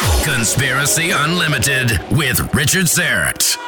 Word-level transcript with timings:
Conspiracy 0.00 1.10
Unlimited 1.10 1.90
with 2.12 2.54
Richard 2.54 2.86
Syrett. 2.86 3.58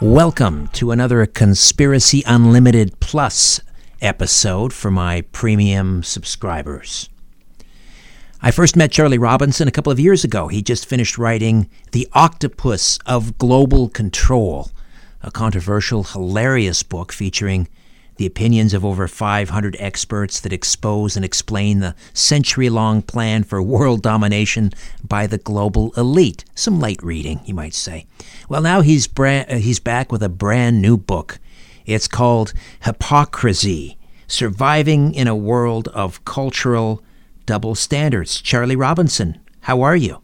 Welcome 0.00 0.68
to 0.68 0.92
another 0.92 1.26
Conspiracy 1.26 2.22
Unlimited 2.26 2.98
Plus 2.98 3.60
episode 4.00 4.72
for 4.72 4.90
my 4.90 5.22
premium 5.32 6.02
subscribers. 6.02 7.10
I 8.40 8.50
first 8.50 8.76
met 8.76 8.92
Charlie 8.92 9.18
Robinson 9.18 9.68
a 9.68 9.72
couple 9.72 9.92
of 9.92 10.00
years 10.00 10.24
ago. 10.24 10.48
He 10.48 10.62
just 10.62 10.86
finished 10.86 11.18
writing 11.18 11.68
The 11.92 12.08
Octopus 12.14 12.98
of 13.04 13.36
Global 13.36 13.90
Control, 13.90 14.70
a 15.22 15.30
controversial, 15.30 16.02
hilarious 16.02 16.82
book 16.82 17.12
featuring 17.12 17.68
the 18.16 18.26
opinions 18.26 18.74
of 18.74 18.84
over 18.84 19.08
500 19.08 19.76
experts 19.78 20.40
that 20.40 20.52
expose 20.52 21.16
and 21.16 21.24
explain 21.24 21.80
the 21.80 21.94
century 22.12 22.68
long 22.68 23.02
plan 23.02 23.44
for 23.44 23.62
world 23.62 24.02
domination 24.02 24.72
by 25.06 25.26
the 25.26 25.38
global 25.38 25.92
elite. 25.96 26.44
Some 26.54 26.80
light 26.80 27.02
reading, 27.02 27.40
you 27.44 27.54
might 27.54 27.74
say. 27.74 28.06
Well, 28.48 28.62
now 28.62 28.80
he's, 28.80 29.06
brand, 29.06 29.50
uh, 29.50 29.56
he's 29.56 29.80
back 29.80 30.10
with 30.10 30.22
a 30.22 30.28
brand 30.28 30.80
new 30.80 30.96
book. 30.96 31.38
It's 31.84 32.08
called 32.08 32.52
Hypocrazy 32.82 33.96
Surviving 34.26 35.14
in 35.14 35.28
a 35.28 35.36
World 35.36 35.88
of 35.88 36.24
Cultural 36.24 37.02
Double 37.44 37.74
Standards. 37.74 38.40
Charlie 38.40 38.74
Robinson, 38.76 39.40
how 39.60 39.82
are 39.82 39.94
you? 39.94 40.20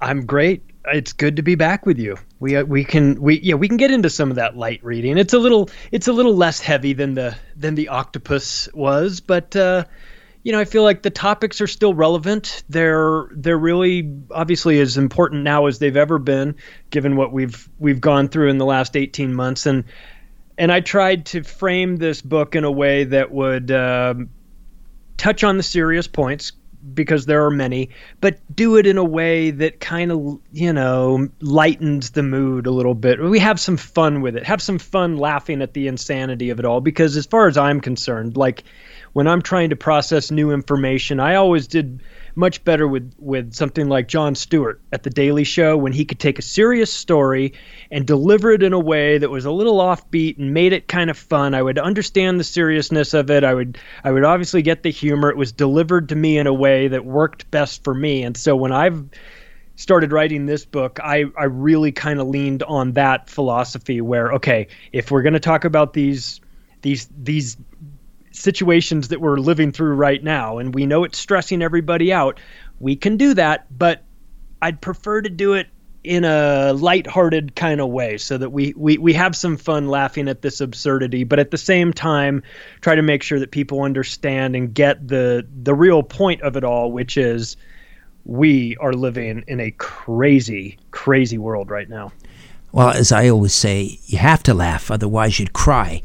I'm 0.00 0.24
great 0.24 0.62
it's 0.86 1.12
good 1.12 1.36
to 1.36 1.42
be 1.42 1.54
back 1.54 1.86
with 1.86 1.98
you. 1.98 2.16
We 2.40 2.56
uh, 2.56 2.64
we 2.64 2.84
can 2.84 3.20
we 3.20 3.40
yeah 3.40 3.54
we 3.54 3.68
can 3.68 3.76
get 3.76 3.90
into 3.90 4.10
some 4.10 4.30
of 4.30 4.36
that 4.36 4.56
light 4.56 4.84
reading. 4.84 5.18
It's 5.18 5.32
a 5.32 5.38
little 5.38 5.70
it's 5.90 6.08
a 6.08 6.12
little 6.12 6.34
less 6.34 6.60
heavy 6.60 6.92
than 6.92 7.14
the 7.14 7.36
than 7.56 7.74
the 7.74 7.88
octopus 7.88 8.68
was, 8.74 9.20
but 9.20 9.56
uh, 9.56 9.84
you 10.42 10.52
know 10.52 10.60
I 10.60 10.64
feel 10.64 10.82
like 10.82 11.02
the 11.02 11.10
topics 11.10 11.60
are 11.60 11.66
still 11.66 11.94
relevant. 11.94 12.64
They're 12.68 13.28
they're 13.32 13.58
really 13.58 14.12
obviously 14.30 14.80
as 14.80 14.96
important 14.96 15.42
now 15.42 15.66
as 15.66 15.78
they've 15.78 15.96
ever 15.96 16.18
been, 16.18 16.56
given 16.90 17.16
what 17.16 17.32
we've 17.32 17.68
we've 17.78 18.00
gone 18.00 18.28
through 18.28 18.50
in 18.50 18.58
the 18.58 18.66
last 18.66 18.96
eighteen 18.96 19.34
months. 19.34 19.66
And 19.66 19.84
and 20.58 20.70
I 20.70 20.80
tried 20.80 21.26
to 21.26 21.42
frame 21.42 21.96
this 21.96 22.20
book 22.20 22.54
in 22.54 22.64
a 22.64 22.72
way 22.72 23.04
that 23.04 23.30
would. 23.30 23.70
Um, 23.70 24.30
touch 25.16 25.44
on 25.44 25.56
the 25.56 25.62
serious 25.62 26.08
points 26.08 26.52
because 26.92 27.26
there 27.26 27.44
are 27.44 27.50
many, 27.50 27.90
but 28.20 28.38
do 28.54 28.76
it 28.76 28.86
in 28.86 28.98
a 28.98 29.04
way 29.04 29.50
that 29.50 29.80
kind 29.80 30.12
of, 30.12 30.40
you 30.52 30.72
know, 30.72 31.28
lightens 31.40 32.10
the 32.10 32.22
mood 32.22 32.66
a 32.66 32.70
little 32.70 32.94
bit. 32.94 33.22
We 33.22 33.38
have 33.38 33.58
some 33.58 33.76
fun 33.76 34.20
with 34.20 34.36
it. 34.36 34.44
Have 34.44 34.60
some 34.60 34.78
fun 34.78 35.16
laughing 35.16 35.62
at 35.62 35.72
the 35.72 35.86
insanity 35.88 36.50
of 36.50 36.58
it 36.58 36.64
all 36.64 36.80
because 36.80 37.16
as 37.16 37.26
far 37.26 37.46
as 37.46 37.56
I'm 37.56 37.80
concerned, 37.80 38.36
like 38.36 38.64
when 39.12 39.26
I'm 39.26 39.42
trying 39.42 39.70
to 39.70 39.76
process 39.76 40.30
new 40.30 40.50
information, 40.50 41.20
I 41.20 41.36
always 41.36 41.66
did 41.66 42.02
much 42.36 42.64
better 42.64 42.86
with 42.86 43.14
with 43.18 43.54
something 43.54 43.88
like 43.88 44.08
Jon 44.08 44.34
Stewart 44.34 44.80
at 44.92 45.02
the 45.02 45.10
Daily 45.10 45.44
Show 45.44 45.76
when 45.76 45.92
he 45.92 46.04
could 46.04 46.18
take 46.18 46.38
a 46.38 46.42
serious 46.42 46.92
story 46.92 47.54
and 47.90 48.06
deliver 48.06 48.50
it 48.52 48.62
in 48.62 48.72
a 48.72 48.78
way 48.78 49.18
that 49.18 49.30
was 49.30 49.44
a 49.44 49.50
little 49.50 49.78
offbeat 49.78 50.38
and 50.38 50.52
made 50.52 50.72
it 50.72 50.88
kind 50.88 51.10
of 51.10 51.18
fun. 51.18 51.54
I 51.54 51.62
would 51.62 51.78
understand 51.78 52.40
the 52.40 52.44
seriousness 52.44 53.14
of 53.14 53.30
it. 53.30 53.44
I 53.44 53.54
would 53.54 53.78
I 54.02 54.10
would 54.10 54.24
obviously 54.24 54.62
get 54.62 54.82
the 54.82 54.90
humor. 54.90 55.30
It 55.30 55.36
was 55.36 55.52
delivered 55.52 56.08
to 56.10 56.16
me 56.16 56.38
in 56.38 56.46
a 56.46 56.54
way 56.54 56.88
that 56.88 57.04
worked 57.04 57.50
best 57.50 57.84
for 57.84 57.94
me. 57.94 58.22
And 58.22 58.36
so 58.36 58.56
when 58.56 58.72
I've 58.72 59.04
started 59.76 60.12
writing 60.12 60.46
this 60.46 60.64
book, 60.64 61.00
I, 61.02 61.24
I 61.36 61.44
really 61.44 61.92
kind 61.92 62.20
of 62.20 62.28
leaned 62.28 62.62
on 62.62 62.92
that 62.92 63.28
philosophy 63.28 64.00
where, 64.00 64.34
okay, 64.34 64.68
if 64.92 65.10
we're 65.10 65.22
going 65.22 65.34
to 65.34 65.40
talk 65.40 65.64
about 65.64 65.92
these 65.92 66.40
these 66.82 67.08
these 67.16 67.56
situations 68.34 69.08
that 69.08 69.20
we're 69.20 69.38
living 69.38 69.72
through 69.72 69.94
right 69.94 70.22
now, 70.22 70.58
and 70.58 70.74
we 70.74 70.86
know 70.86 71.04
it's 71.04 71.18
stressing 71.18 71.62
everybody 71.62 72.12
out. 72.12 72.38
We 72.80 72.96
can 72.96 73.16
do 73.16 73.34
that, 73.34 73.66
but 73.76 74.02
I'd 74.60 74.80
prefer 74.80 75.22
to 75.22 75.30
do 75.30 75.54
it 75.54 75.68
in 76.02 76.24
a 76.24 76.74
light-hearted 76.74 77.56
kind 77.56 77.80
of 77.80 77.88
way 77.88 78.18
so 78.18 78.36
that 78.36 78.50
we, 78.50 78.74
we 78.76 78.98
we 78.98 79.14
have 79.14 79.34
some 79.34 79.56
fun 79.56 79.88
laughing 79.88 80.28
at 80.28 80.42
this 80.42 80.60
absurdity 80.60 81.24
but 81.24 81.38
at 81.38 81.50
the 81.50 81.56
same 81.56 81.94
time 81.94 82.42
try 82.82 82.94
to 82.94 83.00
make 83.00 83.22
sure 83.22 83.40
that 83.40 83.50
people 83.50 83.80
understand 83.80 84.54
and 84.54 84.74
get 84.74 85.08
the 85.08 85.46
the 85.62 85.74
real 85.74 86.02
point 86.02 86.42
of 86.42 86.58
it 86.58 86.62
all 86.62 86.92
which 86.92 87.16
is 87.16 87.56
we 88.26 88.76
are 88.82 88.92
living 88.92 89.42
in 89.48 89.60
a 89.60 89.70
crazy 89.70 90.76
crazy 90.90 91.38
world 91.38 91.70
right 91.70 91.88
now 91.88 92.12
well 92.70 92.90
as 92.90 93.10
i 93.10 93.26
always 93.26 93.54
say 93.54 93.98
you 94.04 94.18
have 94.18 94.42
to 94.42 94.52
laugh 94.52 94.90
otherwise 94.90 95.38
you'd 95.38 95.54
cry 95.54 96.02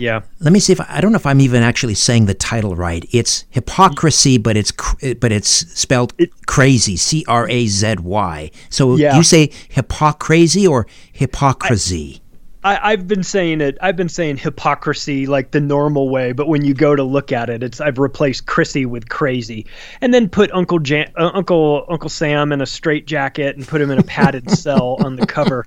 yeah. 0.00 0.22
Let 0.40 0.52
me 0.52 0.60
see 0.60 0.72
if 0.72 0.80
I, 0.80 0.86
I, 0.88 1.00
don't 1.00 1.12
know 1.12 1.16
if 1.16 1.26
I'm 1.26 1.40
even 1.40 1.62
actually 1.62 1.94
saying 1.94 2.26
the 2.26 2.34
title 2.34 2.74
right. 2.74 3.04
It's 3.12 3.44
hypocrisy, 3.50 4.38
but 4.38 4.56
it's 4.56 4.72
but 5.20 5.30
it's 5.30 5.48
spelled 5.48 6.14
it, 6.18 6.30
crazy. 6.46 6.96
C 6.96 7.24
R 7.28 7.48
A 7.48 7.66
Z 7.66 7.96
Y. 8.00 8.50
So 8.70 8.96
yeah. 8.96 9.16
you 9.16 9.22
say 9.22 9.50
hypocrisy 9.68 10.66
or 10.66 10.86
hypocrisy. 11.12 12.22
I, 12.62 12.90
have 12.90 13.08
been 13.08 13.22
saying 13.22 13.62
it. 13.62 13.78
I've 13.80 13.96
been 13.96 14.08
saying 14.08 14.36
hypocrisy 14.36 15.26
like 15.26 15.52
the 15.52 15.60
normal 15.60 16.10
way, 16.10 16.32
but 16.32 16.46
when 16.46 16.62
you 16.62 16.74
go 16.74 16.94
to 16.94 17.02
look 17.02 17.32
at 17.32 17.48
it, 17.48 17.62
it's 17.62 17.80
I've 17.80 17.98
replaced 17.98 18.46
Chrissy 18.46 18.84
with 18.84 19.08
crazy, 19.08 19.66
and 20.02 20.12
then 20.12 20.28
put 20.28 20.52
Uncle 20.52 20.78
Jan, 20.78 21.10
uh, 21.16 21.30
Uncle 21.32 21.86
Uncle 21.88 22.10
Sam 22.10 22.52
in 22.52 22.60
a 22.60 22.66
straight 22.66 23.06
jacket 23.06 23.56
and 23.56 23.66
put 23.66 23.80
him 23.80 23.90
in 23.90 23.98
a 23.98 24.02
padded 24.02 24.50
cell 24.58 24.98
on 25.00 25.16
the 25.16 25.26
cover. 25.26 25.64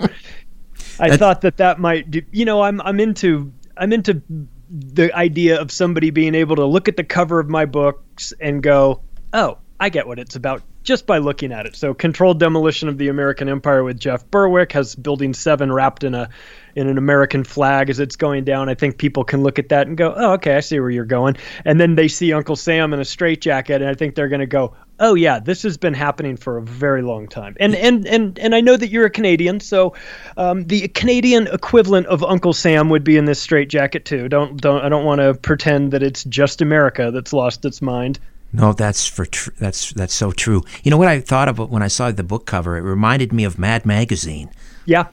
I 1.00 1.10
That's, 1.10 1.18
thought 1.18 1.42
that 1.42 1.58
that 1.58 1.80
might 1.80 2.12
do. 2.12 2.22
You 2.32 2.46
know, 2.46 2.62
I'm 2.62 2.80
I'm 2.82 3.00
into 3.00 3.52
I'm 3.78 3.94
into 3.94 4.22
the 4.70 5.14
idea 5.16 5.60
of 5.62 5.72
somebody 5.72 6.10
being 6.10 6.36
able 6.36 6.56
to 6.58 6.66
look 6.66 6.88
at 6.88 6.98
the 6.98 7.04
cover 7.04 7.40
of 7.40 7.50
my 7.50 7.66
books 7.66 8.34
and 8.40 8.62
go, 8.62 9.02
"Oh, 9.34 9.58
I 9.80 9.90
get 9.90 10.08
what 10.08 10.20
it's 10.20 10.36
about 10.36 10.62
just 10.84 11.06
by 11.06 11.20
looking 11.20 11.52
at 11.52 11.66
it." 11.66 11.76
So, 11.76 11.94
Controlled 11.94 12.40
Demolition 12.40 12.90
of 12.90 12.98
the 12.98 13.08
American 13.08 13.50
Empire 13.50 13.84
with 13.84 14.00
Jeff 14.00 14.30
Berwick 14.32 14.72
has 14.74 14.96
Building 14.96 15.34
7 15.34 15.72
wrapped 15.72 16.04
in 16.04 16.14
a 16.16 16.30
in 16.76 16.88
an 16.88 16.98
American 16.98 17.44
flag 17.44 17.90
as 17.90 18.00
it's 18.00 18.16
going 18.16 18.44
down. 18.44 18.70
I 18.70 18.74
think 18.74 18.98
people 18.98 19.24
can 19.24 19.44
look 19.44 19.60
at 19.60 19.70
that 19.70 19.88
and 19.88 19.96
go, 19.96 20.14
"Oh, 20.16 20.34
okay, 20.34 20.56
I 20.56 20.60
see 20.60 20.80
where 20.80 20.90
you're 20.90 21.06
going." 21.06 21.38
And 21.66 21.80
then 21.80 21.96
they 21.96 22.08
see 22.08 22.34
Uncle 22.34 22.56
Sam 22.56 22.94
in 22.94 23.00
a 23.00 23.06
straitjacket 23.06 23.82
and 23.82 23.90
I 23.90 23.94
think 23.94 24.16
they're 24.16 24.30
going 24.30 24.40
to 24.40 24.48
go, 24.48 24.74
oh 25.00 25.14
yeah, 25.14 25.40
this 25.40 25.64
has 25.64 25.78
been 25.78 25.94
happening 25.94 26.38
for 26.38 26.58
a 26.58 26.62
very 26.62 27.02
long 27.02 27.28
time. 27.28 27.56
And 27.60 27.76
and 27.76 28.06
and 28.08 28.38
and 28.40 28.56
I 28.56 28.62
know 28.62 28.78
that 28.78 28.90
you're 28.90 29.06
a 29.06 29.10
Canadian, 29.10 29.60
so 29.60 29.96
um, 30.38 30.66
the 30.66 30.88
Canadian 30.90 31.48
equivalent 31.48 32.08
of 32.08 32.24
Uncle 32.24 32.54
Sam 32.54 32.90
would 32.90 33.04
be 33.04 33.18
in 33.18 33.26
this 33.26 33.40
straitjacket 33.40 34.06
too. 34.06 34.30
Don't 34.30 34.60
don't 34.62 34.84
I 34.84 34.90
don't 34.90 35.06
want 35.06 35.22
to 35.22 35.34
pretend 35.34 35.92
that 35.92 36.04
it's 36.04 36.24
just 36.26 36.62
America 36.62 37.12
that's 37.12 37.34
lost 37.34 37.66
its 37.66 37.82
mind. 37.82 38.20
No, 38.54 38.72
that's 38.72 39.08
for 39.08 39.26
tr- 39.26 39.50
that's 39.60 39.94
that's 39.94 40.14
so 40.14 40.32
true. 40.32 40.64
You 40.84 40.92
know 40.92 40.98
what 40.98 41.08
I 41.08 41.20
thought 41.20 41.50
of 41.50 41.58
when 41.58 41.82
I 41.82 41.88
saw 41.88 42.12
the 42.12 42.24
book 42.24 42.46
cover? 42.46 42.78
It 42.78 42.82
reminded 42.82 43.34
me 43.34 43.44
of 43.44 43.58
Mad 43.58 43.86
Magazine. 43.86 44.52
Yeah. 44.86 45.08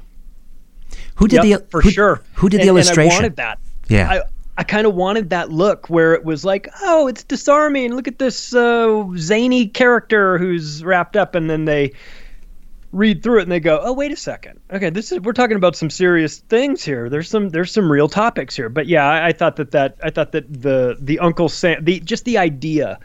Who 1.16 1.28
did 1.28 1.44
Yep, 1.44 1.60
the 1.64 1.70
for 1.70 1.80
who, 1.80 1.90
sure? 1.90 2.22
Who 2.34 2.48
did 2.48 2.62
the 2.62 2.68
illustration? 2.68 3.02
And 3.02 3.12
I 3.12 3.16
wanted 3.16 3.36
that. 3.36 3.58
Yeah. 3.88 4.10
I, 4.10 4.22
I 4.58 4.64
kind 4.64 4.86
of 4.86 4.94
wanted 4.94 5.30
that 5.30 5.50
look 5.50 5.88
where 5.88 6.14
it 6.14 6.24
was 6.24 6.44
like, 6.44 6.68
oh, 6.82 7.06
it's 7.06 7.24
disarming. 7.24 7.94
Look 7.94 8.08
at 8.08 8.18
this 8.18 8.54
uh, 8.54 9.04
zany 9.16 9.68
character 9.68 10.38
who's 10.38 10.84
wrapped 10.84 11.16
up, 11.16 11.34
and 11.34 11.48
then 11.48 11.64
they 11.64 11.92
read 12.92 13.22
through 13.22 13.38
it 13.38 13.42
and 13.42 13.52
they 13.52 13.60
go, 13.60 13.80
oh, 13.82 13.92
wait 13.92 14.12
a 14.12 14.16
second. 14.16 14.60
Okay, 14.72 14.90
this 14.90 15.12
is 15.12 15.20
we're 15.20 15.32
talking 15.32 15.56
about 15.56 15.76
some 15.76 15.90
serious 15.90 16.38
things 16.38 16.82
here. 16.82 17.08
There's 17.08 17.28
some 17.28 17.50
there's 17.50 17.72
some 17.72 17.90
real 17.90 18.08
topics 18.08 18.56
here. 18.56 18.68
But 18.68 18.86
yeah, 18.86 19.06
I, 19.06 19.28
I 19.28 19.32
thought 19.32 19.56
that 19.56 19.70
that 19.70 19.96
I 20.02 20.10
thought 20.10 20.32
that 20.32 20.52
the 20.52 20.96
the 21.00 21.18
Uncle 21.20 21.48
Sam 21.48 21.84
the 21.84 22.00
just 22.00 22.24
the 22.24 22.38
idea 22.38 22.98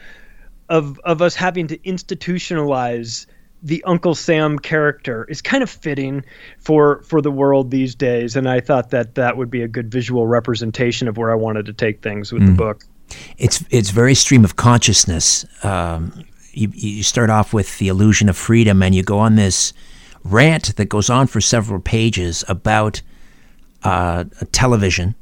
of 0.69 0.99
of 1.03 1.21
us 1.21 1.35
having 1.35 1.67
to 1.67 1.77
institutionalize 1.79 3.27
the 3.65 3.83
Uncle 3.85 4.13
Sam 4.13 4.59
character 4.59 5.25
is 5.27 5.41
kind 5.41 5.63
of 5.63 5.69
fitting 5.69 6.23
for 6.59 7.01
for 7.01 7.19
the 7.19 7.31
world 7.31 7.71
these 7.71 7.95
days, 7.95 8.35
and 8.35 8.47
I 8.47 8.59
thought 8.59 8.91
that 8.91 9.15
that 9.15 9.37
would 9.37 9.49
be 9.49 9.63
a 9.63 9.67
good 9.67 9.91
visual 9.91 10.27
representation 10.27 11.07
of 11.07 11.17
where 11.17 11.31
I 11.31 11.35
wanted 11.35 11.65
to 11.65 11.73
take 11.73 12.03
things 12.03 12.31
with 12.31 12.45
the 12.45 12.51
book. 12.53 12.85
It's 13.37 13.63
it's 13.71 13.89
very 13.89 14.13
stream 14.13 14.45
of 14.45 14.55
consciousness. 14.55 15.45
Um, 15.63 16.23
you 16.53 16.71
you 16.73 17.01
start 17.01 17.31
off 17.31 17.53
with 17.53 17.79
the 17.79 17.87
illusion 17.87 18.29
of 18.29 18.37
freedom, 18.37 18.83
and 18.83 18.93
you 18.93 19.01
go 19.01 19.17
on 19.17 19.35
this 19.35 19.73
rant 20.23 20.75
that 20.75 20.85
goes 20.85 21.09
on 21.09 21.25
for 21.25 21.41
several 21.41 21.79
pages 21.79 22.43
about 22.47 23.01
uh, 23.83 24.25
television 24.51 25.15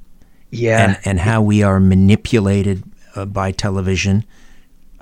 Yeah, 0.52 0.84
and 0.84 1.00
and 1.06 1.20
how 1.22 1.42
we 1.42 1.64
are 1.64 1.80
manipulated 1.80 2.84
uh, 3.16 3.26
by 3.26 3.52
television 3.52 4.26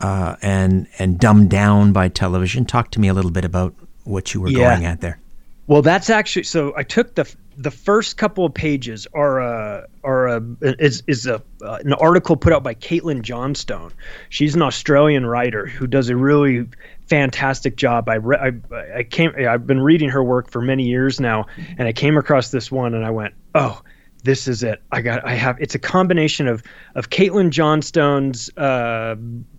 uh, 0.02 0.36
and 0.42 0.88
and 1.00 1.20
dumbed 1.20 1.50
down 1.50 1.94
by 1.94 2.10
television. 2.10 2.66
Talk 2.66 2.92
to 2.92 3.00
me 3.00 3.08
a 3.08 3.14
little 3.14 3.32
bit 3.32 3.46
about 3.46 3.74
what 4.04 4.34
you 4.34 4.42
were 4.42 4.50
Yeah. 4.50 4.74
going 4.74 4.86
at 4.86 5.02
there. 5.02 5.20
Well, 5.68 5.82
that's 5.82 6.10
actually 6.10 6.44
so. 6.44 6.74
I 6.76 6.84
took 6.84 7.16
the 7.16 7.32
the 7.58 7.72
first 7.72 8.18
couple 8.18 8.46
of 8.46 8.54
pages 8.54 9.08
are 9.14 9.40
uh, 9.42 9.86
are 10.04 10.28
uh, 10.28 10.42
is 10.62 11.04
is 11.08 11.28
a 11.28 11.42
uh, 11.64 11.78
an 11.86 11.94
article 11.94 12.36
put 12.36 12.52
out 12.52 12.64
by 12.64 12.74
Caitlin 12.74 13.22
Johnstone. 13.22 13.94
She's 14.30 14.56
an 14.56 14.62
Australian 14.62 15.26
writer 15.26 15.66
who 15.68 15.88
does 15.88 16.10
a 16.10 16.16
really 16.16 16.66
fantastic 17.08 17.76
job. 17.76 18.10
I 18.10 18.16
re- 18.16 18.38
I, 18.38 18.98
I 19.00 19.04
came 19.04 19.32
I've 19.38 19.68
been 19.68 19.82
reading 19.82 20.10
her 20.10 20.24
work 20.24 20.50
for 20.50 20.62
many 20.62 20.84
years 20.88 21.20
now, 21.20 21.46
and 21.78 21.88
I 21.88 21.94
came 21.94 22.18
across 22.18 22.52
this 22.52 22.72
one 22.72 22.94
and 22.94 23.06
I 23.06 23.12
went, 23.12 23.34
oh. 23.56 23.82
This 24.24 24.48
is 24.48 24.64
it. 24.64 24.82
I 24.92 25.02
got. 25.02 25.26
I 25.26 25.34
have. 25.34 25.58
It's 25.60 25.76
a 25.76 25.80
combination 25.80 26.48
of 26.48 26.64
of 26.96 27.10
Caitlin 27.10 27.50
Johnstone's 27.50 28.56
uh, 28.58 29.16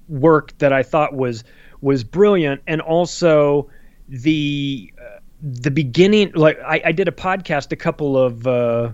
work 0.09 0.57
that 0.59 0.73
I 0.73 0.83
thought 0.83 1.15
was 1.15 1.45
was 1.81 2.05
brilliant, 2.05 2.63
and 2.67 2.81
also 2.81 3.69
the 4.09 4.93
uh, 5.01 5.19
the 5.43 5.71
beginning 5.71 6.33
like 6.35 6.59
I, 6.61 6.83
I 6.87 6.93
did 6.93 7.09
a 7.09 7.13
podcast 7.13 7.73
a 7.73 7.77
couple 7.77 8.17
of 8.17 8.47
uh, 8.47 8.93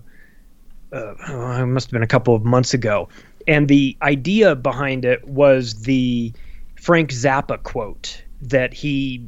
uh, 0.93 1.67
must 1.67 1.89
have 1.89 1.93
been 1.93 2.03
a 2.03 2.07
couple 2.07 2.35
of 2.35 2.45
months 2.45 2.73
ago 2.73 3.09
and 3.49 3.67
the 3.67 3.97
idea 4.03 4.55
behind 4.55 5.05
it 5.05 5.27
was 5.27 5.83
the 5.83 6.33
frank 6.77 7.11
zappa 7.11 7.61
quote 7.61 8.23
that 8.43 8.73
he 8.75 9.27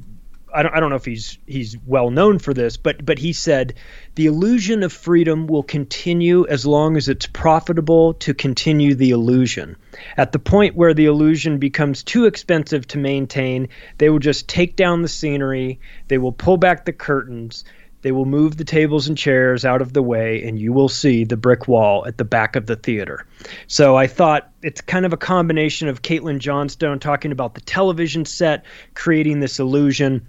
I 0.53 0.63
don't, 0.63 0.75
I 0.75 0.81
don't 0.81 0.91
know 0.91 0.97
if 0.97 1.05
he's 1.05 1.39
he's 1.47 1.77
well 1.87 2.11
known 2.11 2.41
for 2.41 2.53
this, 2.53 2.77
but 2.77 3.05
but 3.05 3.19
he 3.19 3.33
said 3.33 3.75
the 4.21 4.27
illusion 4.27 4.83
of 4.83 4.93
freedom 4.93 5.47
will 5.47 5.63
continue 5.63 6.47
as 6.49 6.67
long 6.67 6.99
as 6.99 7.09
it's 7.09 7.27
profitable 7.27 8.13
to 8.13 8.35
continue 8.35 8.95
the 8.95 9.09
illusion. 9.13 9.75
At 10.19 10.33
the 10.33 10.39
point 10.39 10.77
where 10.77 10.93
the 10.93 11.07
illusion 11.07 11.57
becomes 11.57 12.03
too 12.03 12.27
expensive 12.27 12.87
to 12.89 12.99
maintain, 12.99 13.71
they 13.97 14.11
will 14.11 14.19
just 14.19 14.47
take 14.47 14.77
down 14.77 15.01
the 15.01 15.09
scenery, 15.09 15.81
they 16.09 16.19
will 16.19 16.33
pull 16.33 16.59
back 16.59 16.85
the 16.85 16.93
curtains, 16.93 17.65
they 18.03 18.13
will 18.13 18.27
move 18.27 18.59
the 18.59 18.65
tables 18.65 19.09
and 19.09 19.17
chairs 19.17 19.65
out 19.65 19.81
of 19.81 19.95
the 19.95 20.03
way, 20.03 20.47
and 20.47 20.59
you 20.59 20.75
will 20.75 20.91
see 20.91 21.25
the 21.25 21.39
brick 21.39 21.67
wall 21.67 22.07
at 22.07 22.19
the 22.19 22.25
back 22.27 22.57
of 22.57 22.67
the 22.67 22.77
theater. 22.77 23.27
So 23.69 23.97
I 23.97 24.07
thought 24.07 24.53
it's 24.61 24.83
kind 24.83 25.07
of 25.07 25.15
a 25.15 25.17
combination 25.17 25.89
of 25.89 26.03
Caitlin 26.03 26.41
Johnstone 26.41 26.99
talking 26.99 27.33
about 27.33 27.55
the 27.55 27.63
television 27.63 28.27
set, 28.27 28.67
creating 28.93 29.41
this 29.41 29.59
illusion. 29.59 30.27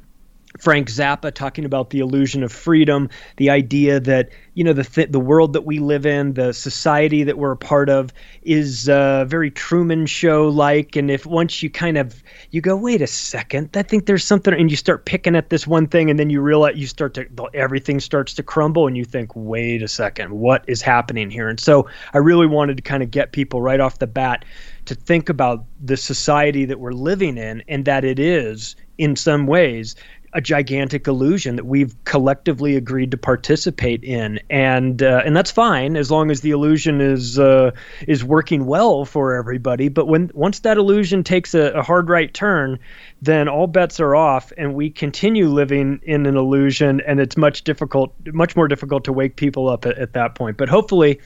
Frank 0.60 0.90
Zappa 0.90 1.34
talking 1.34 1.66
about 1.66 1.92
the 1.92 2.00
illusion 2.00 2.44
of 2.44 2.52
freedom, 2.52 3.10
the 3.38 3.50
idea 3.50 4.00
that 4.00 4.30
you 4.54 4.64
know 4.64 4.74
the 4.74 4.84
th- 4.84 5.12
the 5.12 5.20
world 5.20 5.54
that 5.54 5.62
we 5.62 5.80
live 5.80 6.06
in, 6.06 6.34
the 6.34 6.54
society 6.54 7.24
that 7.24 7.38
we're 7.38 7.54
a 7.54 7.58
part 7.58 7.90
of, 7.90 8.12
is 8.44 8.90
uh, 8.90 9.26
very 9.26 9.50
Truman 9.50 10.06
Show 10.06 10.50
like. 10.50 10.96
And 10.96 11.10
if 11.10 11.26
once 11.26 11.64
you 11.64 11.70
kind 11.70 11.98
of 11.98 12.22
you 12.52 12.60
go, 12.60 12.76
wait 12.76 13.02
a 13.02 13.08
second, 13.08 13.70
I 13.76 13.84
think 13.84 14.06
there's 14.06 14.26
something, 14.26 14.54
and 14.54 14.70
you 14.70 14.78
start 14.78 15.06
picking 15.06 15.36
at 15.36 15.50
this 15.50 15.66
one 15.66 15.88
thing, 15.88 16.10
and 16.10 16.20
then 16.20 16.30
you 16.30 16.42
realize 16.42 16.76
you 16.76 16.88
start 16.88 17.14
to 17.14 17.28
everything 17.54 18.00
starts 18.00 18.34
to 18.34 18.44
crumble, 18.44 18.88
and 18.88 18.98
you 18.98 19.06
think, 19.06 19.32
wait 19.36 19.82
a 19.82 19.88
second, 19.88 20.32
what 20.32 20.66
is 20.68 20.82
happening 20.82 21.32
here? 21.32 21.48
And 21.48 21.60
so 21.60 21.88
I 22.14 22.18
really 22.18 22.48
wanted 22.48 22.78
to 22.78 22.84
kind 22.84 23.04
of 23.04 23.10
get 23.10 23.32
people 23.32 23.62
right 23.62 23.80
off 23.80 24.00
the 24.00 24.08
bat 24.08 24.44
to 24.86 24.96
think 24.96 25.30
about 25.30 25.64
the 25.80 25.96
society 25.96 26.66
that 26.66 26.80
we're 26.80 26.92
living 26.92 27.38
in, 27.38 27.64
and 27.70 27.86
that 27.86 28.04
it 28.04 28.20
is 28.20 28.76
in 28.98 29.16
some 29.16 29.48
ways 29.48 29.96
a 30.34 30.42
gigantic 30.42 31.08
illusion 31.08 31.58
that 31.58 31.66
we've 31.66 31.94
collectively 32.06 32.76
agreed 32.76 33.12
to 33.12 33.18
participate 33.18 34.04
in, 34.04 34.40
and 34.50 35.04
uh, 35.04 35.22
and 35.26 35.36
that's 35.36 35.52
fine 35.52 35.98
as 35.98 36.10
long 36.10 36.32
as 36.32 36.42
the 36.42 36.52
illusion 36.52 37.02
is 37.02 37.38
uh, 37.38 37.72
is 38.08 38.24
working 38.24 38.66
well 38.66 39.04
for 39.04 39.36
everybody. 39.36 39.90
But 39.90 40.08
when 40.08 40.32
once 40.34 40.60
that 40.60 40.78
illusion 40.78 41.24
takes 41.24 41.54
a, 41.54 41.72
a 41.72 41.82
hard 41.82 42.10
right 42.10 42.34
turn, 42.34 42.80
then 43.22 43.50
all 43.50 43.68
bets 43.68 44.00
are 44.00 44.16
off, 44.16 44.54
and 44.58 44.74
we 44.74 44.90
continue 44.90 45.48
living 45.48 46.00
in 46.04 46.26
an 46.26 46.38
illusion, 46.38 47.02
and 47.06 47.20
it's 47.20 47.36
much 47.36 47.64
difficult, 47.64 48.14
much 48.28 48.56
more 48.56 48.68
difficult 48.68 49.04
to 49.06 49.14
wake 49.14 49.36
people 49.36 49.68
up 49.68 49.86
at, 49.86 49.98
at 49.98 50.14
that 50.14 50.36
point. 50.36 50.56
But 50.56 50.70
hopefully, 50.70 51.20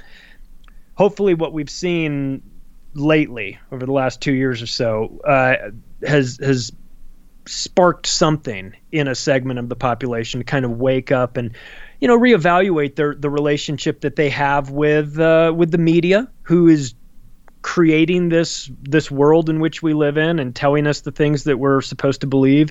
hopefully, 0.96 1.36
what 1.36 1.54
we've 1.54 1.70
seen 1.70 2.42
lately 2.96 3.60
over 3.72 3.86
the 3.86 3.92
last 3.92 4.22
two 4.22 4.34
years 4.34 4.62
or 4.62 4.68
so 4.68 5.20
uh, 5.26 5.56
has 6.08 6.40
has 6.42 6.72
sparked 7.48 8.08
something 8.08 8.76
in 8.92 9.08
a 9.08 9.16
segment 9.16 9.60
of 9.60 9.70
the 9.70 9.76
population 9.76 10.40
to 10.40 10.44
kind 10.44 10.66
of 10.66 10.72
wake 10.72 11.12
up 11.12 11.38
and 11.38 11.56
you 12.00 12.08
know 12.08 12.18
reevaluate 12.18 12.96
their 12.96 13.16
the 13.16 13.30
relationship 13.30 14.02
that 14.02 14.16
they 14.16 14.30
have 14.30 14.72
with 14.72 15.20
uh, 15.20 15.54
with 15.56 15.72
the 15.72 15.78
media 15.78 16.28
who 16.44 16.68
is 16.68 16.96
creating 17.66 18.30
this 18.30 18.70
this 18.84 19.10
world 19.10 19.50
in 19.50 19.60
which 19.60 19.82
we 19.82 19.92
live 19.96 20.18
in 20.18 20.38
and 20.38 20.56
telling 20.56 20.86
us 20.86 21.02
the 21.02 21.12
things 21.12 21.46
that 21.46 21.58
we're 21.58 21.82
supposed 21.82 22.22
to 22.22 22.28
believe. 22.28 22.70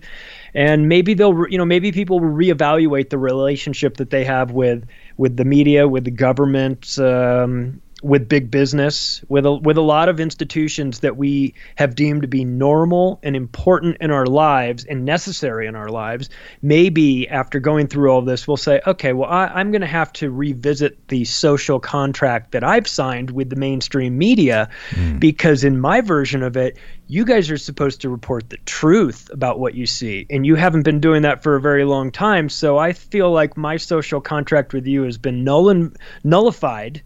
And 0.55 0.89
maybe 0.89 1.15
they'll 1.15 1.49
you 1.49 1.59
know 1.59 1.65
maybe 1.65 1.91
people 1.91 2.21
will 2.21 2.31
reevaluate 2.31 3.11
the 3.11 3.19
relationship 3.19 3.97
that 3.97 4.11
they 4.11 4.23
have 4.23 4.53
with 4.53 4.87
with 5.17 5.37
the 5.37 5.45
media 5.45 5.89
with 5.89 6.05
the 6.05 6.13
government 6.13 6.97
um, 7.01 7.83
with 8.05 8.29
big 8.29 8.51
business, 8.51 9.25
with 9.29 9.47
a, 9.47 9.53
with 9.53 9.79
a 9.79 9.83
lot 9.83 10.11
of 10.11 10.21
institutions 10.21 11.01
that 11.01 11.17
we 11.17 11.55
have 11.77 11.95
deemed 11.95 12.21
to 12.21 12.29
be 12.29 12.45
normal 12.45 13.19
and 13.23 13.35
important 13.35 13.97
in 13.99 14.11
our 14.11 14.27
lives 14.27 14.85
and 14.85 15.07
necessary 15.07 15.67
in 15.67 15.75
our 15.75 15.89
lives, 15.89 16.29
maybe 16.61 17.27
after 17.31 17.59
going 17.61 17.87
through 17.87 18.11
all 18.11 18.21
this, 18.21 18.47
we'll 18.47 18.59
say, 18.59 18.79
okay, 18.87 19.15
well, 19.15 19.31
I, 19.31 19.47
I'm 19.47 19.71
going 19.71 19.81
to 19.81 19.87
have 19.87 20.13
to 20.15 20.31
revisit 20.31 21.09
the 21.09 21.25
social 21.25 21.81
contract 21.81 22.53
that 22.53 22.63
I've 22.63 22.87
signed 22.87 23.31
with 23.31 23.49
the 23.49 23.57
mainstream 23.57 24.19
media 24.19 24.69
hmm. 24.91 25.19
because 25.19 25.65
in 25.65 25.81
my 25.81 26.03
version 26.03 26.43
of 26.43 26.59
it, 26.59 26.77
you 27.09 27.25
guys 27.25 27.51
are 27.51 27.57
supposed 27.57 28.03
to 28.03 28.11
report 28.11 28.51
the 28.51 28.59
truth 28.67 29.31
about 29.33 29.59
what 29.59 29.75
you 29.75 29.87
see, 29.87 30.27
and 30.29 30.45
you 30.45 30.57
haven't 30.57 30.83
been 30.83 31.01
doing 31.01 31.23
that 31.23 31.43
for 31.43 31.57
a 31.57 31.61
very 31.61 31.85
long 31.85 32.13
time. 32.13 32.51
So 32.51 32.77
I 32.77 32.93
feel 32.93 33.31
like 33.31 33.57
my 33.57 33.79
social 33.79 34.21
contract 34.21 34.75
with 34.75 34.87
you 34.87 35.05
has 35.05 35.17
been 35.17 35.43
null 35.43 35.71
and 35.71 35.97
nullified 36.23 37.03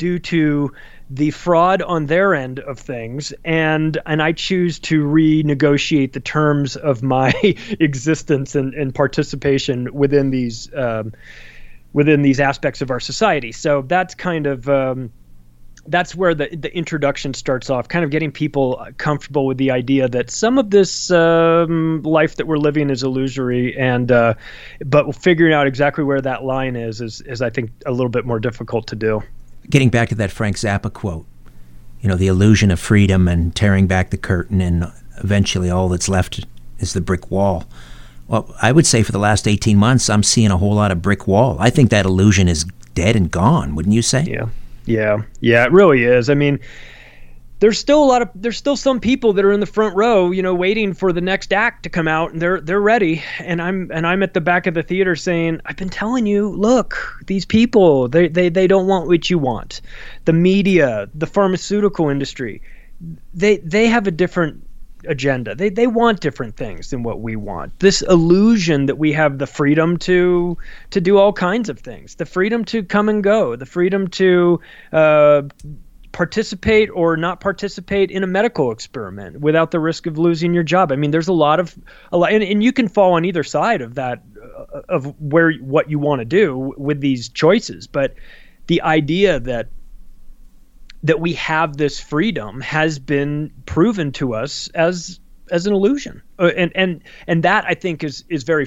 due 0.00 0.18
to 0.18 0.72
the 1.10 1.30
fraud 1.30 1.82
on 1.82 2.06
their 2.06 2.34
end 2.34 2.58
of 2.58 2.78
things 2.78 3.34
and 3.44 3.98
and 4.06 4.22
I 4.22 4.32
choose 4.32 4.78
to 4.80 5.04
renegotiate 5.04 6.12
the 6.12 6.20
terms 6.20 6.76
of 6.76 7.02
my 7.02 7.32
existence 7.80 8.54
and, 8.54 8.72
and 8.74 8.94
participation 8.94 9.92
within 9.92 10.30
these 10.30 10.72
um, 10.74 11.12
within 11.92 12.22
these 12.22 12.40
aspects 12.40 12.80
of 12.80 12.90
our 12.90 13.00
society 13.00 13.52
so 13.52 13.82
that's 13.82 14.14
kind 14.14 14.46
of 14.46 14.68
um, 14.68 15.12
that's 15.86 16.14
where 16.14 16.34
the 16.34 16.48
the 16.54 16.74
introduction 16.74 17.34
starts 17.34 17.70
off, 17.70 17.88
kind 17.88 18.04
of 18.04 18.10
getting 18.10 18.32
people 18.32 18.86
comfortable 18.96 19.46
with 19.46 19.56
the 19.58 19.70
idea 19.70 20.08
that 20.08 20.30
some 20.30 20.58
of 20.58 20.70
this 20.70 21.10
um, 21.10 22.02
life 22.02 22.36
that 22.36 22.46
we're 22.46 22.58
living 22.58 22.90
is 22.90 23.02
illusory, 23.02 23.76
and 23.78 24.12
uh, 24.12 24.34
but 24.84 25.14
figuring 25.16 25.54
out 25.54 25.66
exactly 25.66 26.04
where 26.04 26.20
that 26.20 26.44
line 26.44 26.76
is 26.76 27.00
is 27.00 27.20
is 27.22 27.42
I 27.42 27.50
think 27.50 27.70
a 27.86 27.90
little 27.90 28.10
bit 28.10 28.24
more 28.24 28.40
difficult 28.40 28.88
to 28.88 28.96
do. 28.96 29.22
Getting 29.68 29.90
back 29.90 30.08
to 30.08 30.14
that 30.16 30.30
Frank 30.30 30.56
Zappa 30.56 30.92
quote, 30.92 31.26
you 32.00 32.08
know, 32.08 32.16
the 32.16 32.26
illusion 32.26 32.70
of 32.70 32.80
freedom 32.80 33.28
and 33.28 33.54
tearing 33.54 33.86
back 33.86 34.10
the 34.10 34.16
curtain, 34.16 34.60
and 34.60 34.90
eventually 35.18 35.70
all 35.70 35.88
that's 35.88 36.08
left 36.08 36.44
is 36.78 36.92
the 36.92 37.00
brick 37.00 37.30
wall. 37.30 37.64
Well, 38.26 38.54
I 38.62 38.72
would 38.72 38.86
say 38.86 39.02
for 39.02 39.12
the 39.12 39.18
last 39.18 39.46
18 39.46 39.76
months, 39.76 40.08
I'm 40.08 40.22
seeing 40.22 40.50
a 40.50 40.56
whole 40.56 40.74
lot 40.74 40.90
of 40.90 41.02
brick 41.02 41.26
wall. 41.26 41.56
I 41.60 41.70
think 41.70 41.90
that 41.90 42.06
illusion 42.06 42.48
is 42.48 42.64
dead 42.94 43.16
and 43.16 43.30
gone, 43.30 43.74
wouldn't 43.74 43.94
you 43.94 44.02
say? 44.02 44.24
Yeah. 44.24 44.48
Yeah, 44.86 45.22
yeah, 45.40 45.64
it 45.64 45.72
really 45.72 46.04
is. 46.04 46.30
I 46.30 46.34
mean, 46.34 46.58
there's 47.60 47.78
still 47.78 48.02
a 48.02 48.04
lot 48.04 48.22
of 48.22 48.30
there's 48.34 48.56
still 48.56 48.76
some 48.76 49.00
people 49.00 49.34
that 49.34 49.44
are 49.44 49.52
in 49.52 49.60
the 49.60 49.66
front 49.66 49.94
row, 49.94 50.30
you 50.30 50.42
know, 50.42 50.54
waiting 50.54 50.94
for 50.94 51.12
the 51.12 51.20
next 51.20 51.52
act 51.52 51.82
to 51.82 51.90
come 51.90 52.08
out 52.08 52.32
and 52.32 52.40
they're 52.40 52.60
they're 52.60 52.80
ready. 52.80 53.22
And 53.38 53.60
I'm 53.60 53.90
and 53.92 54.06
I'm 54.06 54.22
at 54.22 54.34
the 54.34 54.40
back 54.40 54.66
of 54.66 54.74
the 54.74 54.82
theater 54.82 55.14
saying, 55.14 55.60
I've 55.66 55.76
been 55.76 55.90
telling 55.90 56.26
you, 56.26 56.48
look, 56.48 57.22
these 57.26 57.44
people, 57.44 58.08
they 58.08 58.28
they, 58.28 58.48
they 58.48 58.66
don't 58.66 58.86
want 58.86 59.06
what 59.06 59.28
you 59.28 59.38
want. 59.38 59.82
The 60.24 60.32
media, 60.32 61.08
the 61.14 61.26
pharmaceutical 61.26 62.08
industry, 62.08 62.62
they 63.34 63.58
they 63.58 63.86
have 63.88 64.06
a 64.06 64.10
different 64.10 64.66
agenda. 65.06 65.54
They 65.54 65.68
they 65.68 65.86
want 65.86 66.20
different 66.20 66.56
things 66.56 66.90
than 66.90 67.02
what 67.02 67.20
we 67.20 67.36
want. 67.36 67.78
This 67.80 68.00
illusion 68.00 68.86
that 68.86 68.96
we 68.96 69.12
have 69.12 69.38
the 69.38 69.46
freedom 69.46 69.98
to 69.98 70.56
to 70.90 71.00
do 71.00 71.18
all 71.18 71.34
kinds 71.34 71.68
of 71.68 71.78
things, 71.78 72.14
the 72.14 72.26
freedom 72.26 72.64
to 72.66 72.82
come 72.82 73.10
and 73.10 73.22
go, 73.22 73.54
the 73.54 73.66
freedom 73.66 74.08
to 74.08 74.60
uh, 74.92 75.42
participate 76.12 76.90
or 76.90 77.16
not 77.16 77.40
participate 77.40 78.10
in 78.10 78.24
a 78.24 78.26
medical 78.26 78.72
experiment 78.72 79.40
without 79.40 79.70
the 79.70 79.78
risk 79.78 80.06
of 80.06 80.18
losing 80.18 80.52
your 80.52 80.62
job. 80.62 80.90
I 80.92 80.96
mean, 80.96 81.10
there's 81.10 81.28
a 81.28 81.32
lot 81.32 81.60
of 81.60 81.76
a 82.12 82.18
lot, 82.18 82.32
and, 82.32 82.42
and 82.42 82.62
you 82.62 82.72
can 82.72 82.88
fall 82.88 83.12
on 83.12 83.24
either 83.24 83.44
side 83.44 83.80
of 83.80 83.94
that 83.94 84.22
uh, 84.42 84.80
of 84.88 85.14
where 85.20 85.52
what 85.54 85.90
you 85.90 85.98
want 85.98 86.20
to 86.20 86.24
do 86.24 86.74
with 86.76 87.00
these 87.00 87.28
choices. 87.28 87.86
But 87.86 88.14
the 88.66 88.82
idea 88.82 89.40
that 89.40 89.68
that 91.02 91.20
we 91.20 91.34
have 91.34 91.76
this 91.76 91.98
freedom 91.98 92.60
has 92.60 92.98
been 92.98 93.52
proven 93.66 94.12
to 94.12 94.34
us 94.34 94.68
as 94.68 95.20
as 95.50 95.66
an 95.66 95.72
illusion, 95.72 96.22
uh, 96.38 96.50
and 96.56 96.72
and 96.74 97.02
and 97.26 97.42
that 97.44 97.64
I 97.66 97.74
think 97.74 98.02
is 98.02 98.24
is 98.28 98.42
very 98.42 98.66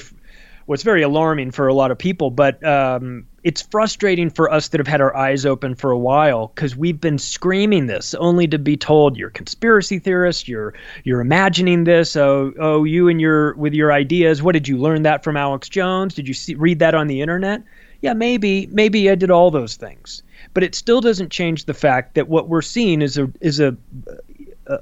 what's 0.66 0.84
very 0.84 1.02
alarming 1.02 1.52
for 1.52 1.68
a 1.68 1.74
lot 1.74 1.92
of 1.92 1.98
people. 1.98 2.32
But 2.32 2.64
um, 2.66 3.28
it's 3.44 3.62
frustrating 3.62 4.30
for 4.30 4.52
us 4.52 4.70
that 4.70 4.80
have 4.80 4.88
had 4.88 5.02
our 5.02 5.16
eyes 5.16 5.46
open 5.46 5.76
for 5.76 5.92
a 5.92 5.98
while 5.98 6.48
because 6.48 6.76
we've 6.76 7.00
been 7.00 7.18
screaming 7.18 7.88
this 7.88 8.14
only 8.14 8.48
to 8.48 8.58
be 8.58 8.78
told 8.78 9.18
you're 9.18 9.30
conspiracy 9.30 10.00
theorists 10.00 10.48
you're 10.48 10.74
you're 11.04 11.22
imagining 11.22 11.84
this. 11.84 12.16
Oh 12.16 12.54
oh 12.60 12.84
you 12.84 13.10
and 13.10 13.20
your 13.20 13.54
with 13.56 13.74
your 13.74 13.92
ideas. 13.92 14.42
What 14.42 14.54
did 14.54 14.68
you 14.68 14.78
learn 14.78 15.04
that 15.04 15.24
from 15.24 15.38
alex 15.38 15.70
jones? 15.70 16.16
Did 16.16 16.28
you 16.28 16.34
see, 16.34 16.56
read 16.56 16.80
that 16.80 16.96
on 16.96 17.08
the 17.08 17.22
internet? 17.22 17.64
Yeah 18.02 18.14
maybe 18.14 18.68
maybe 18.68 19.10
i 19.10 19.16
did 19.16 19.32
all 19.32 19.52
those 19.52 19.76
things. 19.76 20.24
But 20.54 20.64
it 20.64 20.76
still 20.76 21.02
doesn't 21.02 21.32
change 21.32 21.66
the 21.66 21.74
fact 21.74 22.16
that 22.16 22.28
what 22.28 22.48
we're 22.48 22.62
seeing 22.62 23.02
is 23.02 23.18
a 23.18 23.30
is 23.42 23.60
a 23.60 23.76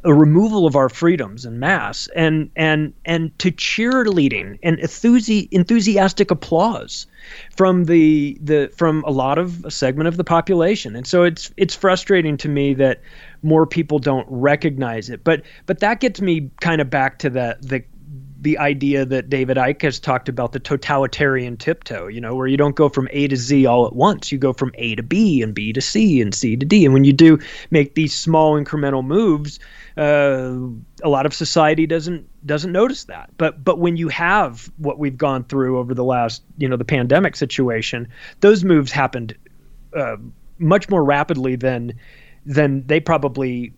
a 0.03 0.13
removal 0.13 0.67
of 0.67 0.75
our 0.75 0.89
freedoms 0.89 1.45
en 1.45 1.59
mass 1.59 2.07
and 2.15 2.49
and 2.55 2.93
and 3.05 3.37
to 3.39 3.51
cheerleading 3.51 4.59
and 4.61 4.77
enthusi- 4.77 5.47
enthusiastic 5.51 6.29
applause 6.29 7.07
from 7.55 7.85
the 7.85 8.37
the 8.41 8.71
from 8.77 9.03
a 9.05 9.11
lot 9.11 9.37
of 9.37 9.65
a 9.65 9.71
segment 9.71 10.07
of 10.07 10.17
the 10.17 10.23
population. 10.23 10.95
And 10.95 11.07
so 11.07 11.23
it's 11.23 11.51
it's 11.57 11.75
frustrating 11.75 12.37
to 12.37 12.49
me 12.49 12.73
that 12.75 13.01
more 13.41 13.65
people 13.65 13.97
don't 13.97 14.27
recognize 14.29 15.09
it. 15.09 15.23
But 15.23 15.41
but 15.65 15.79
that 15.79 15.99
gets 15.99 16.21
me 16.21 16.51
kind 16.59 16.81
of 16.81 16.89
back 16.89 17.17
to 17.19 17.29
the 17.29 17.57
the 17.61 17.83
the 18.41 18.57
idea 18.57 19.05
that 19.05 19.29
David 19.29 19.55
Icke 19.57 19.83
has 19.83 19.99
talked 19.99 20.27
about 20.27 20.51
the 20.51 20.59
totalitarian 20.59 21.57
tiptoe, 21.57 22.07
you 22.07 22.19
know, 22.19 22.35
where 22.35 22.47
you 22.47 22.57
don't 22.57 22.75
go 22.75 22.89
from 22.89 23.07
A 23.11 23.27
to 23.27 23.35
Z 23.35 23.67
all 23.67 23.85
at 23.85 23.95
once. 23.95 24.31
You 24.31 24.39
go 24.39 24.51
from 24.51 24.71
A 24.75 24.95
to 24.95 25.03
B 25.03 25.43
and 25.43 25.53
B 25.53 25.71
to 25.71 25.79
C 25.79 26.19
and 26.19 26.33
C 26.33 26.55
to 26.55 26.65
D. 26.65 26.83
And 26.83 26.93
when 26.93 27.03
you 27.03 27.13
do 27.13 27.37
make 27.69 27.93
these 27.93 28.15
small 28.15 28.59
incremental 28.59 29.05
moves, 29.05 29.59
uh, 29.95 30.57
a 31.03 31.09
lot 31.09 31.27
of 31.27 31.35
society 31.35 31.85
doesn't 31.85 32.27
doesn't 32.43 32.71
notice 32.71 33.03
that. 33.05 33.29
But 33.37 33.63
but 33.63 33.77
when 33.77 33.95
you 33.95 34.07
have 34.07 34.71
what 34.77 34.97
we've 34.97 35.17
gone 35.17 35.43
through 35.43 35.77
over 35.77 35.93
the 35.93 36.03
last, 36.03 36.41
you 36.57 36.67
know, 36.67 36.77
the 36.77 36.85
pandemic 36.85 37.35
situation, 37.35 38.07
those 38.39 38.63
moves 38.63 38.91
happened 38.91 39.35
uh, 39.95 40.17
much 40.57 40.89
more 40.89 41.03
rapidly 41.03 41.55
than 41.55 41.93
than 42.47 42.87
they 42.87 42.99
probably 42.99 43.71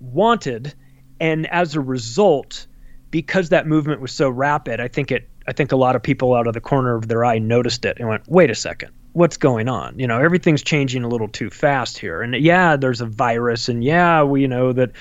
wanted, 0.00 0.74
and 1.20 1.46
as 1.48 1.76
a 1.76 1.80
result 1.82 2.66
because 3.10 3.48
that 3.48 3.66
movement 3.66 4.00
was 4.00 4.12
so 4.12 4.30
rapid, 4.30 4.80
I 4.80 4.88
think 4.88 5.10
it 5.10 5.28
I 5.46 5.52
think 5.52 5.72
a 5.72 5.76
lot 5.76 5.96
of 5.96 6.02
people 6.02 6.34
out 6.34 6.46
of 6.46 6.54
the 6.54 6.60
corner 6.60 6.94
of 6.94 7.08
their 7.08 7.24
eye 7.24 7.38
noticed 7.38 7.84
it 7.84 7.98
and 7.98 8.08
went, 8.08 8.22
"Wait 8.28 8.50
a 8.50 8.54
second. 8.54 8.90
What's 9.12 9.36
going 9.36 9.68
on? 9.68 9.98
You 9.98 10.06
know, 10.06 10.20
everything's 10.20 10.62
changing 10.62 11.02
a 11.02 11.08
little 11.08 11.26
too 11.26 11.50
fast 11.50 11.98
here." 11.98 12.22
And 12.22 12.36
yeah, 12.36 12.76
there's 12.76 13.00
a 13.00 13.06
virus 13.06 13.68
and 13.68 13.82
yeah, 13.82 14.22
we 14.22 14.46
know 14.46 14.72
that 14.72 14.92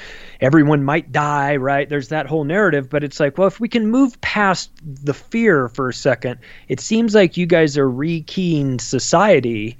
everyone 0.41 0.83
might 0.83 1.11
die, 1.11 1.55
right? 1.57 1.87
There's 1.87 2.07
that 2.07 2.25
whole 2.25 2.45
narrative, 2.45 2.89
but 2.89 3.03
it's 3.03 3.19
like, 3.19 3.37
well, 3.37 3.47
if 3.47 3.59
we 3.59 3.67
can 3.67 3.87
move 3.87 4.19
past 4.21 4.71
the 4.83 5.13
fear 5.13 5.67
for 5.67 5.89
a 5.89 5.93
second, 5.93 6.39
it 6.67 6.79
seems 6.79 7.13
like 7.13 7.37
you 7.37 7.45
guys 7.45 7.77
are 7.77 7.89
rekeying 7.89 8.81
society 8.81 9.77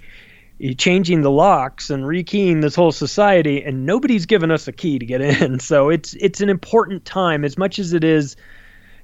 changing 0.78 1.22
the 1.22 1.32
locks 1.32 1.90
and 1.90 2.04
rekeying 2.04 2.62
this 2.62 2.76
whole 2.76 2.92
society 2.92 3.64
and 3.64 3.86
nobody's 3.86 4.26
given 4.26 4.52
us 4.52 4.68
a 4.68 4.72
key 4.72 5.00
to 5.00 5.06
get 5.06 5.22
in. 5.22 5.60
So 5.70 5.90
it's 5.90 6.14
it's 6.16 6.42
an 6.42 6.50
important 6.50 7.06
time 7.06 7.46
as 7.46 7.58
much 7.58 7.80
as 7.80 7.94
it 7.94 8.04
is 8.04 8.36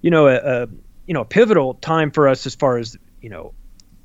you 0.01 0.09
know 0.09 0.27
a, 0.27 0.35
a 0.35 0.67
you 1.05 1.13
know 1.13 1.21
a 1.21 1.25
pivotal 1.25 1.75
time 1.75 2.12
for 2.12 2.27
us 2.27 2.45
as 2.45 2.55
far 2.55 2.77
as 2.77 2.97
you 3.21 3.29
know 3.29 3.53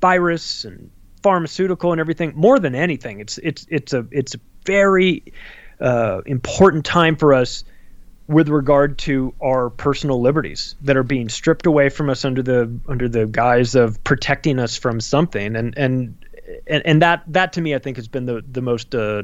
virus 0.01 0.65
and 0.65 0.89
pharmaceutical 1.23 1.91
and 1.91 2.01
everything 2.01 2.33
more 2.35 2.59
than 2.59 2.75
anything 2.75 3.19
it's 3.19 3.37
it's 3.39 3.65
it's 3.69 3.93
a 3.93 4.05
it's 4.11 4.35
a 4.35 4.39
very 4.65 5.23
uh, 5.79 6.21
important 6.25 6.85
time 6.85 7.15
for 7.15 7.33
us 7.33 7.63
with 8.27 8.47
regard 8.49 8.97
to 8.97 9.33
our 9.43 9.69
personal 9.69 10.21
liberties 10.21 10.75
that 10.81 10.95
are 10.95 11.03
being 11.03 11.27
stripped 11.27 11.65
away 11.65 11.89
from 11.89 12.09
us 12.09 12.23
under 12.23 12.41
the 12.41 12.71
under 12.87 13.09
the 13.09 13.25
guise 13.25 13.75
of 13.75 14.01
protecting 14.03 14.57
us 14.57 14.77
from 14.77 15.01
something. 15.01 15.55
And 15.55 15.77
and 15.77 16.15
and, 16.67 16.85
and 16.85 17.01
that 17.01 17.23
that 17.27 17.53
to 17.53 17.61
me 17.61 17.75
I 17.75 17.79
think 17.79 17.97
has 17.97 18.07
been 18.07 18.25
the 18.25 18.43
the 18.49 18.61
most 18.61 18.93
uh, 18.95 19.23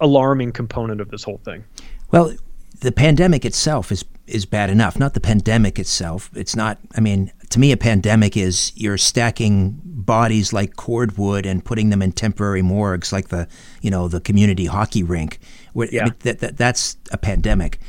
alarming 0.00 0.52
component 0.52 1.00
of 1.00 1.10
this 1.10 1.24
whole 1.24 1.40
thing. 1.44 1.64
Well, 2.10 2.34
the 2.80 2.92
pandemic 2.92 3.44
itself 3.44 3.90
is 3.92 4.04
is 4.26 4.46
bad 4.46 4.70
enough. 4.70 4.98
Not 4.98 5.14
the 5.14 5.20
pandemic 5.20 5.78
itself. 5.78 6.30
It's 6.34 6.56
not. 6.56 6.78
I 6.96 7.00
mean, 7.00 7.32
to 7.50 7.58
me, 7.58 7.72
a 7.72 7.76
pandemic 7.76 8.36
is 8.36 8.72
you're 8.74 8.98
stacking 8.98 9.80
bodies 9.84 10.52
like 10.52 10.76
cordwood 10.76 11.46
and 11.46 11.64
putting 11.64 11.90
them 11.90 12.02
in 12.02 12.12
temporary 12.12 12.62
morgues, 12.62 13.12
like 13.12 13.28
the 13.28 13.48
you 13.82 13.90
know 13.90 14.08
the 14.08 14.20
community 14.20 14.66
hockey 14.66 15.02
rink. 15.02 15.38
Where, 15.72 15.88
yeah. 15.90 16.02
I 16.02 16.04
mean, 16.04 16.14
that, 16.20 16.38
that 16.40 16.56
that's 16.56 16.96
a 17.12 17.18
pandemic. 17.18 17.80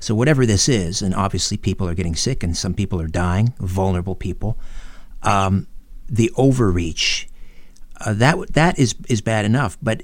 So 0.00 0.14
whatever 0.14 0.46
this 0.46 0.68
is, 0.68 1.02
and 1.02 1.14
obviously 1.14 1.56
people 1.56 1.86
are 1.88 1.94
getting 1.94 2.16
sick, 2.16 2.42
and 2.42 2.56
some 2.56 2.74
people 2.74 3.00
are 3.00 3.08
dying, 3.08 3.52
vulnerable 3.58 4.14
people. 4.14 4.58
Um, 5.22 5.66
the 6.08 6.30
overreach 6.36 7.28
uh, 8.00 8.12
that 8.14 8.52
that 8.54 8.78
is 8.78 8.94
is 9.08 9.20
bad 9.20 9.44
enough. 9.44 9.76
But 9.82 10.02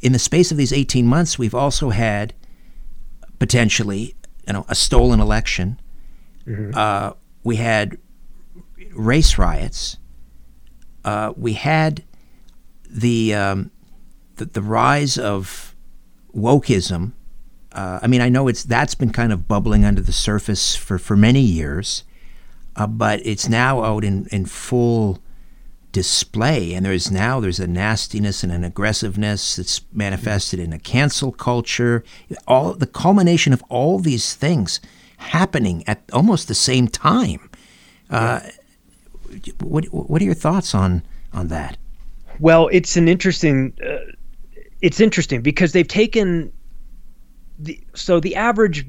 in 0.00 0.12
the 0.12 0.18
space 0.18 0.50
of 0.50 0.56
these 0.56 0.72
18 0.72 1.06
months, 1.06 1.38
we've 1.38 1.54
also 1.54 1.90
had 1.90 2.34
potentially, 3.38 4.14
you 4.46 4.52
know, 4.52 4.66
a 4.68 4.74
stolen 4.74 5.20
election. 5.20 5.80
Mm-hmm. 6.46 6.72
Uh, 6.74 7.12
we 7.42 7.56
had 7.56 7.98
race 8.92 9.38
riots. 9.38 9.98
Uh, 11.04 11.32
we 11.36 11.54
had 11.54 12.04
the, 12.88 13.34
um, 13.34 13.70
the, 14.36 14.44
the 14.46 14.62
rise 14.62 15.18
of 15.18 15.74
wokeism. 16.34 17.12
Uh, 17.72 18.00
I 18.02 18.06
mean, 18.06 18.20
I 18.20 18.28
know 18.28 18.48
it's 18.48 18.62
that's 18.62 18.94
been 18.94 19.10
kind 19.10 19.32
of 19.32 19.46
bubbling 19.46 19.84
under 19.84 20.00
the 20.00 20.12
surface 20.12 20.74
for, 20.74 20.98
for 20.98 21.16
many 21.16 21.40
years, 21.40 22.04
uh, 22.74 22.86
but 22.86 23.24
it's 23.24 23.48
now 23.48 23.82
out 23.82 24.02
in, 24.04 24.26
in 24.32 24.46
full 24.46 25.18
display 25.96 26.74
and 26.74 26.84
there's 26.84 27.10
now 27.10 27.40
there's 27.40 27.58
a 27.58 27.66
nastiness 27.66 28.42
and 28.42 28.52
an 28.52 28.62
aggressiveness 28.62 29.56
that's 29.56 29.80
manifested 29.94 30.60
in 30.60 30.70
a 30.74 30.78
cancel 30.78 31.32
culture. 31.32 32.04
All 32.46 32.74
the 32.74 32.86
culmination 32.86 33.54
of 33.54 33.64
all 33.70 33.98
these 33.98 34.34
things 34.34 34.78
happening 35.16 35.82
at 35.86 36.02
almost 36.12 36.48
the 36.48 36.54
same 36.54 36.86
time. 36.86 37.48
Uh, 38.10 38.40
what 39.62 39.86
what 39.86 40.20
are 40.20 40.24
your 40.26 40.34
thoughts 40.34 40.74
on 40.74 41.02
on 41.32 41.48
that? 41.48 41.78
Well 42.40 42.68
it's 42.68 42.98
an 42.98 43.08
interesting 43.08 43.72
uh, 43.82 44.12
it's 44.82 45.00
interesting 45.00 45.40
because 45.40 45.72
they've 45.72 45.88
taken 45.88 46.52
the 47.58 47.80
so 47.94 48.20
the 48.20 48.36
average 48.36 48.84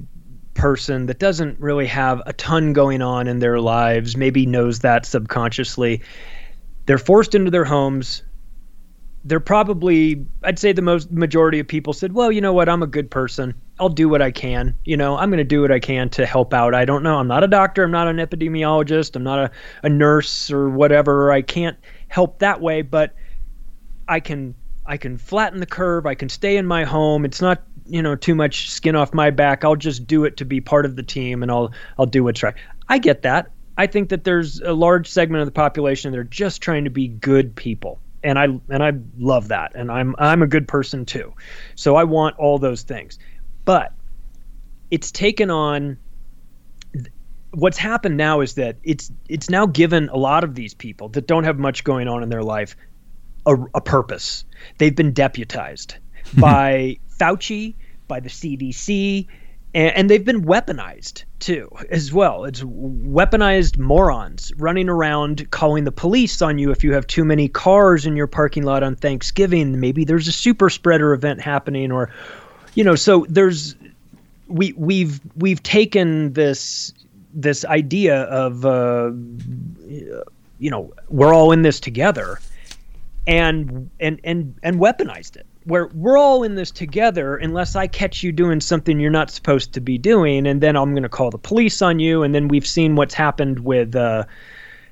person 0.55 1.05
that 1.05 1.19
doesn't 1.19 1.57
really 1.57 1.87
have 1.87 2.21
a 2.25 2.33
ton 2.33 2.73
going 2.73 3.01
on 3.01 3.29
in 3.29 3.39
their 3.39 3.61
lives 3.61 4.17
maybe 4.17 4.45
knows 4.45 4.79
that 4.79 5.05
subconsciously 5.05 6.01
they're 6.87 6.97
forced 6.97 7.35
into 7.35 7.51
their 7.51 7.65
homes. 7.65 8.23
They're 9.25 9.41
probably, 9.41 10.25
I'd 10.43 10.57
say 10.57 10.71
the 10.71 10.81
most 10.81 11.11
majority 11.11 11.59
of 11.59 11.67
people 11.67 11.91
said, 11.91 12.13
well, 12.13 12.31
you 12.31 12.39
know 12.39 12.53
what? 12.53 12.69
I'm 12.69 12.81
a 12.81 12.87
good 12.87 13.11
person. 13.11 13.53
I'll 13.77 13.89
do 13.89 14.07
what 14.07 14.21
I 14.21 14.31
can. 14.31 14.73
You 14.85 14.95
know, 14.95 15.17
I'm 15.17 15.29
going 15.29 15.37
to 15.37 15.43
do 15.43 15.61
what 15.61 15.71
I 15.71 15.79
can 15.79 16.09
to 16.11 16.25
help 16.25 16.53
out. 16.53 16.73
I 16.73 16.85
don't 16.85 17.03
know. 17.03 17.17
I'm 17.17 17.27
not 17.27 17.43
a 17.43 17.47
doctor. 17.47 17.83
I'm 17.83 17.91
not 17.91 18.07
an 18.07 18.17
epidemiologist. 18.17 19.15
I'm 19.17 19.23
not 19.23 19.39
a, 19.39 19.51
a 19.83 19.89
nurse 19.89 20.49
or 20.49 20.69
whatever. 20.69 21.31
I 21.31 21.41
can't 21.41 21.77
help 22.07 22.39
that 22.39 22.61
way, 22.61 22.81
but 22.81 23.13
I 24.07 24.21
can 24.21 24.55
I 24.85 24.95
can 24.95 25.17
flatten 25.17 25.59
the 25.59 25.65
curve. 25.65 26.05
I 26.05 26.15
can 26.15 26.29
stay 26.29 26.55
in 26.55 26.65
my 26.65 26.85
home. 26.85 27.25
It's 27.25 27.41
not 27.41 27.61
you 27.85 28.01
know 28.01 28.15
too 28.15 28.33
much 28.33 28.71
skin 28.71 28.95
off 28.95 29.13
my 29.13 29.29
back. 29.29 29.65
I'll 29.65 29.75
just 29.75 30.07
do 30.07 30.23
it 30.23 30.37
to 30.37 30.45
be 30.45 30.61
part 30.61 30.85
of 30.85 30.95
the 30.95 31.03
team, 31.03 31.43
and 31.43 31.51
I'll 31.51 31.73
I'll 31.99 32.05
do 32.05 32.23
what's 32.23 32.41
right. 32.41 32.55
I 32.87 32.97
get 32.97 33.23
that. 33.23 33.51
I 33.77 33.87
think 33.87 34.09
that 34.09 34.23
there's 34.23 34.59
a 34.59 34.73
large 34.73 35.07
segment 35.07 35.41
of 35.41 35.47
the 35.47 35.51
population 35.51 36.11
that 36.11 36.17
are 36.17 36.23
just 36.23 36.61
trying 36.61 36.85
to 36.85 36.89
be 36.89 37.07
good 37.07 37.55
people. 37.55 37.99
and 38.23 38.39
I 38.39 38.45
and 38.45 38.83
I 38.83 38.93
love 39.17 39.49
that, 39.49 39.73
and 39.75 39.91
I'm 39.91 40.15
I'm 40.17 40.41
a 40.41 40.47
good 40.47 40.67
person 40.67 41.05
too, 41.05 41.33
so 41.75 41.95
I 41.95 42.03
want 42.03 42.37
all 42.37 42.57
those 42.57 42.81
things, 42.81 43.19
but 43.63 43.93
it's 44.89 45.11
taken 45.11 45.51
on. 45.51 45.97
What's 47.51 47.77
happened 47.77 48.17
now 48.17 48.41
is 48.41 48.55
that 48.55 48.77
it's 48.83 49.11
it's 49.29 49.49
now 49.49 49.65
given 49.67 50.09
a 50.09 50.17
lot 50.17 50.43
of 50.43 50.55
these 50.55 50.73
people 50.73 51.09
that 51.09 51.27
don't 51.27 51.45
have 51.45 51.57
much 51.57 51.83
going 51.83 52.07
on 52.07 52.23
in 52.23 52.29
their 52.29 52.43
life 52.43 52.75
a, 53.47 53.55
a 53.73 53.81
purpose. 53.81 54.45
They've 54.77 54.95
been 54.95 55.13
deputized 55.13 55.95
by 56.37 56.97
Fauci, 57.19 57.75
by 58.07 58.19
the 58.19 58.29
CDC, 58.29 59.27
and, 59.77 59.95
and, 59.95 60.09
they've 60.09 60.25
been 60.25 60.43
weaponized 60.43 61.23
too, 61.37 61.69
as 61.91 62.11
well. 62.11 62.45
It's 62.45 62.61
weaponized 62.63 63.77
morons 63.77 64.51
running 64.57 64.89
around 64.89 65.51
calling 65.51 65.83
the 65.83 65.91
police 65.91 66.41
on 66.41 66.57
you 66.57 66.71
if 66.71 66.83
you 66.83 66.93
have 66.93 67.05
too 67.05 67.23
many 67.23 67.47
cars 67.47 68.07
in 68.07 68.15
your 68.15 68.25
parking 68.25 68.63
lot 68.63 68.81
on 68.81 68.95
Thanksgiving. 68.95 69.79
Maybe 69.79 70.03
there's 70.03 70.27
a 70.27 70.31
super 70.31 70.71
spreader 70.71 71.13
event 71.13 71.41
happening, 71.41 71.91
or 71.91 72.11
you 72.73 72.83
know. 72.83 72.95
So 72.95 73.27
there's 73.29 73.75
we 74.47 74.73
we've 74.73 75.21
we've 75.35 75.61
taken 75.61 76.33
this 76.33 76.91
this 77.35 77.63
idea 77.63 78.23
of 78.23 78.65
uh, 78.65 79.11
you 80.57 80.71
know 80.71 80.91
we're 81.07 81.35
all 81.35 81.51
in 81.51 81.61
this 81.61 81.79
together 81.79 82.39
and 83.27 83.91
and 83.99 84.19
and 84.23 84.55
and 84.63 84.79
weaponized 84.79 85.35
it 85.35 85.45
where 85.67 85.87
we're 85.93 86.17
all 86.17 86.43
in 86.43 86.55
this 86.55 86.71
together 86.71 87.35
unless 87.35 87.75
I 87.75 87.87
catch 87.87 88.23
you 88.23 88.31
doing 88.31 88.61
something 88.61 89.01
you're 89.01 89.11
not 89.11 89.29
supposed 89.29 89.73
to 89.73 89.81
be 89.81 89.97
doing, 89.97 90.47
and 90.47 90.61
then 90.61 90.77
I'm 90.77 90.91
going 90.91 91.03
to 91.03 91.09
call 91.09 91.29
the 91.29 91.37
police 91.37 91.81
on 91.81 91.99
you. 91.99 92.23
And 92.23 92.33
then 92.33 92.47
we've 92.47 92.65
seen 92.65 92.95
what's 92.95 93.13
happened 93.13 93.59
with, 93.59 93.93
uh, 93.93 94.23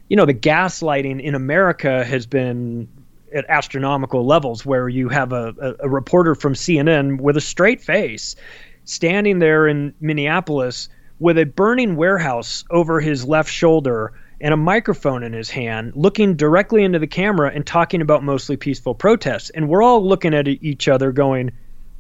you 0.10 0.18
know, 0.18 0.26
the 0.26 0.34
gaslighting 0.34 1.22
in 1.22 1.34
America 1.34 2.04
has 2.04 2.26
been 2.26 2.90
at 3.34 3.46
astronomical 3.48 4.26
levels 4.26 4.66
where 4.66 4.90
you 4.90 5.08
have 5.08 5.32
a, 5.32 5.54
a, 5.62 5.86
a 5.86 5.90
reporter 5.90 6.36
from 6.36 6.54
CNN 6.54 7.22
with 7.22 7.38
a 7.38 7.42
straight 7.42 7.82
face 7.82 8.36
standing 8.84 9.40
there 9.40 9.68
in 9.68 9.94
Minneapolis 10.02 10.90
with 11.20 11.38
a 11.38 11.46
burning 11.46 11.96
warehouse 11.96 12.66
over 12.70 13.00
his 13.00 13.26
left 13.26 13.50
shoulder 13.50 14.14
and 14.42 14.54
a 14.54 14.58
microphone 14.58 15.24
in 15.24 15.34
his 15.34 15.50
hand, 15.50 15.94
looking 15.96 16.36
directly 16.36 16.84
into 16.84 17.00
the 17.00 17.08
camera 17.08 17.52
and 17.54 17.66
talking 17.66 18.02
about 18.02 18.24
mostly 18.24 18.58
peaceful 18.58 18.94
protests. 18.94 19.50
And 19.52 19.70
we're 19.70 19.84
all 19.84 20.06
looking 20.06 20.34
at 20.34 20.48
each 20.48 20.88
other 20.88 21.12
going, 21.12 21.52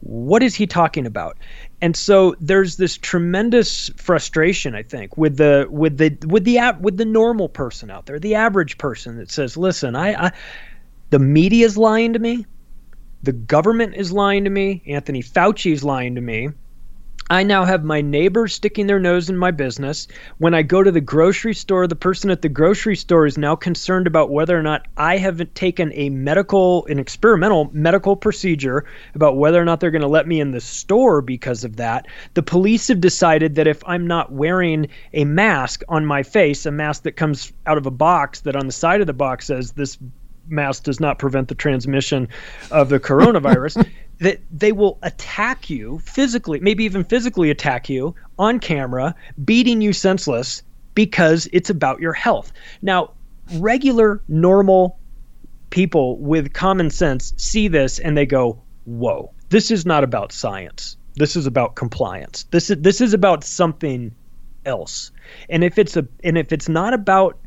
what 0.02 0.44
is 0.44 0.54
he 0.54 0.68
talking 0.68 1.06
about? 1.06 1.38
And 1.82 1.96
so 1.96 2.36
there's 2.40 2.78
this 2.78 2.98
tremendous 2.98 3.90
frustration, 3.98 4.76
I 4.76 4.84
think, 4.84 5.18
with 5.18 5.38
the 5.38 5.68
with 5.70 5.98
the 5.98 6.16
with 6.28 6.44
the 6.44 6.60
with 6.80 6.98
the 6.98 7.06
normal 7.06 7.50
person 7.50 7.90
out 7.90 8.06
there, 8.06 8.20
the 8.20 8.36
average 8.36 8.78
person 8.78 9.18
that 9.18 9.32
says, 9.32 9.58
"Listen, 9.58 9.96
I, 9.96 10.28
I 10.28 10.32
the 11.10 11.20
media 11.20 11.66
is 11.66 11.78
lying 11.78 12.14
to 12.14 12.20
me, 12.20 12.46
the 13.24 13.32
government 13.32 13.96
is 13.96 14.12
lying 14.12 14.44
to 14.44 14.50
me, 14.50 14.84
Anthony 14.86 15.24
Fauci 15.24 15.72
is 15.72 15.84
lying 15.84 16.16
to 16.16 16.22
me." 16.22 16.50
I 17.28 17.42
now 17.42 17.66
have 17.66 17.84
my 17.84 18.02
neighbors 18.02 18.54
sticking 18.54 18.86
their 18.86 19.00
nose 19.00 19.32
in 19.32 19.38
my 19.38 19.50
business. 19.50 20.08
When 20.38 20.54
I 20.54 20.62
go 20.62 20.84
to 20.84 20.92
the 20.92 21.02
grocery 21.02 21.56
store, 21.56 21.88
the 21.88 21.96
person 21.96 22.30
at 22.30 22.44
the 22.44 22.50
grocery 22.50 22.96
store 22.96 23.26
is 23.26 23.36
now 23.36 23.56
concerned 23.56 24.06
about 24.06 24.30
whether 24.30 24.56
or 24.56 24.62
not 24.62 24.88
I 24.96 25.18
have 25.18 25.42
taken 25.56 25.92
a 25.94 26.10
medical, 26.10 26.86
an 26.86 27.00
experimental 27.00 27.72
medical 27.74 28.16
procedure 28.16 28.86
about 29.16 29.38
whether 29.38 29.60
or 29.60 29.66
not 29.66 29.80
they're 29.80 29.90
going 29.90 30.04
to 30.04 30.08
let 30.08 30.28
me 30.28 30.40
in 30.40 30.52
the 30.52 30.62
store 30.62 31.24
because 31.24 31.64
of 31.64 31.78
that. 31.78 32.06
The 32.36 32.44
police 32.44 32.90
have 32.90 33.02
decided 33.02 33.56
that 33.56 33.66
if 33.66 33.82
I'm 33.88 34.06
not 34.06 34.32
wearing 34.32 34.88
a 35.14 35.26
mask 35.26 35.82
on 35.90 36.06
my 36.06 36.22
face, 36.22 36.68
a 36.68 36.72
mask 36.72 37.04
that 37.04 37.14
comes 37.14 37.52
out 37.66 37.80
of 37.80 37.88
a 37.88 37.92
box 37.92 38.42
that 38.42 38.56
on 38.56 38.68
the 38.68 38.72
side 38.72 39.02
of 39.02 39.08
the 39.08 39.14
box 39.14 39.48
says 39.48 39.72
this 39.72 39.98
mask 40.48 40.84
does 40.84 41.00
not 41.00 41.18
prevent 41.18 41.48
the 41.48 41.56
transmission 41.56 42.28
of 42.70 42.90
the 42.90 43.00
coronavirus. 43.10 43.88
That 44.20 44.40
they 44.52 44.72
will 44.72 44.98
attack 45.02 45.70
you 45.70 46.00
physically, 46.00 46.60
maybe 46.60 46.84
even 46.84 47.04
physically 47.04 47.50
attack 47.50 47.90
you 47.90 48.16
on 48.40 48.60
camera, 48.60 49.16
beating 49.44 49.82
you 49.82 49.94
senseless 49.94 50.64
because 50.94 51.50
it's 51.52 51.70
about 51.70 52.00
your 52.00 52.14
health. 52.14 52.52
Now, 52.82 53.12
regular, 53.56 54.22
normal 54.28 54.98
people 55.70 56.18
with 56.18 56.54
common 56.54 56.90
sense 56.90 57.34
see 57.38 57.68
this 57.68 58.00
and 58.00 58.18
they 58.18 58.26
go, 58.26 58.60
"Whoa, 58.86 59.32
this 59.50 59.72
is 59.72 59.86
not 59.86 60.04
about 60.04 60.32
science. 60.32 60.96
This 61.16 61.36
is 61.36 61.46
about 61.46 61.76
compliance. 61.76 62.44
This 62.52 62.70
is 62.70 62.78
this 62.82 63.02
is 63.02 63.14
about 63.14 63.44
something 63.44 64.16
else." 64.66 65.12
And 65.50 65.64
if 65.64 65.78
it's 65.78 65.98
a 65.98 66.08
and 66.24 66.38
if 66.38 66.54
it's 66.54 66.70
not 66.70 66.94
about 66.94 67.38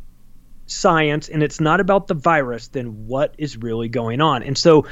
science 0.66 1.30
and 1.30 1.42
it's 1.42 1.60
not 1.60 1.80
about 1.80 2.08
the 2.08 2.14
virus, 2.14 2.68
then 2.68 3.06
what 3.06 3.34
is 3.38 3.56
really 3.56 3.88
going 3.88 4.20
on? 4.20 4.42
And 4.42 4.58
so 4.58 4.84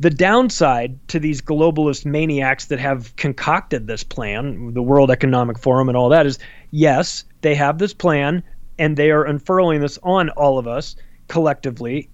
the 0.00 0.10
downside 0.10 0.98
to 1.08 1.18
these 1.18 1.40
globalist 1.40 2.04
maniacs 2.04 2.66
that 2.66 2.80
have 2.80 3.14
concocted 3.16 3.86
this 3.86 4.02
plan, 4.02 4.74
the 4.74 4.82
World 4.82 5.10
Economic 5.10 5.58
Forum 5.58 5.88
and 5.88 5.96
all 5.96 6.08
that, 6.08 6.26
is 6.26 6.38
yes, 6.70 7.24
they 7.42 7.54
have 7.54 7.78
this 7.78 7.94
plan 7.94 8.42
and 8.78 8.96
they 8.96 9.10
are 9.10 9.24
unfurling 9.24 9.80
this 9.80 9.98
on 10.02 10.30
all 10.30 10.58
of 10.58 10.66
us 10.66 10.96
collectively. 11.28 12.08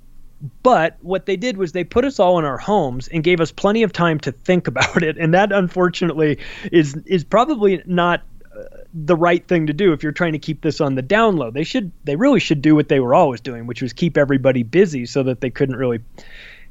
But 0.62 0.96
what 1.02 1.26
they 1.26 1.36
did 1.36 1.56
was 1.56 1.72
they 1.72 1.84
put 1.84 2.04
us 2.04 2.18
all 2.18 2.38
in 2.38 2.44
our 2.44 2.58
homes 2.58 3.08
and 3.08 3.22
gave 3.22 3.40
us 3.40 3.52
plenty 3.52 3.82
of 3.82 3.92
time 3.92 4.18
to 4.20 4.32
think 4.32 4.68
about 4.68 5.02
it, 5.02 5.16
and 5.18 5.34
that 5.34 5.52
unfortunately 5.52 6.38
is 6.72 6.96
is 7.06 7.24
probably 7.24 7.82
not 7.86 8.22
uh, 8.56 8.62
the 8.94 9.16
right 9.16 9.46
thing 9.46 9.66
to 9.66 9.72
do 9.72 9.92
if 9.92 10.02
you're 10.02 10.12
trying 10.12 10.32
to 10.32 10.38
keep 10.38 10.62
this 10.62 10.80
on 10.80 10.94
the 10.94 11.02
down 11.02 11.36
low. 11.36 11.50
They 11.50 11.64
should 11.64 11.92
they 12.04 12.16
really 12.16 12.40
should 12.40 12.62
do 12.62 12.74
what 12.74 12.88
they 12.88 13.00
were 13.00 13.14
always 13.14 13.40
doing, 13.40 13.66
which 13.66 13.82
was 13.82 13.92
keep 13.92 14.16
everybody 14.16 14.62
busy 14.62 15.04
so 15.04 15.22
that 15.24 15.42
they 15.42 15.50
couldn't 15.50 15.76
really 15.76 16.00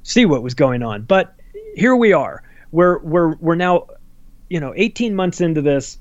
see 0.09 0.25
what 0.25 0.41
was 0.43 0.55
going 0.55 0.83
on. 0.83 1.03
But 1.03 1.35
here 1.75 1.95
we 1.95 2.13
are. 2.13 2.43
We're 2.71 2.99
we're 2.99 3.35
we're 3.35 3.55
now, 3.55 3.87
you 4.49 4.59
know, 4.59 4.73
18 4.75 5.15
months 5.15 5.39
into 5.39 5.61
this. 5.61 5.97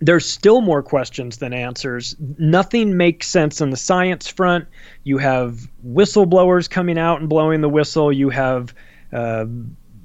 There's 0.00 0.28
still 0.28 0.60
more 0.60 0.82
questions 0.82 1.38
than 1.38 1.52
answers. 1.52 2.14
Nothing 2.38 2.96
makes 2.96 3.26
sense 3.26 3.60
on 3.60 3.70
the 3.70 3.76
science 3.76 4.28
front. 4.28 4.66
You 5.02 5.18
have 5.18 5.68
whistleblowers 5.84 6.70
coming 6.70 6.98
out 6.98 7.18
and 7.20 7.28
blowing 7.28 7.60
the 7.62 7.68
whistle. 7.68 8.12
You 8.12 8.30
have 8.30 8.72
uh, 9.12 9.46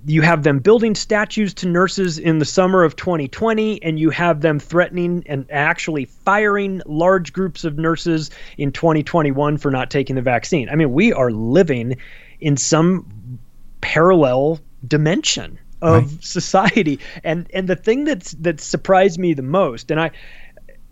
you 0.06 0.22
have 0.22 0.44
them 0.44 0.60
building 0.60 0.96
statues 0.96 1.54
to 1.56 1.68
nurses 1.68 2.18
in 2.18 2.40
the 2.40 2.46
summer 2.46 2.84
of 2.84 2.96
2020, 2.96 3.82
and 3.84 4.00
you 4.00 4.10
have 4.10 4.42
them 4.42 4.60
threatening 4.60 5.24
and 5.28 5.46
actually 5.52 6.06
firing 6.06 6.82
large 6.86 7.32
groups 7.32 7.64
of 7.64 7.78
nurses 7.78 8.32
in 8.58 8.72
2021 8.72 9.58
for 9.58 9.72
not 9.72 9.92
taking 9.92 10.16
the 10.16 10.22
vaccine. 10.22 10.70
I 10.70 10.76
mean, 10.76 10.92
we 10.92 11.14
are 11.14 11.32
living 11.32 11.98
in 12.44 12.58
some 12.58 13.40
parallel 13.82 14.60
dimension 14.88 15.58
of 15.82 16.12
right. 16.12 16.24
society. 16.24 17.00
And 17.24 17.48
and 17.54 17.68
the 17.68 17.76
thing 17.76 18.04
that's 18.04 18.32
that 18.34 18.60
surprised 18.60 19.18
me 19.18 19.34
the 19.34 19.42
most, 19.42 19.90
and 19.90 20.00
I 20.00 20.12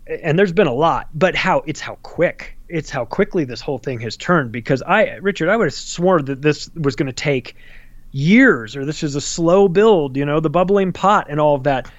and 0.06 0.38
there's 0.38 0.52
been 0.52 0.66
a 0.66 0.74
lot, 0.74 1.08
but 1.14 1.34
how 1.36 1.62
it's 1.66 1.80
how 1.80 1.96
quick 2.02 2.56
it's 2.68 2.90
how 2.90 3.04
quickly 3.04 3.44
this 3.44 3.60
whole 3.60 3.78
thing 3.78 4.00
has 4.00 4.16
turned. 4.16 4.50
Because 4.50 4.82
I, 4.82 5.16
Richard, 5.16 5.48
I 5.48 5.56
would 5.56 5.66
have 5.66 5.74
sworn 5.74 6.24
that 6.24 6.42
this 6.42 6.70
was 6.74 6.96
going 6.96 7.06
to 7.06 7.12
take 7.12 7.54
years, 8.12 8.74
or 8.76 8.84
this 8.84 9.02
is 9.02 9.14
a 9.14 9.20
slow 9.20 9.68
build. 9.68 10.16
You 10.16 10.24
know, 10.24 10.40
the 10.40 10.50
bubbling 10.50 10.92
pot 10.92 11.26
and 11.28 11.38
all 11.38 11.54
of 11.54 11.64
that. 11.64 11.90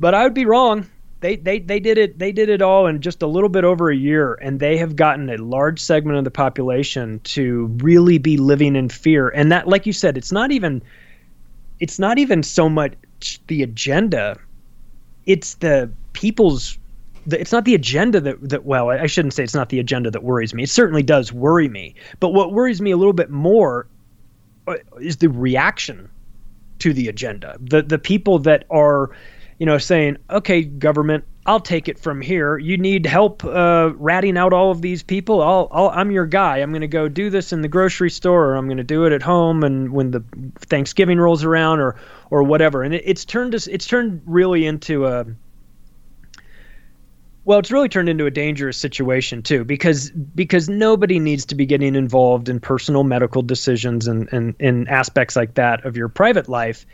But 0.00 0.14
I 0.14 0.24
would 0.24 0.34
be 0.34 0.44
wrong 0.44 0.86
they, 1.20 1.36
they 1.36 1.58
they 1.58 1.80
did 1.80 1.98
it 1.98 2.18
they 2.18 2.30
did 2.30 2.48
it 2.48 2.62
all 2.62 2.86
in 2.86 3.00
just 3.00 3.22
a 3.22 3.26
little 3.26 3.48
bit 3.48 3.64
over 3.64 3.90
a 3.90 3.96
year 3.96 4.34
and 4.40 4.60
they 4.60 4.76
have 4.76 4.94
gotten 4.94 5.28
a 5.30 5.36
large 5.36 5.80
segment 5.80 6.16
of 6.16 6.24
the 6.24 6.30
population 6.30 7.20
to 7.24 7.66
really 7.78 8.18
be 8.18 8.36
living 8.36 8.76
in 8.76 8.88
fear. 8.88 9.28
And 9.30 9.50
that 9.50 9.66
like 9.66 9.84
you 9.84 9.92
said 9.92 10.16
it's 10.16 10.30
not 10.30 10.52
even 10.52 10.80
it's 11.80 11.98
not 11.98 12.18
even 12.18 12.42
so 12.42 12.68
much 12.68 12.94
the 13.48 13.62
agenda 13.62 14.38
it's 15.26 15.54
the 15.54 15.90
people's 16.12 16.78
it's 17.26 17.52
not 17.52 17.64
the 17.64 17.74
agenda 17.74 18.20
that 18.20 18.48
that 18.48 18.64
well 18.64 18.90
I 18.90 19.06
shouldn't 19.06 19.34
say 19.34 19.42
it's 19.42 19.54
not 19.54 19.70
the 19.70 19.80
agenda 19.80 20.10
that 20.12 20.22
worries 20.22 20.54
me. 20.54 20.62
It 20.62 20.70
certainly 20.70 21.02
does 21.02 21.32
worry 21.32 21.68
me. 21.68 21.94
But 22.20 22.30
what 22.30 22.52
worries 22.52 22.80
me 22.80 22.92
a 22.92 22.96
little 22.96 23.12
bit 23.12 23.30
more 23.30 23.88
uh, 24.68 24.76
is 25.00 25.16
the 25.16 25.28
reaction 25.28 26.08
to 26.78 26.92
the 26.92 27.08
agenda. 27.08 27.56
The 27.60 27.82
the 27.82 27.98
people 27.98 28.38
that 28.40 28.64
are 28.70 29.10
you 29.58 29.66
know, 29.66 29.78
saying, 29.78 30.18
okay, 30.30 30.62
government, 30.62 31.24
I'll 31.44 31.60
take 31.60 31.88
it 31.88 31.98
from 31.98 32.20
here. 32.20 32.58
You 32.58 32.76
need 32.76 33.06
help 33.06 33.44
uh, 33.44 33.92
ratting 33.96 34.36
out 34.36 34.52
all 34.52 34.70
of 34.70 34.82
these 34.82 35.02
people. 35.02 35.42
I'll, 35.42 35.68
I'll 35.72 35.88
I'm 35.88 36.10
your 36.10 36.26
guy. 36.26 36.58
I'm 36.58 36.70
going 36.70 36.82
to 36.82 36.86
go 36.86 37.08
do 37.08 37.30
this 37.30 37.52
in 37.52 37.62
the 37.62 37.68
grocery 37.68 38.10
store, 38.10 38.50
or 38.50 38.56
I'm 38.56 38.66
going 38.66 38.76
to 38.76 38.84
do 38.84 39.06
it 39.06 39.12
at 39.12 39.22
home, 39.22 39.64
and 39.64 39.92
when 39.92 40.10
the 40.10 40.22
Thanksgiving 40.60 41.18
rolls 41.18 41.44
around, 41.44 41.80
or 41.80 41.96
or 42.30 42.42
whatever. 42.42 42.82
And 42.82 42.94
it, 42.94 43.02
it's 43.06 43.24
turned 43.24 43.54
it's 43.54 43.86
turned 43.86 44.20
really 44.26 44.66
into 44.66 45.06
a 45.06 45.24
well, 47.46 47.58
it's 47.58 47.72
really 47.72 47.88
turned 47.88 48.10
into 48.10 48.26
a 48.26 48.30
dangerous 48.30 48.76
situation 48.76 49.42
too, 49.42 49.64
because 49.64 50.10
because 50.10 50.68
nobody 50.68 51.18
needs 51.18 51.46
to 51.46 51.54
be 51.54 51.64
getting 51.64 51.94
involved 51.94 52.50
in 52.50 52.60
personal 52.60 53.04
medical 53.04 53.40
decisions 53.40 54.06
and 54.06 54.28
and 54.32 54.54
in 54.60 54.86
aspects 54.86 55.34
like 55.34 55.54
that 55.54 55.86
of 55.86 55.96
your 55.96 56.10
private 56.10 56.48
life 56.48 56.84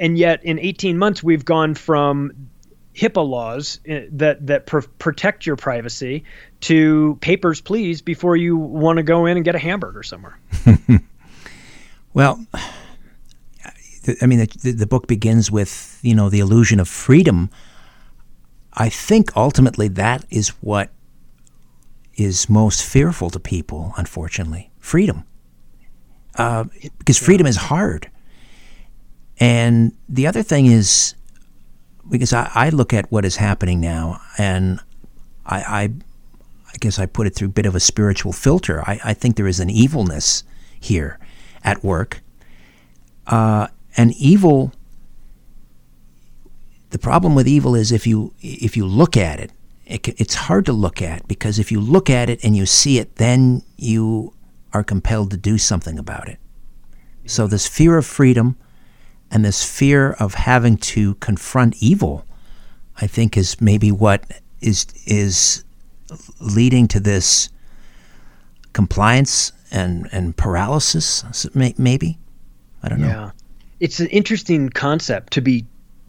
and 0.00 0.18
yet 0.18 0.44
in 0.44 0.58
18 0.58 0.98
months 0.98 1.22
we've 1.22 1.44
gone 1.44 1.74
from 1.74 2.32
HIPAA 2.94 3.28
laws 3.28 3.78
uh, 3.88 4.00
that 4.10 4.44
that 4.48 4.66
pr- 4.66 4.80
protect 4.98 5.46
your 5.46 5.54
privacy 5.54 6.24
to 6.62 7.16
papers 7.20 7.60
please 7.60 8.02
before 8.02 8.36
you 8.36 8.56
want 8.56 8.96
to 8.96 9.04
go 9.04 9.26
in 9.26 9.36
and 9.36 9.44
get 9.44 9.54
a 9.54 9.60
hamburger 9.60 10.02
somewhere. 10.02 10.38
Well, 12.12 12.44
I 14.20 14.26
mean, 14.26 14.40
the, 14.62 14.72
the 14.72 14.86
book 14.86 15.06
begins 15.06 15.50
with 15.50 15.98
you 16.02 16.14
know 16.14 16.28
the 16.28 16.40
illusion 16.40 16.80
of 16.80 16.88
freedom. 16.88 17.50
I 18.72 18.88
think 18.88 19.36
ultimately 19.36 19.88
that 19.88 20.24
is 20.30 20.48
what 20.60 20.90
is 22.16 22.48
most 22.48 22.84
fearful 22.84 23.30
to 23.30 23.40
people. 23.40 23.92
Unfortunately, 23.96 24.70
freedom, 24.78 25.24
uh, 26.36 26.64
because 26.98 27.18
freedom 27.18 27.46
is 27.46 27.56
hard. 27.56 28.10
And 29.40 29.92
the 30.08 30.26
other 30.26 30.42
thing 30.42 30.66
is, 30.66 31.14
because 32.08 32.32
I, 32.32 32.50
I 32.54 32.68
look 32.68 32.92
at 32.92 33.10
what 33.10 33.24
is 33.24 33.36
happening 33.36 33.80
now, 33.80 34.20
and 34.36 34.80
I, 35.46 35.60
I, 35.60 35.82
I 35.82 36.76
guess 36.78 36.98
I 36.98 37.06
put 37.06 37.26
it 37.26 37.34
through 37.34 37.48
a 37.48 37.52
bit 37.52 37.64
of 37.66 37.74
a 37.74 37.80
spiritual 37.80 38.32
filter. 38.32 38.82
I, 38.82 39.00
I 39.02 39.14
think 39.14 39.36
there 39.36 39.48
is 39.48 39.58
an 39.58 39.70
evilness 39.70 40.44
here 40.78 41.18
at 41.64 41.82
work. 41.82 42.20
Uh, 43.26 43.68
and 43.96 44.12
evil, 44.14 44.72
the 46.90 46.98
problem 46.98 47.34
with 47.34 47.48
evil 47.48 47.74
is 47.74 47.92
if 47.92 48.06
you 48.06 48.34
if 48.40 48.76
you 48.76 48.86
look 48.86 49.16
at 49.16 49.40
it, 49.40 49.52
it, 49.86 50.08
it's 50.20 50.34
hard 50.34 50.66
to 50.66 50.72
look 50.72 51.00
at 51.00 51.26
because 51.28 51.58
if 51.58 51.72
you 51.72 51.80
look 51.80 52.10
at 52.10 52.28
it 52.28 52.42
and 52.44 52.56
you 52.56 52.66
see 52.66 52.98
it, 52.98 53.16
then 53.16 53.62
you 53.76 54.34
are 54.72 54.84
compelled 54.84 55.30
to 55.30 55.36
do 55.36 55.58
something 55.58 55.98
about 55.98 56.28
it. 56.28 56.38
So 57.26 57.46
this 57.46 57.66
fear 57.66 57.96
of 57.96 58.06
freedom 58.06 58.56
and 59.30 59.44
this 59.44 59.64
fear 59.64 60.12
of 60.12 60.34
having 60.34 60.76
to 60.76 61.14
confront 61.16 61.76
evil, 61.80 62.24
I 63.00 63.06
think, 63.06 63.36
is 63.36 63.60
maybe 63.60 63.92
what 63.92 64.24
is 64.60 64.86
is 65.06 65.64
leading 66.40 66.88
to 66.88 67.00
this 67.00 67.48
compliance 68.72 69.52
and 69.70 70.08
and 70.12 70.36
paralysis. 70.36 71.46
Maybe 71.54 72.18
I 72.82 72.88
don't 72.88 73.00
know. 73.00 73.08
Yeah, 73.08 73.30
it's 73.78 74.00
an 74.00 74.08
interesting 74.08 74.68
concept 74.70 75.32
to 75.34 75.40
be 75.40 75.66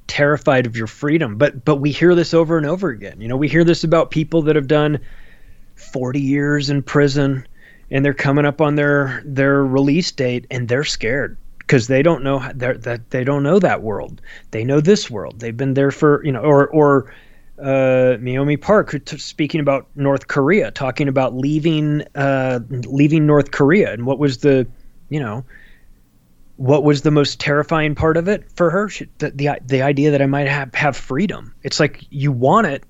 terrified 0.07 0.65
of 0.65 0.75
your 0.75 0.87
freedom, 0.87 1.37
but 1.37 1.63
but 1.63 1.77
we 1.77 1.91
hear 1.91 2.15
this 2.15 2.33
over 2.33 2.57
and 2.57 2.65
over 2.65 2.89
again. 2.89 3.21
You 3.21 3.27
know, 3.27 3.37
we 3.37 3.47
hear 3.47 3.63
this 3.63 3.83
about 3.83 4.11
people 4.11 4.41
that 4.43 4.55
have 4.55 4.67
done 4.67 4.99
forty 5.75 6.21
years 6.21 6.69
in 6.69 6.81
prison, 6.81 7.45
and 7.91 8.03
they're 8.03 8.13
coming 8.13 8.45
up 8.45 8.61
on 8.61 8.75
their 8.75 9.21
their 9.25 9.63
release 9.63 10.11
date, 10.11 10.47
and 10.49 10.67
they're 10.67 10.83
scared 10.83 11.37
because 11.71 11.87
they 11.87 12.03
don't 12.03 12.21
know 12.21 12.39
that 12.53 13.11
they 13.11 13.23
don't 13.23 13.43
know 13.43 13.57
that 13.57 13.81
world. 13.81 14.21
They 14.51 14.65
know 14.65 14.81
this 14.81 15.09
world. 15.09 15.39
They've 15.39 15.55
been 15.55 15.73
there 15.73 15.89
for 15.89 16.21
you 16.25 16.31
know, 16.33 16.41
or 16.41 16.67
or 16.67 17.13
uh, 17.59 18.17
Yeonmi 18.19 18.59
Park 18.59 18.93
t- 19.05 19.17
speaking 19.17 19.61
about 19.61 19.87
North 19.95 20.27
Korea, 20.27 20.71
talking 20.71 21.07
about 21.07 21.33
leaving 21.33 22.03
uh, 22.13 22.59
leaving 22.69 23.25
North 23.25 23.51
Korea, 23.51 23.93
and 23.93 24.05
what 24.05 24.19
was 24.19 24.39
the 24.39 24.67
you 25.07 25.21
know 25.21 25.45
what 26.57 26.83
was 26.83 27.03
the 27.03 27.11
most 27.11 27.39
terrifying 27.39 27.95
part 27.95 28.17
of 28.17 28.27
it 28.27 28.51
for 28.51 28.69
her? 28.69 28.89
She, 28.89 29.07
the, 29.19 29.31
the 29.31 29.51
the 29.65 29.81
idea 29.81 30.11
that 30.11 30.21
I 30.21 30.25
might 30.25 30.49
have 30.49 30.75
have 30.75 30.97
freedom. 30.97 31.55
It's 31.63 31.79
like 31.79 32.05
you 32.09 32.33
want 32.33 32.67
it, 32.67 32.83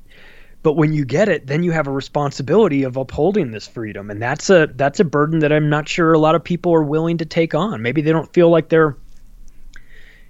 but 0.64 0.74
when 0.74 0.94
you 0.94 1.06
get 1.06 1.30
it 1.30 1.48
then 1.48 1.64
you 1.64 1.72
have 1.72 1.88
a 1.88 1.92
responsibility 1.92 2.84
of 2.84 2.98
upholding 2.98 3.52
this 3.52 3.68
freedom. 3.68 4.10
And 4.10 4.22
that's 4.22 4.50
a 4.50 4.68
that's 4.76 5.00
a 5.00 5.06
burden 5.06 5.40
that 5.40 5.52
i'm 5.52 5.70
not 5.70 5.88
sure 5.88 6.14
a 6.14 6.20
lot 6.20 6.36
of 6.36 6.44
people 6.44 6.74
are 6.74 6.84
willing 6.84 7.18
to 7.18 7.26
take 7.26 7.54
on. 7.54 7.82
Maybe 7.82 8.02
they 8.02 8.12
don't 8.12 8.32
feel 8.34 8.50
like 8.50 8.70
they're 8.70 8.96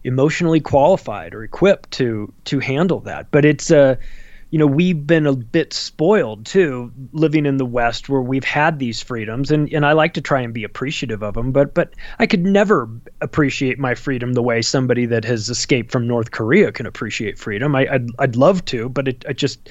emotionally 0.03 0.59
qualified 0.59 1.33
or 1.33 1.43
equipped 1.43 1.91
to 1.91 2.33
to 2.45 2.59
handle 2.59 2.99
that. 3.01 3.29
But 3.31 3.45
it's 3.45 3.71
a 3.71 3.97
you 4.49 4.59
know 4.59 4.67
we've 4.67 5.07
been 5.07 5.25
a 5.25 5.33
bit 5.33 5.73
spoiled 5.73 6.45
too 6.45 6.91
living 7.13 7.45
in 7.45 7.57
the 7.57 7.65
west 7.65 8.09
where 8.09 8.21
we've 8.21 8.43
had 8.43 8.79
these 8.79 9.01
freedoms 9.01 9.49
and 9.49 9.71
and 9.73 9.85
I 9.85 9.93
like 9.93 10.13
to 10.15 10.21
try 10.21 10.41
and 10.41 10.53
be 10.53 10.65
appreciative 10.65 11.23
of 11.23 11.35
them 11.35 11.53
but 11.53 11.73
but 11.73 11.93
I 12.19 12.27
could 12.27 12.45
never 12.45 12.89
appreciate 13.21 13.79
my 13.79 13.95
freedom 13.95 14.33
the 14.33 14.43
way 14.43 14.61
somebody 14.61 15.05
that 15.05 15.23
has 15.23 15.49
escaped 15.49 15.91
from 15.91 16.05
North 16.05 16.31
Korea 16.31 16.71
can 16.71 16.85
appreciate 16.85 17.39
freedom. 17.39 17.75
I 17.75 17.87
I'd, 17.89 18.07
I'd 18.19 18.35
love 18.35 18.65
to 18.65 18.89
but 18.89 19.07
it, 19.07 19.25
it 19.27 19.37
just 19.37 19.69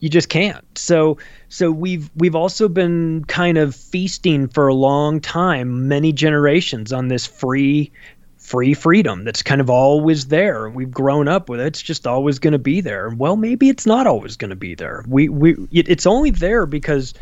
you 0.00 0.08
just 0.08 0.28
can't. 0.28 0.64
So 0.76 1.18
so 1.48 1.70
we've 1.70 2.10
we've 2.16 2.34
also 2.34 2.68
been 2.68 3.24
kind 3.24 3.58
of 3.58 3.74
feasting 3.74 4.48
for 4.48 4.68
a 4.68 4.74
long 4.74 5.20
time, 5.20 5.88
many 5.88 6.12
generations 6.12 6.92
on 6.92 7.08
this 7.08 7.26
free 7.26 7.90
free 8.38 8.74
freedom 8.74 9.24
that's 9.24 9.42
kind 9.42 9.62
of 9.62 9.70
always 9.70 10.26
there. 10.26 10.68
We've 10.68 10.90
grown 10.90 11.28
up 11.28 11.48
with 11.48 11.60
it. 11.60 11.66
It's 11.66 11.80
just 11.82 12.06
always 12.06 12.38
going 12.38 12.52
to 12.52 12.58
be 12.58 12.82
there. 12.82 13.08
Well, 13.08 13.36
maybe 13.36 13.70
it's 13.70 13.86
not 13.86 14.06
always 14.06 14.36
going 14.36 14.50
to 14.50 14.56
be 14.56 14.74
there. 14.74 15.02
We 15.08 15.28
we 15.28 15.52
it, 15.72 15.88
it's 15.88 16.06
only 16.06 16.30
there 16.30 16.66
because 16.66 17.14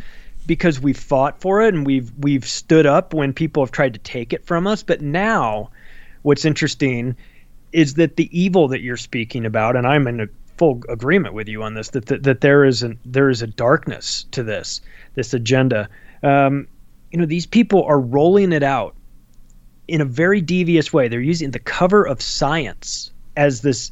because 0.45 0.81
we've 0.81 0.97
fought 0.97 1.39
for 1.39 1.61
it 1.61 1.73
and 1.73 1.85
we've 1.85 2.11
we've 2.19 2.45
stood 2.45 2.85
up 2.85 3.13
when 3.13 3.33
people 3.33 3.63
have 3.63 3.71
tried 3.71 3.93
to 3.93 3.99
take 3.99 4.33
it 4.33 4.45
from 4.45 4.67
us. 4.67 4.83
But 4.83 5.01
now, 5.01 5.69
what's 6.23 6.43
interesting 6.43 7.15
is 7.71 7.95
that 7.95 8.17
the 8.17 8.29
evil 8.37 8.67
that 8.67 8.81
you're 8.81 8.97
speaking 8.97 9.45
about, 9.45 9.75
and 9.75 9.87
I'm 9.87 10.07
in 10.07 10.19
a 10.21 10.27
full 10.63 10.81
agreement 10.87 11.33
with 11.33 11.49
you 11.49 11.61
on 11.61 11.73
this 11.73 11.89
that 11.89 12.05
that, 12.05 12.23
that 12.23 12.41
there 12.41 12.63
is 12.63 12.83
a 12.83 12.95
there 13.03 13.29
is 13.29 13.41
a 13.41 13.47
darkness 13.47 14.25
to 14.31 14.43
this 14.43 14.79
this 15.15 15.33
agenda. 15.33 15.89
Um, 16.23 16.67
you 17.11 17.19
know, 17.19 17.25
these 17.25 17.45
people 17.45 17.83
are 17.83 17.99
rolling 17.99 18.53
it 18.53 18.63
out 18.63 18.95
in 19.87 19.99
a 19.99 20.05
very 20.05 20.39
devious 20.39 20.93
way. 20.93 21.09
They're 21.09 21.19
using 21.19 21.51
the 21.51 21.59
cover 21.59 22.07
of 22.07 22.21
science 22.21 23.11
as 23.35 23.61
this 23.61 23.91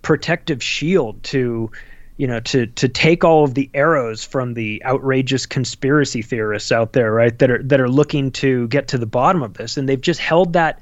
protective 0.00 0.62
shield 0.62 1.22
to 1.24 1.70
you 2.16 2.26
know 2.26 2.40
to 2.40 2.66
to 2.66 2.88
take 2.88 3.22
all 3.22 3.44
of 3.44 3.52
the 3.52 3.68
arrows 3.74 4.24
from 4.24 4.54
the 4.54 4.82
outrageous 4.86 5.44
conspiracy 5.44 6.22
theorists 6.22 6.72
out 6.72 6.94
there 6.94 7.12
right 7.12 7.38
that 7.40 7.50
are 7.50 7.62
that 7.62 7.80
are 7.80 7.90
looking 7.90 8.30
to 8.30 8.68
get 8.68 8.88
to 8.88 8.96
the 8.96 9.06
bottom 9.06 9.42
of 9.42 9.54
this 9.54 9.76
and 9.76 9.86
they've 9.86 10.00
just 10.00 10.20
held 10.20 10.54
that 10.54 10.80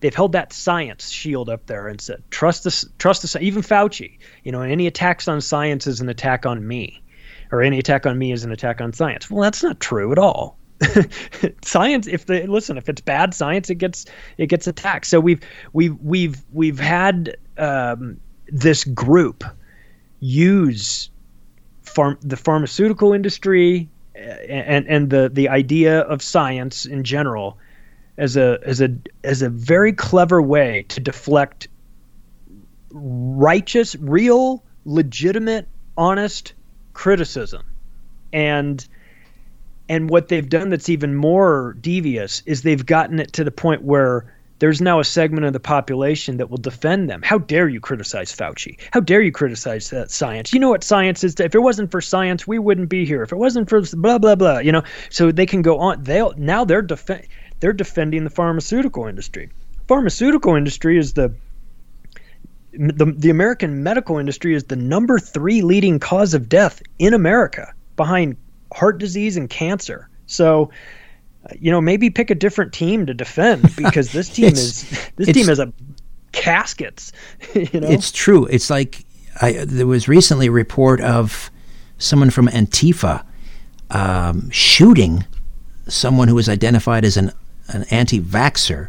they've 0.00 0.14
held 0.14 0.32
that 0.32 0.52
science 0.52 1.10
shield 1.10 1.48
up 1.48 1.66
there 1.66 1.88
and 1.88 2.00
said, 2.00 2.22
trust 2.30 2.64
the 2.64 2.88
trust 2.98 3.22
the 3.22 3.40
even 3.40 3.62
Fauci. 3.62 4.18
You 4.44 4.52
know, 4.52 4.62
any 4.62 4.86
attacks 4.86 5.28
on 5.28 5.40
science 5.40 5.86
is 5.86 6.00
an 6.00 6.08
attack 6.08 6.46
on 6.46 6.66
me, 6.66 7.02
or 7.50 7.62
any 7.62 7.78
attack 7.78 8.06
on 8.06 8.18
me 8.18 8.32
is 8.32 8.44
an 8.44 8.52
attack 8.52 8.80
on 8.80 8.92
science. 8.92 9.30
Well, 9.30 9.42
that's 9.42 9.62
not 9.62 9.80
true 9.80 10.12
at 10.12 10.18
all. 10.18 10.58
science 11.62 12.06
if 12.06 12.26
the 12.26 12.46
listen 12.46 12.76
if 12.76 12.86
it's 12.90 13.00
bad 13.00 13.32
science 13.32 13.70
it 13.70 13.76
gets 13.76 14.04
it 14.36 14.48
gets 14.48 14.66
attacked 14.66 15.06
so 15.06 15.18
we've 15.18 15.40
we've 15.72 15.98
we've 16.02 16.44
we've 16.52 16.78
had 16.78 17.34
um, 17.56 18.20
this 18.48 18.84
group 18.84 19.42
use 20.20 21.08
farm 21.80 22.18
the 22.20 22.36
pharmaceutical 22.36 23.14
industry 23.14 23.88
and 24.14 24.86
and 24.86 25.08
the 25.08 25.30
the 25.32 25.48
idea 25.48 26.00
of 26.00 26.20
science 26.20 26.84
in 26.84 27.04
general 27.04 27.58
as 28.18 28.36
a 28.36 28.58
as 28.64 28.80
a 28.80 28.96
as 29.24 29.42
a 29.42 29.48
very 29.48 29.92
clever 29.92 30.40
way 30.40 30.84
to 30.88 31.00
deflect 31.00 31.68
righteous, 32.90 33.94
real, 33.96 34.62
legitimate, 34.84 35.68
honest 35.96 36.54
criticism. 36.94 37.64
And 38.32 38.86
and 39.88 40.10
what 40.10 40.28
they've 40.28 40.48
done 40.48 40.70
that's 40.70 40.88
even 40.88 41.14
more 41.14 41.76
devious 41.80 42.42
is 42.46 42.62
they've 42.62 42.84
gotten 42.84 43.20
it 43.20 43.32
to 43.34 43.44
the 43.44 43.50
point 43.50 43.82
where 43.82 44.32
there's 44.58 44.80
now 44.80 44.98
a 44.98 45.04
segment 45.04 45.44
of 45.44 45.52
the 45.52 45.60
population 45.60 46.38
that 46.38 46.48
will 46.48 46.56
defend 46.56 47.10
them. 47.10 47.20
How 47.22 47.38
dare 47.38 47.68
you 47.68 47.78
criticize 47.78 48.34
Fauci? 48.34 48.78
How 48.90 49.00
dare 49.00 49.20
you 49.20 49.30
criticize 49.30 49.90
that 49.90 50.10
science? 50.10 50.54
You 50.54 50.60
know 50.60 50.70
what 50.70 50.82
science 50.82 51.22
is? 51.22 51.38
If 51.38 51.54
it 51.54 51.58
wasn't 51.58 51.90
for 51.90 52.00
science, 52.00 52.46
we 52.46 52.58
wouldn't 52.58 52.88
be 52.88 53.04
here. 53.04 53.22
If 53.22 53.32
it 53.32 53.36
wasn't 53.36 53.68
for 53.68 53.82
blah 53.82 54.18
blah 54.18 54.34
blah, 54.34 54.58
you 54.58 54.72
know. 54.72 54.82
So 55.10 55.30
they 55.30 55.46
can 55.46 55.60
go 55.60 55.78
on. 55.78 56.02
They'll 56.02 56.32
now 56.38 56.64
they're 56.64 56.82
defend 56.82 57.26
they're 57.60 57.72
defending 57.72 58.24
the 58.24 58.30
pharmaceutical 58.30 59.06
industry. 59.06 59.50
Pharmaceutical 59.88 60.54
industry 60.54 60.98
is 60.98 61.14
the 61.14 61.34
the, 62.78 63.06
the 63.16 63.30
American 63.30 63.82
medical 63.82 64.18
industry 64.18 64.54
is 64.54 64.64
the 64.64 64.76
number 64.76 65.18
three 65.18 65.62
leading 65.62 65.98
cause 65.98 66.34
of 66.34 66.48
death 66.48 66.82
in 66.98 67.14
America 67.14 67.72
behind 67.96 68.36
heart 68.72 68.98
disease 68.98 69.36
and 69.36 69.48
cancer. 69.48 70.10
So, 70.26 70.70
uh, 71.44 71.54
you 71.58 71.70
know, 71.70 71.80
maybe 71.80 72.10
pick 72.10 72.30
a 72.30 72.34
different 72.34 72.74
team 72.74 73.06
to 73.06 73.14
defend 73.14 73.74
because 73.76 74.12
this 74.12 74.28
team 74.28 74.48
is 74.48 74.88
this 75.16 75.32
team 75.32 75.48
is 75.48 75.58
a 75.58 75.72
caskets. 76.32 77.12
You 77.54 77.80
know, 77.80 77.88
it's 77.88 78.12
true. 78.12 78.44
It's 78.46 78.68
like 78.68 79.04
I, 79.40 79.64
there 79.64 79.86
was 79.86 80.08
recently 80.08 80.48
a 80.48 80.52
report 80.52 81.00
of 81.00 81.50
someone 81.98 82.30
from 82.30 82.48
Antifa 82.48 83.24
um, 83.90 84.50
shooting 84.50 85.24
someone 85.88 86.28
who 86.28 86.34
was 86.34 86.48
identified 86.48 87.04
as 87.04 87.16
an 87.16 87.32
an 87.68 87.84
anti-vaxer, 87.90 88.88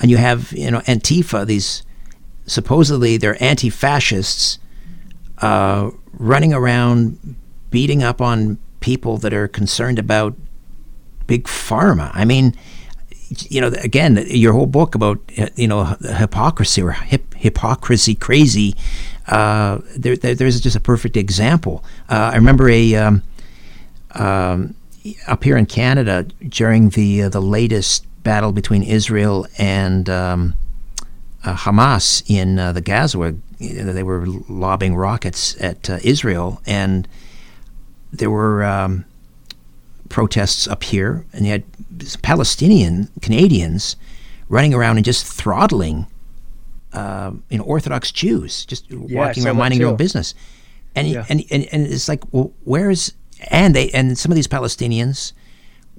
and 0.00 0.10
you 0.10 0.16
have 0.16 0.52
you 0.52 0.70
know 0.70 0.80
Antifa, 0.80 1.46
these 1.46 1.82
supposedly 2.46 3.16
they're 3.16 3.42
anti-fascists, 3.42 4.58
uh, 5.38 5.90
running 6.12 6.52
around 6.52 7.36
beating 7.70 8.02
up 8.02 8.20
on 8.20 8.58
people 8.80 9.18
that 9.18 9.34
are 9.34 9.48
concerned 9.48 9.98
about 9.98 10.36
big 11.26 11.44
pharma. 11.44 12.10
I 12.14 12.24
mean, 12.24 12.54
you 13.28 13.60
know, 13.60 13.68
again, 13.82 14.24
your 14.28 14.52
whole 14.52 14.66
book 14.66 14.94
about 14.94 15.18
you 15.56 15.66
know 15.66 15.84
hypocrisy 16.00 16.82
or 16.82 16.92
hip, 16.92 17.34
hypocrisy 17.34 18.14
crazy. 18.14 18.74
Uh, 19.26 19.80
there, 19.96 20.16
there, 20.16 20.34
there's 20.34 20.60
just 20.60 20.76
a 20.76 20.80
perfect 20.80 21.16
example. 21.16 21.84
Uh, 22.08 22.30
I 22.32 22.36
remember 22.36 22.68
a 22.68 22.94
um, 22.94 23.22
um, 24.12 24.74
up 25.26 25.44
here 25.44 25.56
in 25.56 25.66
Canada 25.66 26.24
during 26.48 26.90
the 26.90 27.22
uh, 27.24 27.28
the 27.28 27.40
latest 27.42 28.06
battle 28.22 28.52
between 28.52 28.82
Israel 28.82 29.46
and 29.58 30.08
um, 30.10 30.54
uh, 31.44 31.54
Hamas 31.54 32.22
in 32.28 32.58
uh, 32.58 32.72
the 32.72 32.80
Gaza, 32.80 33.18
where 33.18 33.34
they 33.58 34.02
were 34.02 34.26
lobbing 34.48 34.96
rockets 34.96 35.56
at 35.60 35.88
uh, 35.88 35.98
Israel, 36.02 36.60
and 36.66 37.06
there 38.12 38.30
were 38.30 38.64
um, 38.64 39.04
protests 40.08 40.66
up 40.68 40.82
here, 40.84 41.24
and 41.32 41.46
you 41.46 41.52
had 41.52 41.62
Palestinian 42.22 43.08
Canadians 43.22 43.96
running 44.48 44.74
around 44.74 44.96
and 44.96 45.04
just 45.04 45.26
throttling, 45.26 46.06
uh, 46.92 47.32
you 47.50 47.58
know, 47.58 47.64
Orthodox 47.64 48.10
Jews, 48.12 48.64
just 48.66 48.90
Yeah, 48.90 49.26
walking 49.26 49.44
around 49.46 49.56
minding 49.56 49.78
their 49.78 49.88
own 49.88 49.96
business, 49.96 50.34
and, 50.94 51.08
Yeah. 51.08 51.24
and 51.28 51.44
and 51.50 51.66
and 51.72 51.86
it's 51.86 52.08
like, 52.08 52.22
well, 52.32 52.52
where 52.64 52.90
is 52.90 53.12
and 53.48 53.74
they 53.74 53.90
and 53.90 54.16
some 54.18 54.32
of 54.32 54.36
these 54.36 54.48
Palestinians 54.48 55.32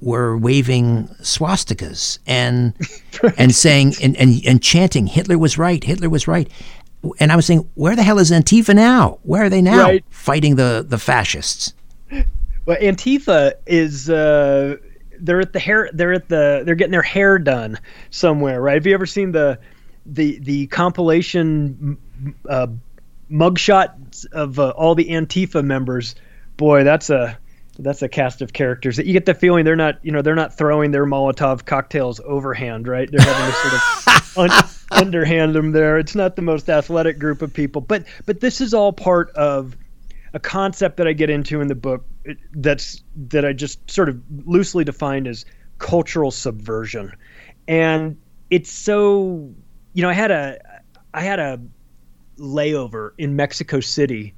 were 0.00 0.36
waving 0.36 1.08
swastikas 1.20 2.18
and 2.26 2.74
and 3.36 3.54
saying 3.54 3.94
and, 4.02 4.16
and 4.16 4.40
and 4.46 4.62
chanting 4.62 5.06
Hitler 5.06 5.38
was 5.38 5.58
right, 5.58 5.82
Hitler 5.82 6.08
was 6.08 6.28
right. 6.28 6.50
And 7.20 7.30
I 7.30 7.36
was 7.36 7.46
saying, 7.46 7.68
where 7.74 7.94
the 7.94 8.02
hell 8.02 8.18
is 8.18 8.32
Antifa 8.32 8.74
now? 8.74 9.20
Where 9.22 9.44
are 9.44 9.48
they 9.48 9.62
now? 9.62 9.84
Right. 9.84 10.04
Fighting 10.10 10.56
the, 10.56 10.84
the 10.86 10.98
fascists. 10.98 11.72
Well, 12.66 12.76
Antifa 12.78 13.52
is 13.66 14.10
uh, 14.10 14.76
they're 15.20 15.40
at 15.40 15.52
the 15.52 15.58
hair 15.58 15.88
they're 15.92 16.12
at 16.12 16.28
the 16.28 16.62
they're 16.64 16.74
getting 16.74 16.92
their 16.92 17.02
hair 17.02 17.38
done 17.38 17.78
somewhere, 18.10 18.60
right? 18.60 18.74
Have 18.74 18.86
you 18.86 18.94
ever 18.94 19.06
seen 19.06 19.32
the 19.32 19.58
the 20.04 20.38
the 20.40 20.66
compilation 20.66 21.96
uh, 22.48 22.66
mugshot 23.30 24.26
of 24.32 24.58
uh, 24.58 24.70
all 24.70 24.94
the 24.94 25.08
Antifa 25.08 25.64
members? 25.64 26.14
Boy, 26.58 26.84
that's 26.84 27.08
a 27.08 27.38
that's 27.78 28.02
a 28.02 28.08
cast 28.08 28.42
of 28.42 28.52
characters 28.52 28.96
that 28.96 29.06
you 29.06 29.12
get 29.12 29.24
the 29.24 29.34
feeling 29.34 29.64
they're 29.64 29.76
not 29.76 30.04
you 30.04 30.10
know 30.10 30.20
they're 30.20 30.34
not 30.34 30.52
throwing 30.52 30.90
their 30.90 31.06
Molotov 31.06 31.64
cocktails 31.64 32.20
overhand, 32.24 32.86
right? 32.86 33.08
They're 33.10 33.24
having 33.24 33.46
to 33.46 33.58
sort 33.58 33.74
of 33.74 34.38
un- 34.92 35.04
underhand 35.04 35.54
them 35.54 35.72
there. 35.72 35.98
It's 35.98 36.14
not 36.14 36.36
the 36.36 36.42
most 36.42 36.68
athletic 36.68 37.18
group 37.18 37.40
of 37.40 37.54
people, 37.54 37.80
but 37.80 38.04
but 38.26 38.40
this 38.40 38.60
is 38.60 38.74
all 38.74 38.92
part 38.92 39.30
of 39.30 39.76
a 40.34 40.40
concept 40.40 40.98
that 40.98 41.08
I 41.08 41.12
get 41.12 41.30
into 41.30 41.60
in 41.60 41.68
the 41.68 41.74
book 41.74 42.04
that's 42.52 43.02
that 43.28 43.44
I 43.44 43.52
just 43.52 43.90
sort 43.90 44.08
of 44.08 44.20
loosely 44.44 44.84
defined 44.84 45.26
as 45.26 45.46
cultural 45.78 46.30
subversion, 46.30 47.14
and 47.66 48.18
it's 48.50 48.70
so 48.70 49.54
you 49.92 50.02
know 50.02 50.10
I 50.10 50.14
had 50.14 50.30
a 50.30 50.58
I 51.14 51.22
had 51.22 51.38
a 51.38 51.60
layover 52.38 53.12
in 53.18 53.36
Mexico 53.36 53.80
City, 53.80 54.34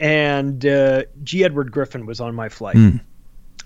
and 0.00 0.64
uh, 0.64 1.04
G. 1.22 1.44
Edward 1.44 1.72
Griffin 1.72 2.06
was 2.06 2.20
on 2.20 2.34
my 2.34 2.48
flight. 2.48 2.76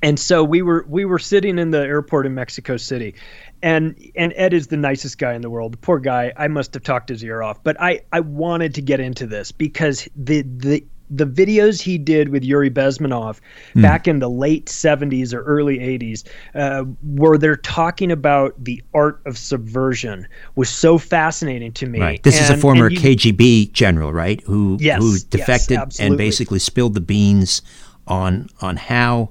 And 0.05 0.19
so 0.19 0.43
we 0.43 0.63
were 0.63 0.85
we 0.89 1.05
were 1.05 1.21
sitting 1.21 1.59
in 1.61 1.71
the 1.71 1.79
airport 1.79 2.27
in 2.27 2.35
Mexico 2.35 2.77
City, 2.77 3.15
and 3.63 3.95
and 4.17 4.33
Ed 4.35 4.53
is 4.53 4.67
the 4.67 4.77
nicest 4.77 5.17
guy 5.19 5.33
in 5.35 5.43
the 5.43 5.51
world. 5.51 5.75
The 5.75 5.79
poor 5.79 6.01
guy, 6.01 6.33
I 6.37 6.49
must 6.49 6.75
have 6.75 6.83
talked 6.83 7.09
his 7.09 7.23
ear 7.23 7.41
off, 7.41 7.63
but 7.63 7.81
I 7.81 8.01
I 8.11 8.19
wanted 8.19 8.75
to 8.75 8.83
get 8.83 8.99
into 8.99 9.29
this 9.29 9.53
because 9.53 10.09
the 10.17 10.43
the 10.43 10.85
the 11.15 11.27
videos 11.27 11.81
he 11.81 11.99
did 11.99 12.31
with 12.31 12.43
Yuri 12.43 12.71
Bezmenov 12.71 13.39
back 13.75 14.09
in 14.09 14.19
the 14.19 14.31
late 14.31 14.67
70s 14.67 15.35
or 15.35 15.43
early 15.43 15.79
80s, 15.79 16.25
uh, 16.55 16.85
where 17.03 17.37
they're 17.37 17.57
talking 17.57 18.11
about 18.11 18.55
the 18.63 18.83
art 18.95 19.21
of 19.27 19.37
subversion, 19.37 20.27
was 20.55 20.71
so 20.71 20.97
fascinating 20.97 21.73
to 21.73 21.87
me. 21.87 22.01
Right. 22.01 22.23
This 22.23 22.41
is 22.41 22.49
a 22.51 22.57
former 22.57 22.89
you- 22.89 22.99
KGB 22.99 23.73
general, 23.73 24.13
right? 24.13 24.41
Who 24.43 24.79
Yes, 24.81 25.01
who 25.01 25.13
yes, 25.13 25.23
defected 25.25 25.79
and 26.01 26.17
basically 26.17 26.59
spilled 26.59 26.95
the 26.95 27.01
beans 27.01 27.63
on 28.07 28.49
on 28.61 28.77
how 28.77 29.31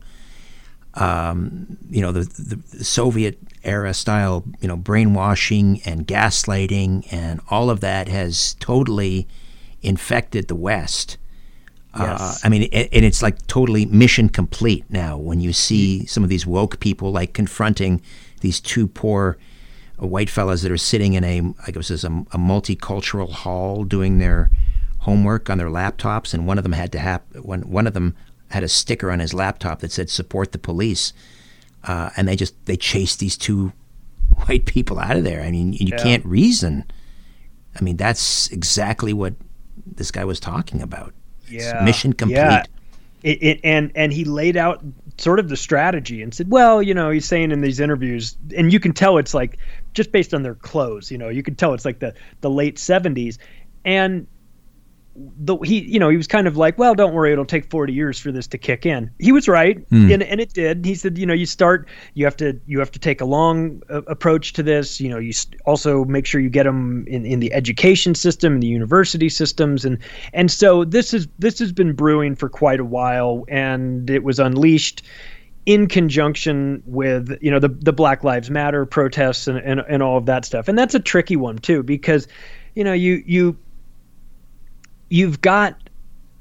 um, 0.94 1.78
you 1.90 2.02
know 2.02 2.12
the, 2.12 2.22
the 2.22 2.84
Soviet 2.84 3.40
era 3.64 3.94
style, 3.94 4.44
you 4.60 4.68
know, 4.68 4.76
brainwashing 4.76 5.82
and 5.86 6.08
gaslighting 6.08 7.08
and 7.12 7.40
all 7.50 7.70
of 7.70 7.80
that 7.82 8.08
has 8.08 8.56
totally 8.60 9.28
infected 9.82 10.48
the 10.48 10.56
West. 10.56 11.18
Uh, 11.94 12.36
I 12.44 12.50
mean, 12.50 12.64
and 12.72 13.06
it's 13.06 13.22
like 13.22 13.46
totally 13.48 13.86
mission 13.86 14.30
complete 14.30 14.86
now 14.90 15.18
when 15.18 15.42
you 15.42 15.52
see 15.52 16.06
some 16.06 16.24
of 16.24 16.30
these 16.30 16.48
woke 16.48 16.80
people 16.80 17.12
like 17.12 17.34
confronting 17.34 18.02
these 18.40 18.62
two 18.62 18.88
poor 18.88 19.38
uh, 20.02 20.08
white 20.08 20.30
fellas 20.30 20.62
that 20.62 20.72
are 20.72 20.78
sitting 20.78 21.14
in 21.14 21.24
a, 21.24 21.42
I 21.68 21.72
guess 21.72 21.92
it's 21.92 22.06
a, 22.06 22.08
a 22.08 22.38
multicultural 22.38 23.30
hall 23.30 23.84
doing 23.84 24.20
their 24.20 24.50
homework 25.00 25.50
on 25.50 25.58
their 25.58 25.68
laptops, 25.68 26.34
and 26.34 26.48
one 26.48 26.58
of 26.58 26.64
them 26.64 26.74
had 26.74 26.92
to 26.94 27.00
have 27.00 27.22
one 27.34 27.62
one 27.62 27.88
of 27.88 27.94
them 27.94 28.16
had 28.50 28.64
a 28.64 28.70
sticker 28.70 29.12
on 29.12 29.20
his 29.20 29.34
laptop 29.34 29.80
that 29.80 29.92
said 29.92 30.10
"Support 30.10 30.54
the 30.54 30.60
police," 30.60 31.12
uh, 31.84 32.12
and 32.16 32.28
they 32.28 32.36
just 32.36 32.54
they 32.68 32.78
chased 32.78 33.20
these 33.20 33.36
two 33.36 33.74
white 34.46 34.66
people 34.66 34.98
out 34.98 35.18
of 35.18 35.24
there. 35.24 35.42
I 35.42 35.52
mean, 35.52 35.74
you 35.74 35.94
can't 35.98 36.26
reason. 36.26 36.86
I 37.78 37.84
mean, 37.84 37.98
that's 37.98 38.50
exactly 38.50 39.14
what 39.14 39.34
this 39.86 40.12
guy 40.12 40.26
was 40.26 40.40
talking 40.40 40.82
about. 40.82 41.14
Yeah, 41.52 41.84
mission 41.84 42.14
complete. 42.14 42.38
yeah. 42.38 42.64
It, 43.24 43.44
it, 43.44 43.60
and 43.64 43.92
and 43.94 44.12
he 44.12 44.26
laid 44.26 44.58
out 44.58 44.84
sort 45.20 45.38
of 45.38 45.48
the 45.48 45.58
strategy 45.58 46.24
and 46.24 46.34
said, 46.34 46.50
well, 46.50 46.82
you 46.82 46.94
know, 46.94 47.12
he's 47.12 47.26
saying 47.26 47.52
in 47.52 47.62
these 47.62 47.80
interviews, 47.80 48.36
and 48.58 48.74
you 48.74 48.80
can 48.80 48.94
tell 48.94 49.20
it's 49.20 49.36
like 49.36 49.60
just 49.94 50.12
based 50.12 50.34
on 50.34 50.42
their 50.42 50.56
clothes, 50.56 51.12
you 51.12 51.20
know, 51.20 51.30
you 51.30 51.44
can 51.44 51.54
tell 51.54 51.74
it's 51.76 51.86
like 51.86 52.00
the 52.00 52.16
the 52.42 52.50
late 52.50 52.78
'70s, 52.78 53.38
and 53.86 54.26
the 55.16 55.58
he 55.58 55.82
you 55.82 56.00
know 56.00 56.10
he 56.10 56.16
was 56.16 56.28
kind 56.28 56.48
of 56.48 56.56
like 56.56 56.78
well 56.78 56.96
don't 56.96 57.14
worry 57.14 57.34
it'll 57.34 57.44
take 57.44 57.70
40 57.70 57.92
years 57.92 58.20
for 58.20 58.32
this 58.32 58.48
to 58.48 58.58
kick 58.58 58.86
in. 58.86 59.12
He 59.20 59.32
was 59.32 59.48
right 59.48 59.78
and, 60.14 60.24
and 60.24 60.40
it 60.40 60.54
did. 60.54 60.86
He 60.86 60.96
said 60.96 61.18
you 61.18 61.26
know 61.26 61.34
you 61.34 61.46
start 61.46 61.88
you 62.14 62.24
have 62.26 62.38
to 62.38 62.60
you 62.66 62.80
have 62.80 62.92
to 62.92 63.00
take 63.00 63.20
a 63.20 63.26
long 63.26 63.82
uh, 63.90 64.04
approach 64.04 64.54
to 64.54 64.64
this. 64.64 65.02
You 65.02 65.10
know 65.10 65.18
you 65.18 65.34
st- 65.34 65.60
also 65.66 66.06
make 66.06 66.26
sure 66.26 66.40
you 66.40 66.50
get 66.50 66.64
them 66.64 67.06
in, 67.08 67.26
in 67.26 67.42
the 67.42 67.52
education 67.54 68.16
system 68.16 68.54
and 68.54 68.64
the 68.64 68.68
university 68.68 69.28
systems 69.28 69.84
and 69.84 69.98
and 70.34 70.50
so 70.50 70.86
this 70.86 71.14
is 71.14 71.28
this 71.40 71.60
has 71.60 71.74
been 71.74 71.94
brewing 71.94 72.36
for 72.36 72.48
quite 72.48 72.80
a 72.80 72.86
while 72.86 73.44
and 73.50 74.10
it 74.10 74.24
was 74.24 74.40
unleashed 74.40 75.04
in 75.66 75.88
conjunction 75.88 76.82
with 76.86 77.38
you 77.42 77.52
know 77.52 77.60
the 77.60 77.70
the 77.70 77.94
Black 77.94 78.24
Lives 78.24 78.50
Matter 78.50 78.86
protests 78.86 79.48
and, 79.48 79.58
and 79.58 79.82
and 79.90 80.02
all 80.02 80.18
of 80.18 80.26
that 80.28 80.46
stuff. 80.46 80.70
And 80.70 80.78
that's 80.78 80.96
a 80.96 81.00
tricky 81.00 81.36
one 81.36 81.58
too 81.58 81.84
because 81.84 82.28
you 82.76 82.84
know 82.86 82.94
you 82.94 83.22
you 83.26 83.58
you've 85.12 85.42
got 85.42 85.76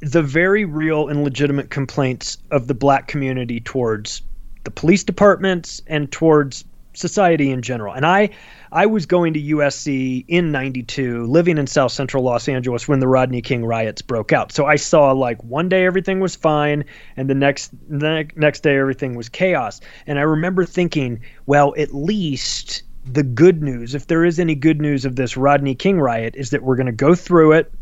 the 0.01 0.23
very 0.23 0.65
real 0.65 1.09
and 1.09 1.25
legitimate 1.25 1.71
complaints 1.71 2.39
of 2.53 2.69
the 2.69 2.75
black 2.75 3.09
community 3.09 3.61
towards 3.61 4.23
the 4.65 4.71
police 4.71 5.03
departments 5.03 5.83
and 5.89 6.11
towards 6.13 6.65
society 6.93 7.51
in 7.51 7.63
general. 7.63 7.93
And 7.93 8.07
I 8.07 8.31
I 8.73 8.87
was 8.87 9.07
going 9.07 9.35
to 9.35 9.43
USC 9.43 10.25
in 10.29 10.53
92 10.53 11.27
living 11.27 11.59
in 11.59 11.67
South 11.67 11.93
Central 11.93 12.23
Los 12.23 12.49
Angeles 12.49 12.87
when 12.87 13.01
the 13.01 13.09
Rodney 13.09 13.43
King 13.43 13.65
riots 13.65 14.03
broke 14.03 14.33
out. 14.33 14.53
So 14.53 14.67
I 14.67 14.77
saw 14.77 15.13
like 15.13 15.43
one 15.43 15.69
day 15.69 15.85
everything 15.85 16.21
was 16.21 16.37
fine 16.37 16.85
and 17.17 17.29
the 17.29 17.35
next 17.35 17.73
the 17.89 18.29
next 18.37 18.61
day 18.61 18.79
everything 18.79 19.17
was 19.17 19.29
chaos. 19.29 19.81
And 20.07 20.19
I 20.19 20.23
remember 20.23 20.65
thinking, 20.65 21.21
well, 21.47 21.75
at 21.77 21.93
least 21.93 22.85
the 23.05 23.23
good 23.23 23.63
news, 23.63 23.95
if 23.95 24.07
there 24.07 24.25
is 24.25 24.39
any 24.39 24.55
good 24.55 24.81
news 24.81 25.05
of 25.05 25.17
this 25.17 25.37
Rodney 25.37 25.75
King 25.75 26.01
riot, 26.01 26.35
is 26.37 26.51
that 26.51 26.63
we're 26.63 26.77
going 26.77 26.87
to 26.87 26.93
go 26.93 27.15
through 27.15 27.53
it. 27.53 27.73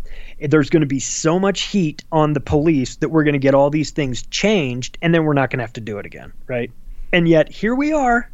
There's 0.41 0.71
going 0.71 0.83
to 0.83 0.87
be 0.87 1.01
so 1.01 1.39
much 1.39 1.63
heat 1.63 2.05
on 2.13 2.33
the 2.33 2.41
police 2.41 2.97
that 2.97 3.09
we're 3.09 3.25
going 3.25 3.35
to 3.35 3.39
get 3.39 3.55
all 3.55 3.71
these 3.71 3.91
things 3.91 4.23
changed, 4.25 4.99
and 5.03 5.15
then 5.15 5.25
we're 5.25 5.35
not 5.35 5.51
going 5.51 5.59
to 5.59 5.65
have 5.65 5.73
to 5.75 5.81
do 5.81 5.99
it 5.99 6.07
again, 6.07 6.33
right? 6.47 6.71
And 7.13 7.29
yet 7.29 7.51
here 7.51 7.75
we 7.75 7.93
are. 7.93 8.31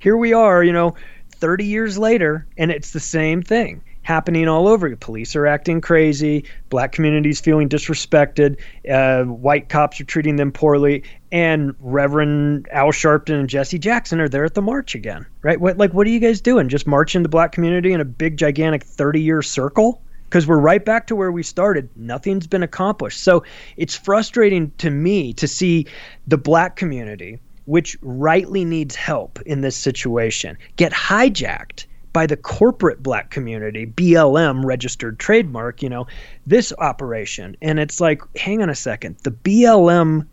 Here 0.00 0.16
we 0.16 0.32
are, 0.32 0.64
you 0.64 0.72
know, 0.72 0.96
30 1.32 1.64
years 1.64 1.98
later, 1.98 2.46
and 2.56 2.70
it's 2.70 2.92
the 2.92 3.00
same 3.00 3.42
thing 3.42 3.82
happening 4.06 4.46
all 4.46 4.68
over. 4.68 4.94
Police 4.96 5.34
are 5.34 5.46
acting 5.46 5.80
crazy. 5.80 6.44
Black 6.70 6.92
communities 6.92 7.40
feeling 7.40 7.68
disrespected. 7.68 8.56
Uh, 8.88 9.24
white 9.24 9.68
cops 9.68 10.00
are 10.00 10.04
treating 10.04 10.36
them 10.36 10.52
poorly. 10.52 11.02
And 11.32 11.74
Reverend 11.80 12.68
Al 12.70 12.92
Sharpton 12.92 13.40
and 13.40 13.48
Jesse 13.48 13.80
Jackson 13.80 14.20
are 14.20 14.28
there 14.28 14.44
at 14.44 14.54
the 14.54 14.62
march 14.62 14.94
again, 14.94 15.26
right? 15.42 15.60
What 15.60 15.76
like 15.76 15.92
what 15.92 16.06
are 16.06 16.10
you 16.10 16.20
guys 16.20 16.40
doing? 16.40 16.68
Just 16.68 16.86
marching 16.86 17.24
the 17.24 17.28
black 17.28 17.50
community 17.52 17.92
in 17.92 18.00
a 18.00 18.04
big 18.04 18.36
gigantic 18.36 18.84
30 18.84 19.20
year 19.20 19.42
circle? 19.42 20.00
Because 20.36 20.46
we're 20.46 20.58
right 20.58 20.84
back 20.84 21.06
to 21.06 21.16
where 21.16 21.32
we 21.32 21.42
started. 21.42 21.88
Nothing's 21.96 22.46
been 22.46 22.62
accomplished. 22.62 23.22
So 23.22 23.42
it's 23.78 23.94
frustrating 23.96 24.70
to 24.76 24.90
me 24.90 25.32
to 25.32 25.48
see 25.48 25.86
the 26.26 26.36
black 26.36 26.76
community, 26.76 27.38
which 27.64 27.96
rightly 28.02 28.62
needs 28.62 28.94
help 28.94 29.40
in 29.46 29.62
this 29.62 29.76
situation, 29.76 30.58
get 30.76 30.92
hijacked 30.92 31.86
by 32.12 32.26
the 32.26 32.36
corporate 32.36 33.02
black 33.02 33.30
community, 33.30 33.86
BLM 33.86 34.62
registered 34.62 35.18
trademark, 35.18 35.82
you 35.82 35.88
know, 35.88 36.06
this 36.46 36.70
operation. 36.80 37.56
And 37.62 37.78
it's 37.78 37.98
like, 37.98 38.20
hang 38.36 38.60
on 38.60 38.68
a 38.68 38.74
second. 38.74 39.16
The 39.22 39.30
BLM 39.30 40.26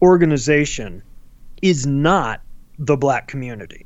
organization 0.00 1.02
is 1.60 1.88
not 1.88 2.40
the 2.78 2.96
black 2.96 3.26
community. 3.26 3.84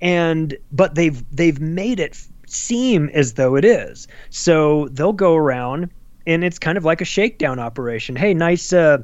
And 0.00 0.56
but 0.72 0.96
they've 0.96 1.22
they've 1.30 1.60
made 1.60 2.00
it 2.00 2.20
seem 2.52 3.08
as 3.10 3.34
though 3.34 3.56
it 3.56 3.64
is. 3.64 4.08
So 4.30 4.88
they'll 4.92 5.12
go 5.12 5.34
around 5.34 5.90
and 6.26 6.44
it's 6.44 6.58
kind 6.58 6.76
of 6.78 6.84
like 6.84 7.00
a 7.00 7.04
shakedown 7.04 7.58
operation. 7.58 8.16
Hey, 8.16 8.34
nice 8.34 8.72
uh 8.72 8.98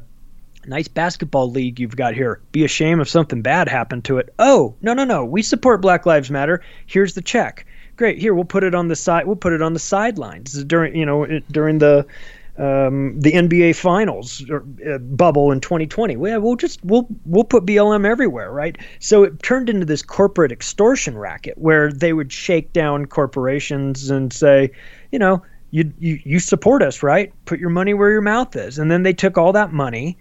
nice 0.67 0.89
basketball 0.89 1.51
league 1.51 1.79
you've 1.79 1.97
got 1.97 2.15
here. 2.15 2.41
Be 2.53 2.65
a 2.65 2.69
shame 2.69 3.01
if 3.01 3.09
something 3.09 3.43
bad 3.43 3.69
happened 3.69 4.05
to 4.05 4.19
it. 4.19 4.33
Oh, 4.39 4.75
no, 4.83 4.95
no, 4.95 5.05
no. 5.05 5.25
We 5.25 5.43
support 5.43 5.83
Black 5.83 6.07
Lives 6.07 6.31
Matter. 6.31 6.63
Here's 6.87 7.15
the 7.15 7.23
check. 7.23 7.67
Great. 7.97 8.19
Here, 8.19 8.35
we'll 8.35 8.45
put 8.45 8.65
it 8.65 8.75
on 8.75 8.89
the 8.89 8.97
side. 8.97 9.27
We'll 9.27 9.37
put 9.37 9.53
it 9.53 9.63
on 9.63 9.73
the 9.73 9.79
sidelines 9.79 10.65
during, 10.65 10.97
you 10.97 11.07
know, 11.07 11.41
during 11.51 11.79
the 11.79 12.07
um, 12.57 13.19
the 13.19 13.33
NBA 13.33 13.77
Finals 13.77 14.49
or, 14.49 14.65
uh, 14.89 14.99
bubble 14.99 15.51
in 15.51 15.61
2020. 15.61 16.17
Well, 16.17 16.41
we'll 16.41 16.57
just 16.57 16.85
we'll 16.85 17.07
we'll 17.27 17.45
put 17.45 17.67
BLM 17.67 18.07
everywhere, 18.07 18.53
right? 18.53 18.77
So 19.01 19.25
it 19.25 19.43
turned 19.43 19.69
into 19.69 19.87
this 19.87 20.03
corporate 20.03 20.53
extortion 20.53 21.19
racket 21.19 21.59
where 21.59 21.93
they 21.93 22.13
would 22.13 22.33
shake 22.33 22.73
down 22.73 23.07
corporations 23.07 24.11
and 24.11 24.33
say, 24.33 24.71
you 25.11 25.19
know, 25.19 25.43
you 25.71 25.93
you 25.99 26.21
you 26.25 26.39
support 26.39 26.83
us, 26.83 27.03
right? 27.03 27.33
Put 27.45 27.59
your 27.59 27.71
money 27.71 27.95
where 27.95 28.11
your 28.11 28.21
mouth 28.21 28.55
is, 28.55 28.79
and 28.79 28.91
then 28.91 29.03
they 29.03 29.13
took 29.13 29.37
all 29.37 29.53
that 29.53 29.73
money 29.73 30.17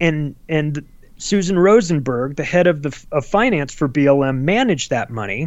and 0.00 0.34
and 0.48 0.84
Susan 1.16 1.58
Rosenberg, 1.58 2.36
the 2.36 2.44
head 2.44 2.66
of 2.66 2.82
the 2.82 3.06
of 3.12 3.24
finance 3.24 3.72
for 3.72 3.88
BLM, 3.88 4.40
managed 4.40 4.90
that 4.90 5.10
money. 5.10 5.42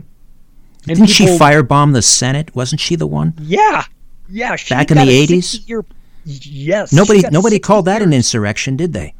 And 0.87 0.97
Didn't 0.97 1.07
people, 1.07 1.37
she 1.37 1.37
firebomb 1.37 1.93
the 1.93 2.01
Senate? 2.01 2.55
Wasn't 2.55 2.79
she 2.79 2.95
the 2.95 3.07
one? 3.07 3.33
Yeah, 3.41 3.83
yeah. 4.29 4.55
Back 4.69 4.91
in 4.91 4.97
the 4.97 5.09
eighties. 5.09 5.67
Yes. 6.25 6.91
Nobody 6.91 7.21
nobody 7.31 7.59
called 7.59 7.85
that 7.85 8.01
an 8.01 8.11
insurrection, 8.11 8.75
did 8.75 8.93
they? 8.93 9.13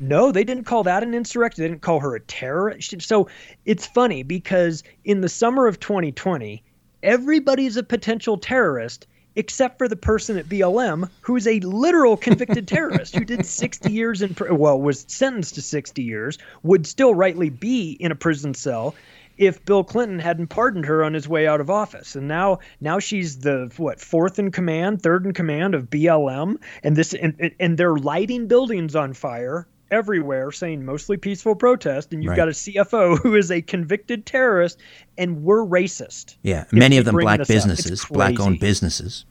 No, 0.00 0.32
they 0.32 0.44
didn't 0.44 0.64
call 0.64 0.82
that 0.82 1.02
an 1.02 1.14
insurrection. 1.14 1.62
They 1.62 1.68
didn't 1.68 1.82
call 1.82 2.00
her 2.00 2.14
a 2.14 2.20
terrorist. 2.20 3.00
So 3.02 3.28
it's 3.64 3.86
funny 3.86 4.22
because 4.22 4.82
in 5.04 5.20
the 5.20 5.28
summer 5.28 5.66
of 5.66 5.78
2020, 5.80 6.62
everybody's 7.02 7.76
a 7.76 7.82
potential 7.82 8.36
terrorist 8.36 9.06
except 9.36 9.78
for 9.78 9.88
the 9.88 9.96
person 9.96 10.36
at 10.36 10.48
BLM 10.48 11.08
who's 11.20 11.46
a 11.46 11.60
literal 11.60 12.16
convicted 12.16 12.68
terrorist 12.68 13.16
who 13.16 13.24
did 13.24 13.46
60 13.46 13.90
years 13.90 14.20
in 14.20 14.36
well 14.50 14.80
was 14.80 15.06
sentenced 15.08 15.54
to 15.54 15.62
60 15.62 16.02
years 16.02 16.38
would 16.62 16.86
still 16.86 17.14
rightly 17.14 17.48
be 17.48 17.92
in 17.92 18.12
a 18.12 18.16
prison 18.16 18.52
cell 18.52 18.94
if 19.38 19.64
Bill 19.64 19.84
Clinton 19.84 20.18
hadn't 20.18 20.48
pardoned 20.48 20.86
her 20.86 21.04
on 21.04 21.14
his 21.14 21.28
way 21.28 21.46
out 21.46 21.60
of 21.60 21.70
office. 21.70 22.14
And 22.16 22.28
now 22.28 22.58
now 22.80 22.98
she's 22.98 23.38
the 23.38 23.72
what 23.76 24.00
fourth 24.00 24.38
in 24.38 24.50
command, 24.50 25.02
third 25.02 25.24
in 25.26 25.32
command 25.32 25.74
of 25.74 25.90
BLM 25.90 26.56
and 26.82 26.96
this 26.96 27.14
and, 27.14 27.52
and 27.58 27.78
they're 27.78 27.96
lighting 27.96 28.46
buildings 28.46 28.94
on 28.94 29.12
fire 29.12 29.66
everywhere 29.90 30.50
saying 30.50 30.84
mostly 30.84 31.18
peaceful 31.18 31.54
protest 31.54 32.12
and 32.12 32.24
you've 32.24 32.30
right. 32.30 32.36
got 32.36 32.48
a 32.48 32.52
CFO 32.52 33.18
who 33.22 33.34
is 33.36 33.50
a 33.50 33.60
convicted 33.60 34.24
terrorist 34.26 34.78
and 35.18 35.42
we're 35.42 35.64
racist. 35.64 36.36
Yeah, 36.42 36.64
many 36.72 36.96
of 36.96 37.04
them 37.04 37.16
black 37.16 37.46
businesses, 37.46 38.04
black 38.06 38.40
owned 38.40 38.60
businesses. 38.60 39.24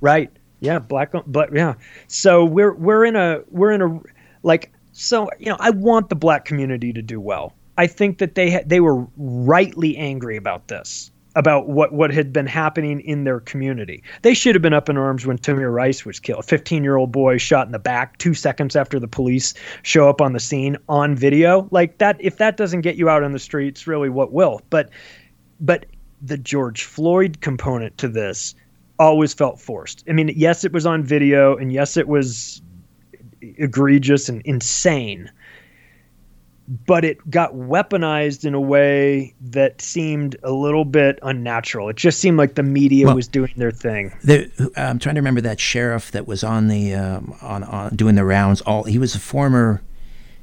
Right. 0.00 0.30
Yeah, 0.60 0.78
black 0.78 1.12
but 1.26 1.54
yeah. 1.54 1.74
So 2.06 2.44
we're 2.44 2.74
we're 2.74 3.04
in 3.04 3.16
a 3.16 3.40
we're 3.50 3.72
in 3.72 3.82
a 3.82 4.00
like 4.42 4.72
so 4.92 5.28
you 5.38 5.46
know, 5.46 5.56
I 5.58 5.70
want 5.70 6.08
the 6.08 6.14
black 6.14 6.44
community 6.44 6.92
to 6.92 7.02
do 7.02 7.20
well. 7.20 7.54
I 7.78 7.86
think 7.86 8.18
that 8.18 8.34
they 8.34 8.62
they 8.66 8.80
were 8.80 9.06
rightly 9.16 9.96
angry 9.96 10.36
about 10.36 10.68
this 10.68 11.10
about 11.34 11.68
what, 11.68 11.92
what 11.92 12.12
had 12.12 12.32
been 12.32 12.46
happening 12.46 13.00
in 13.00 13.24
their 13.24 13.40
community. 13.40 14.02
They 14.22 14.34
should 14.34 14.54
have 14.54 14.62
been 14.62 14.74
up 14.74 14.88
in 14.88 14.96
arms 14.96 15.26
when 15.26 15.38
Tamir 15.38 15.72
Rice 15.72 16.04
was 16.04 16.20
killed. 16.20 16.40
A 16.40 16.42
15 16.42 16.84
year 16.84 16.96
old 16.96 17.12
boy 17.12 17.38
shot 17.38 17.66
in 17.66 17.72
the 17.72 17.78
back 17.78 18.18
two 18.18 18.34
seconds 18.34 18.76
after 18.76 19.00
the 19.00 19.08
police 19.08 19.54
show 19.82 20.08
up 20.08 20.20
on 20.20 20.32
the 20.32 20.40
scene 20.40 20.76
on 20.88 21.14
video. 21.14 21.68
Like 21.70 21.98
that, 21.98 22.16
if 22.20 22.38
that 22.38 22.56
doesn't 22.56 22.82
get 22.82 22.96
you 22.96 23.08
out 23.08 23.22
on 23.22 23.32
the 23.32 23.38
streets, 23.38 23.86
really 23.86 24.08
what 24.08 24.32
will? 24.32 24.60
But, 24.70 24.90
but 25.60 25.86
the 26.20 26.38
George 26.38 26.84
Floyd 26.84 27.40
component 27.40 27.96
to 27.98 28.08
this 28.08 28.54
always 28.98 29.32
felt 29.34 29.60
forced. 29.60 30.04
I 30.08 30.12
mean, 30.12 30.32
yes, 30.36 30.64
it 30.64 30.72
was 30.72 30.86
on 30.86 31.02
video 31.02 31.56
and 31.56 31.72
yes, 31.72 31.96
it 31.96 32.08
was 32.08 32.62
egregious 33.40 34.28
and 34.28 34.42
insane 34.44 35.30
but 36.86 37.04
it 37.04 37.30
got 37.30 37.54
weaponized 37.54 38.44
in 38.44 38.54
a 38.54 38.60
way 38.60 39.34
that 39.40 39.80
seemed 39.82 40.36
a 40.42 40.52
little 40.52 40.84
bit 40.84 41.18
unnatural. 41.22 41.90
It 41.90 41.96
just 41.96 42.18
seemed 42.18 42.38
like 42.38 42.54
the 42.54 42.62
media 42.62 43.06
well, 43.06 43.16
was 43.16 43.28
doing 43.28 43.52
their 43.56 43.70
thing. 43.70 44.16
The, 44.24 44.50
I'm 44.76 44.98
trying 44.98 45.16
to 45.16 45.20
remember 45.20 45.42
that 45.42 45.60
sheriff 45.60 46.12
that 46.12 46.26
was 46.26 46.42
on 46.42 46.68
the 46.68 46.94
um, 46.94 47.36
on, 47.42 47.62
on 47.64 47.94
doing 47.94 48.14
the 48.14 48.24
rounds. 48.24 48.62
All 48.62 48.84
he 48.84 48.98
was 48.98 49.14
a 49.14 49.20
former 49.20 49.82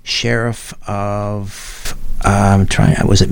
sheriff 0.04 0.74
of. 0.88 1.98
I'm 2.22 2.62
um, 2.62 2.68
trying. 2.68 2.96
Was 3.08 3.22
it? 3.22 3.30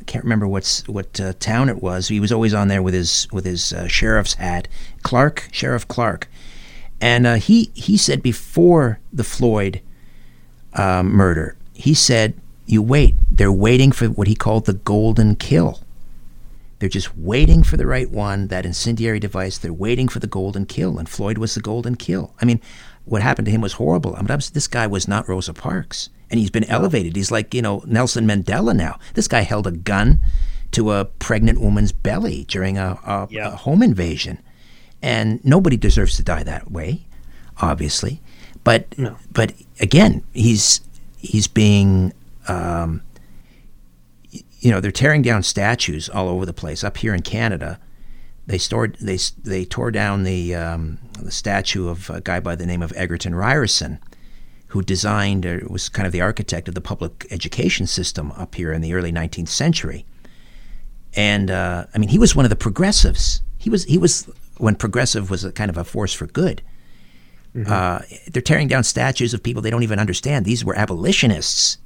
I 0.00 0.04
can't 0.04 0.24
remember 0.24 0.46
what's 0.46 0.86
what 0.86 1.18
uh, 1.20 1.32
town 1.38 1.68
it 1.68 1.82
was. 1.82 2.08
He 2.08 2.20
was 2.20 2.32
always 2.32 2.52
on 2.52 2.68
there 2.68 2.82
with 2.82 2.94
his 2.94 3.26
with 3.32 3.46
his 3.46 3.72
uh, 3.72 3.86
sheriff's 3.86 4.34
hat. 4.34 4.68
Clarke, 5.02 5.48
Sheriff 5.50 5.88
Clarke, 5.88 6.28
and 7.00 7.26
uh, 7.26 7.34
he 7.36 7.70
he 7.74 7.96
said 7.96 8.22
before 8.22 8.98
the 9.12 9.24
Floyd 9.24 9.80
uh, 10.74 11.02
murder 11.02 11.56
he 11.78 11.94
said, 11.94 12.34
You 12.66 12.82
wait. 12.82 13.14
They're 13.30 13.52
waiting 13.52 13.92
for 13.92 14.06
what 14.06 14.26
he 14.26 14.34
called 14.34 14.66
the 14.66 14.74
golden 14.74 15.36
kill. 15.36 15.80
They're 16.80 16.88
just 16.88 17.16
waiting 17.16 17.62
for 17.62 17.76
the 17.76 17.86
right 17.86 18.10
one, 18.10 18.48
that 18.48 18.66
incendiary 18.66 19.20
device. 19.20 19.58
They're 19.58 19.72
waiting 19.72 20.08
for 20.08 20.18
the 20.18 20.26
golden 20.26 20.66
kill. 20.66 20.98
And 20.98 21.08
Floyd 21.08 21.38
was 21.38 21.54
the 21.54 21.60
golden 21.60 21.94
kill. 21.94 22.34
I 22.42 22.44
mean, 22.44 22.60
what 23.04 23.22
happened 23.22 23.46
to 23.46 23.52
him 23.52 23.60
was 23.60 23.74
horrible. 23.74 24.14
I 24.14 24.22
mean, 24.22 24.40
this 24.52 24.66
guy 24.66 24.86
was 24.86 25.08
not 25.08 25.28
Rosa 25.28 25.54
Parks. 25.54 26.10
And 26.30 26.38
he's 26.38 26.50
been 26.50 26.64
elevated. 26.64 27.16
He's 27.16 27.30
like, 27.30 27.54
you 27.54 27.62
know, 27.62 27.82
Nelson 27.86 28.26
Mandela 28.26 28.76
now. 28.76 28.98
This 29.14 29.28
guy 29.28 29.40
held 29.40 29.66
a 29.66 29.72
gun 29.72 30.20
to 30.72 30.92
a 30.92 31.04
pregnant 31.04 31.60
woman's 31.60 31.92
belly 31.92 32.44
during 32.44 32.76
a, 32.76 32.98
a, 33.06 33.28
yeah. 33.30 33.52
a 33.52 33.56
home 33.56 33.82
invasion. 33.82 34.42
And 35.00 35.42
nobody 35.44 35.76
deserves 35.76 36.16
to 36.16 36.22
die 36.24 36.42
that 36.42 36.70
way, 36.70 37.06
obviously. 37.62 38.20
But 38.64 38.98
no. 38.98 39.16
but 39.32 39.54
again, 39.80 40.24
he's 40.34 40.80
he's 41.18 41.48
being, 41.48 42.12
um, 42.46 43.02
you 44.30 44.70
know, 44.70 44.80
they're 44.80 44.90
tearing 44.90 45.22
down 45.22 45.42
statues 45.42 46.08
all 46.08 46.28
over 46.28 46.46
the 46.46 46.52
place. 46.52 46.82
Up 46.82 46.96
here 46.96 47.14
in 47.14 47.22
Canada, 47.22 47.78
they 48.46 48.58
stored 48.58 48.96
they 49.00 49.18
they 49.42 49.64
tore 49.64 49.90
down 49.90 50.22
the 50.22 50.54
um, 50.54 50.98
the 51.20 51.30
statue 51.30 51.88
of 51.88 52.08
a 52.10 52.20
guy 52.20 52.40
by 52.40 52.56
the 52.56 52.66
name 52.66 52.82
of 52.82 52.92
Egerton 52.96 53.34
Ryerson, 53.34 53.98
who 54.68 54.82
designed 54.82 55.44
or 55.44 55.62
was 55.68 55.88
kind 55.88 56.06
of 56.06 56.12
the 56.12 56.20
architect 56.20 56.68
of 56.68 56.74
the 56.74 56.80
public 56.80 57.26
education 57.30 57.86
system 57.86 58.32
up 58.32 58.54
here 58.54 58.72
in 58.72 58.80
the 58.80 58.94
early 58.94 59.12
19th 59.12 59.48
century. 59.48 60.06
And 61.14 61.50
uh, 61.50 61.86
I 61.94 61.98
mean, 61.98 62.08
he 62.08 62.18
was 62.18 62.34
one 62.34 62.44
of 62.44 62.50
the 62.50 62.56
progressives. 62.56 63.42
He 63.58 63.70
was 63.70 63.84
he 63.84 63.98
was 63.98 64.30
when 64.58 64.76
progressive 64.76 65.30
was 65.30 65.44
a 65.44 65.52
kind 65.52 65.70
of 65.70 65.76
a 65.76 65.84
force 65.84 66.12
for 66.12 66.26
good. 66.26 66.62
Mm-hmm. 67.54 67.72
Uh, 67.72 68.00
they're 68.30 68.42
tearing 68.42 68.68
down 68.68 68.84
statues 68.84 69.34
of 69.34 69.42
people 69.42 69.62
they 69.62 69.70
don't 69.70 69.82
even 69.82 69.98
understand. 69.98 70.44
These 70.44 70.64
were 70.64 70.76
abolitionists. 70.76 71.78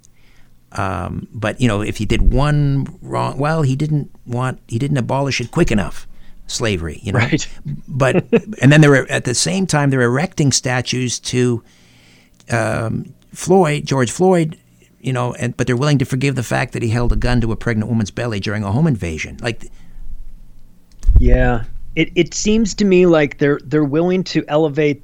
Um, 0.72 1.28
but 1.32 1.60
you 1.60 1.68
know, 1.68 1.82
if 1.82 1.98
he 1.98 2.06
did 2.06 2.32
one 2.32 2.98
wrong, 3.02 3.38
well, 3.38 3.62
he 3.62 3.76
didn't 3.76 4.10
want, 4.26 4.60
he 4.68 4.78
didn't 4.78 4.96
abolish 4.96 5.40
it 5.40 5.50
quick 5.50 5.70
enough, 5.70 6.06
slavery. 6.46 7.00
You 7.02 7.12
know, 7.12 7.18
right. 7.18 7.46
but 7.88 8.24
and 8.62 8.72
then 8.72 8.80
they 8.80 8.88
were 8.88 9.06
at 9.10 9.24
the 9.24 9.34
same 9.34 9.66
time 9.66 9.90
they're 9.90 10.02
erecting 10.02 10.52
statues 10.52 11.18
to 11.20 11.62
um, 12.50 13.14
Floyd, 13.32 13.86
George 13.86 14.10
Floyd. 14.10 14.58
You 15.00 15.12
know, 15.12 15.34
and 15.34 15.56
but 15.56 15.66
they're 15.66 15.76
willing 15.76 15.98
to 15.98 16.04
forgive 16.04 16.36
the 16.36 16.44
fact 16.44 16.72
that 16.74 16.82
he 16.82 16.88
held 16.88 17.12
a 17.12 17.16
gun 17.16 17.40
to 17.40 17.50
a 17.50 17.56
pregnant 17.56 17.90
woman's 17.90 18.12
belly 18.12 18.38
during 18.38 18.62
a 18.62 18.70
home 18.70 18.86
invasion. 18.86 19.36
Like, 19.42 19.68
yeah, 21.18 21.64
it 21.96 22.10
it 22.14 22.34
seems 22.34 22.72
to 22.74 22.84
me 22.84 23.06
like 23.06 23.38
they're 23.38 23.58
they're 23.64 23.84
willing 23.84 24.22
to 24.24 24.44
elevate 24.46 25.02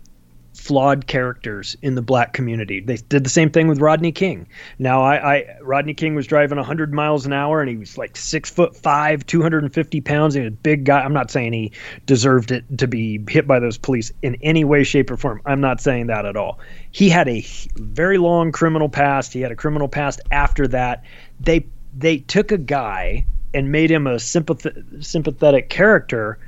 flawed 0.68 1.06
characters 1.06 1.78
in 1.80 1.94
the 1.94 2.02
black 2.02 2.34
community. 2.34 2.80
They 2.80 2.96
did 2.96 3.24
the 3.24 3.30
same 3.30 3.48
thing 3.48 3.68
with 3.68 3.80
Rodney 3.80 4.12
King. 4.12 4.46
Now, 4.78 5.02
I, 5.02 5.36
I 5.36 5.56
Rodney 5.62 5.94
King 5.94 6.14
was 6.14 6.26
driving 6.26 6.58
100 6.58 6.92
miles 6.92 7.24
an 7.24 7.32
hour, 7.32 7.62
and 7.62 7.70
he 7.70 7.76
was 7.78 7.96
like 7.96 8.18
six 8.18 8.50
foot 8.50 8.76
five, 8.76 9.24
250 9.24 10.02
pounds. 10.02 10.34
He 10.34 10.40
was 10.40 10.48
a 10.48 10.50
big 10.50 10.84
guy. 10.84 11.00
I'm 11.00 11.14
not 11.14 11.30
saying 11.30 11.54
he 11.54 11.72
deserved 12.04 12.50
it 12.50 12.66
to 12.76 12.86
be 12.86 13.18
hit 13.26 13.46
by 13.46 13.60
those 13.60 13.78
police 13.78 14.12
in 14.20 14.36
any 14.42 14.62
way, 14.62 14.84
shape, 14.84 15.10
or 15.10 15.16
form. 15.16 15.40
I'm 15.46 15.62
not 15.62 15.80
saying 15.80 16.08
that 16.08 16.26
at 16.26 16.36
all. 16.36 16.58
He 16.90 17.08
had 17.08 17.28
a 17.28 17.40
very 17.76 18.18
long 18.18 18.52
criminal 18.52 18.90
past. 18.90 19.32
He 19.32 19.40
had 19.40 19.50
a 19.50 19.56
criminal 19.56 19.88
past 19.88 20.20
after 20.30 20.68
that. 20.68 21.02
They 21.40 21.64
they 21.96 22.18
took 22.18 22.52
a 22.52 22.58
guy 22.58 23.24
and 23.54 23.72
made 23.72 23.90
him 23.90 24.06
a 24.06 24.16
sympath- 24.16 25.02
sympathetic 25.02 25.70
character 25.70 26.38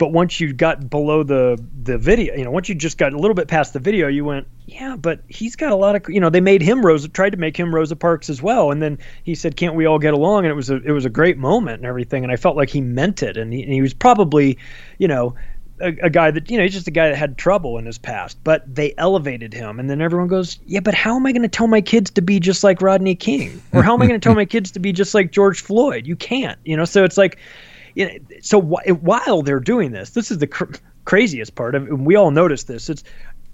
but 0.00 0.12
once 0.12 0.40
you 0.40 0.52
got 0.52 0.88
below 0.88 1.22
the 1.22 1.62
the 1.82 1.98
video 1.98 2.34
you 2.34 2.42
know 2.42 2.50
once 2.50 2.68
you 2.68 2.74
just 2.74 2.98
got 2.98 3.12
a 3.12 3.18
little 3.18 3.34
bit 3.34 3.46
past 3.46 3.74
the 3.74 3.78
video 3.78 4.08
you 4.08 4.24
went 4.24 4.48
yeah 4.66 4.96
but 4.96 5.20
he's 5.28 5.54
got 5.54 5.70
a 5.70 5.76
lot 5.76 5.94
of 5.94 6.02
you 6.08 6.20
know 6.20 6.30
they 6.30 6.40
made 6.40 6.62
him 6.62 6.84
rosa 6.84 7.06
tried 7.08 7.30
to 7.30 7.36
make 7.36 7.56
him 7.56 7.72
rosa 7.74 7.94
parks 7.94 8.30
as 8.30 8.42
well. 8.42 8.72
And 8.72 8.82
then 8.82 8.98
he 9.22 9.34
said 9.34 9.56
can't 9.56 9.76
we 9.76 9.86
all 9.86 9.98
get 9.98 10.14
along? 10.14 10.44
And 10.44 10.50
it 10.50 10.54
was 10.54 10.70
a 10.70 10.76
it 10.82 10.90
was 10.90 11.04
a 11.04 11.10
great 11.10 11.36
moment 11.36 11.76
and 11.78 11.86
everything. 11.86 12.24
And 12.24 12.32
i 12.32 12.36
felt 12.36 12.56
like 12.56 12.70
he 12.70 12.80
meant 12.80 13.22
it. 13.22 13.36
And 13.36 13.52
he, 13.52 13.62
and 13.62 13.72
he 13.72 13.82
was 13.82 13.94
probably 13.94 14.58
you 14.98 15.06
know 15.06 15.34
a, 15.80 15.88
a, 16.02 16.10
guy 16.10 16.30
that 16.30 16.50
you 16.50 16.58
know 16.58 16.64
he's 16.64 16.74
just 16.74 16.88
a 16.88 16.90
guy 16.90 17.08
that 17.08 17.16
had 17.16 17.38
trouble 17.38 17.78
in 17.78 17.86
his 17.86 17.96
past 17.96 18.38
but 18.42 18.74
they 18.74 18.94
elevated 18.98 19.52
him. 19.52 19.78
And 19.78 19.88
then 19.88 20.00
everyone 20.00 20.28
goes 20.28 20.58
yeah 20.66 20.80
but 20.80 20.94
how 20.94 21.16
am 21.16 21.26
i 21.26 21.32
going 21.32 21.42
to 21.42 21.48
tell 21.48 21.66
my 21.66 21.80
kids 21.80 22.10
to 22.12 22.22
be 22.22 22.40
just 22.40 22.64
like 22.64 22.82
rodney 22.82 23.14
king? 23.14 23.62
Or 23.72 23.82
how 23.82 23.94
am 23.94 24.02
i 24.02 24.06
going 24.06 24.20
to 24.20 24.24
tell 24.24 24.34
my 24.34 24.46
kids 24.46 24.70
to 24.72 24.80
be 24.80 24.92
just 24.92 25.14
like 25.14 25.30
george 25.30 25.60
floyd? 25.62 26.06
You 26.06 26.16
can't. 26.16 26.58
You 26.64 26.76
know 26.76 26.84
so 26.84 27.04
it's 27.04 27.18
like 27.18 27.38
you 28.00 28.06
know, 28.06 28.36
so 28.40 28.60
wh- 28.60 29.02
while 29.02 29.42
they're 29.42 29.60
doing 29.60 29.92
this, 29.92 30.10
this 30.10 30.30
is 30.30 30.38
the 30.38 30.46
cr- 30.46 30.74
craziest 31.04 31.54
part 31.54 31.74
of 31.74 31.86
it. 31.86 31.98
We 31.98 32.16
all 32.16 32.30
notice 32.30 32.64
this. 32.64 32.88
It's 32.88 33.04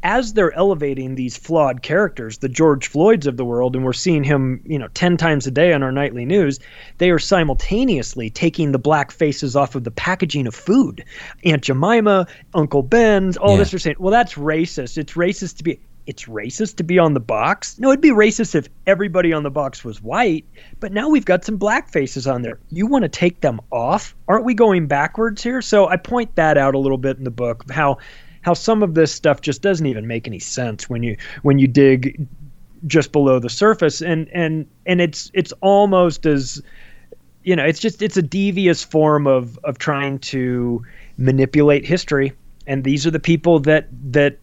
as 0.02 0.34
they're 0.34 0.52
elevating 0.52 1.14
these 1.16 1.36
flawed 1.36 1.82
characters, 1.82 2.38
the 2.38 2.48
George 2.48 2.86
Floyds 2.88 3.26
of 3.26 3.36
the 3.36 3.44
world, 3.44 3.74
and 3.74 3.84
we're 3.84 3.92
seeing 3.92 4.22
him, 4.22 4.60
you 4.64 4.78
know, 4.78 4.86
10 4.94 5.16
times 5.16 5.46
a 5.46 5.50
day 5.50 5.72
on 5.72 5.82
our 5.82 5.90
nightly 5.90 6.24
news, 6.24 6.60
they 6.98 7.10
are 7.10 7.18
simultaneously 7.18 8.30
taking 8.30 8.70
the 8.72 8.78
black 8.78 9.10
faces 9.10 9.56
off 9.56 9.74
of 9.74 9.82
the 9.84 9.90
packaging 9.90 10.46
of 10.46 10.54
food. 10.54 11.04
Aunt 11.44 11.62
Jemima, 11.62 12.26
Uncle 12.54 12.82
Ben's, 12.82 13.36
all 13.36 13.52
Yeah. 13.52 13.58
this 13.58 13.74
are 13.74 13.78
saying, 13.80 13.96
well, 13.98 14.12
that's 14.12 14.34
racist. 14.34 14.96
It's 14.98 15.14
racist 15.14 15.56
to 15.56 15.64
be. 15.64 15.80
It's 16.06 16.24
racist 16.24 16.76
to 16.76 16.84
be 16.84 16.98
on 16.98 17.14
the 17.14 17.20
box. 17.20 17.78
No, 17.78 17.90
it'd 17.90 18.00
be 18.00 18.10
racist 18.10 18.54
if 18.54 18.68
everybody 18.86 19.32
on 19.32 19.42
the 19.42 19.50
box 19.50 19.84
was 19.84 20.00
white. 20.00 20.44
But 20.78 20.92
now 20.92 21.08
we've 21.08 21.24
got 21.24 21.44
some 21.44 21.56
black 21.56 21.90
faces 21.90 22.26
on 22.26 22.42
there. 22.42 22.58
You 22.70 22.86
want 22.86 23.02
to 23.02 23.08
take 23.08 23.40
them 23.40 23.60
off? 23.72 24.14
Aren't 24.28 24.44
we 24.44 24.54
going 24.54 24.86
backwards 24.86 25.42
here? 25.42 25.60
So 25.62 25.88
I 25.88 25.96
point 25.96 26.36
that 26.36 26.56
out 26.56 26.74
a 26.74 26.78
little 26.78 26.98
bit 26.98 27.18
in 27.18 27.24
the 27.24 27.30
book 27.30 27.64
how 27.70 27.98
how 28.46 28.54
some 28.54 28.84
of 28.84 28.94
this 28.94 29.12
stuff 29.12 29.40
just 29.40 29.60
doesn't 29.60 29.86
even 29.86 30.06
make 30.06 30.28
any 30.28 30.38
sense 30.38 30.88
when 30.88 31.02
you 31.02 31.16
when 31.42 31.58
you 31.58 31.66
dig 31.66 32.28
just 32.86 33.10
below 33.10 33.40
the 33.40 33.50
surface 33.50 34.00
and 34.00 34.28
and 34.28 34.68
and 34.86 35.00
it's 35.00 35.32
it's 35.34 35.52
almost 35.62 36.26
as 36.26 36.62
you 37.42 37.56
know 37.56 37.64
it's 37.64 37.80
just 37.80 38.02
it's 38.02 38.16
a 38.16 38.22
devious 38.22 38.84
form 38.84 39.26
of 39.26 39.58
of 39.64 39.78
trying 39.78 40.20
to 40.20 40.80
manipulate 41.18 41.84
history 41.84 42.32
and 42.68 42.84
these 42.84 43.04
are 43.04 43.10
the 43.10 43.18
people 43.18 43.58
that 43.58 43.88
that 44.12 44.38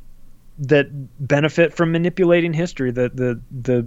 that 0.68 0.88
benefit 1.28 1.74
from 1.74 1.92
manipulating 1.92 2.54
history 2.54 2.92
the 2.92 3.10
the 3.14 3.40
the 3.62 3.86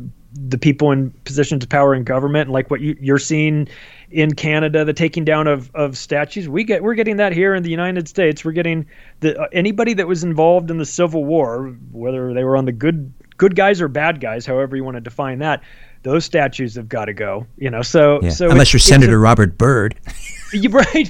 the 0.49 0.59
people 0.59 0.93
in 0.93 1.11
positions 1.25 1.63
of 1.65 1.71
power 1.71 1.95
in 1.95 2.05
government 2.05 2.51
like 2.51 2.71
what 2.71 2.81
you, 2.83 2.95
you're 3.01 3.19
seeing 3.19 3.67
in 4.11 4.35
Canada 4.35 4.85
the 4.85 4.93
taking 4.93 5.25
down 5.25 5.47
of, 5.47 5.71
of 5.75 5.97
statues. 5.97 6.49
We 6.49 6.63
get 6.65 6.83
we're 6.83 6.95
getting 6.95 7.17
that 7.17 7.33
here 7.33 7.55
in 7.55 7.63
the 7.63 7.71
United 7.71 8.07
States. 8.09 8.45
We're 8.45 8.53
getting 8.53 8.85
the 9.21 9.41
uh, 9.41 9.47
anybody 9.53 9.95
that 9.95 10.07
was 10.07 10.23
involved 10.25 10.71
in 10.71 10.77
the 10.79 10.85
Civil 10.85 11.25
War 11.25 11.75
whether 11.93 12.35
they 12.35 12.45
were 12.45 12.57
on 12.57 12.67
the 12.67 12.73
good 12.73 13.13
good 13.39 13.55
guys 13.57 13.81
or 13.81 13.89
bad 13.89 14.21
guys 14.21 14.45
however 14.47 14.77
you 14.77 14.85
want 14.85 14.97
to 14.97 15.01
define 15.01 15.39
that 15.41 15.63
those 16.03 16.25
statues 16.25 16.75
have 16.75 16.89
got 16.89 17.05
to 17.07 17.13
go 17.15 17.47
you 17.59 17.71
know? 17.71 17.83
So 17.83 18.21
Yeah. 18.23 18.31
so 18.31 18.51
Unless 18.51 18.73
you're 18.73 18.81
Senator 18.81 19.17
a- 19.17 19.19
Robert 19.19 19.57
Byrd, 19.59 19.95
you 20.53 20.69
right. 20.71 21.09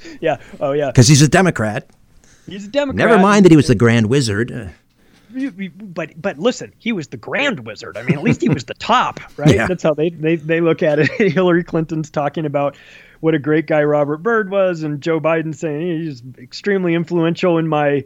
Yeah. 0.20 0.36
Oh 0.60 0.72
yeah. 0.72 0.86
Because 0.92 1.08
he's 1.08 1.22
a 1.22 1.28
Democrat. 1.28 1.88
he's 2.46 2.66
a 2.66 2.68
Democrat. 2.68 3.08
Never 3.08 3.20
mind 3.20 3.44
that 3.44 3.50
he 3.50 3.56
was 3.56 3.66
the 3.66 3.74
Grand 3.74 4.06
Wizard. 4.06 4.72
But 5.72 6.20
but 6.20 6.38
listen, 6.38 6.72
he 6.78 6.92
was 6.92 7.08
the 7.08 7.16
grand 7.16 7.60
wizard. 7.60 7.96
I 7.96 8.02
mean, 8.02 8.16
at 8.16 8.22
least 8.22 8.40
he 8.40 8.48
was 8.48 8.64
the 8.64 8.74
top, 8.78 9.20
right? 9.36 9.54
Yeah. 9.54 9.66
That's 9.66 9.82
how 9.82 9.94
they, 9.94 10.10
they 10.10 10.36
they 10.36 10.60
look 10.60 10.82
at 10.82 10.98
it. 10.98 11.10
Hillary 11.32 11.64
Clinton's 11.64 12.10
talking 12.10 12.46
about 12.46 12.76
what 13.20 13.34
a 13.34 13.38
great 13.38 13.66
guy 13.66 13.82
Robert 13.84 14.18
Byrd 14.18 14.50
was, 14.50 14.82
and 14.82 15.00
Joe 15.00 15.20
Biden 15.20 15.54
saying 15.54 16.02
he's 16.02 16.22
extremely 16.38 16.94
influential 16.94 17.58
in 17.58 17.68
my 17.68 18.04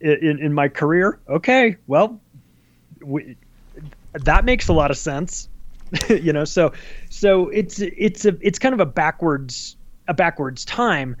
in 0.00 0.38
in 0.38 0.52
my 0.52 0.68
career. 0.68 1.18
Okay, 1.28 1.76
well, 1.86 2.20
we, 3.02 3.36
that 4.12 4.44
makes 4.44 4.68
a 4.68 4.72
lot 4.72 4.90
of 4.90 4.98
sense, 4.98 5.48
you 6.08 6.32
know. 6.32 6.44
So 6.44 6.72
so 7.10 7.48
it's 7.48 7.80
it's 7.80 8.24
a 8.24 8.36
it's 8.40 8.58
kind 8.58 8.72
of 8.72 8.80
a 8.80 8.86
backwards 8.86 9.76
a 10.08 10.14
backwards 10.14 10.64
time, 10.64 11.16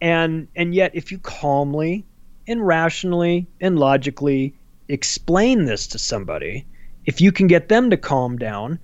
and 0.00 0.48
and 0.56 0.74
yet 0.74 0.92
if 0.94 1.10
you 1.10 1.18
calmly 1.18 2.04
and 2.46 2.66
rationally 2.66 3.46
and 3.60 3.78
logically 3.78 4.54
explain 4.88 5.64
this 5.64 5.86
to 5.88 5.98
somebody, 5.98 6.66
if 7.06 7.20
you 7.20 7.32
can 7.32 7.46
get 7.46 7.68
them 7.68 7.90
to 7.90 7.96
calm 7.96 8.38
down, 8.38 8.78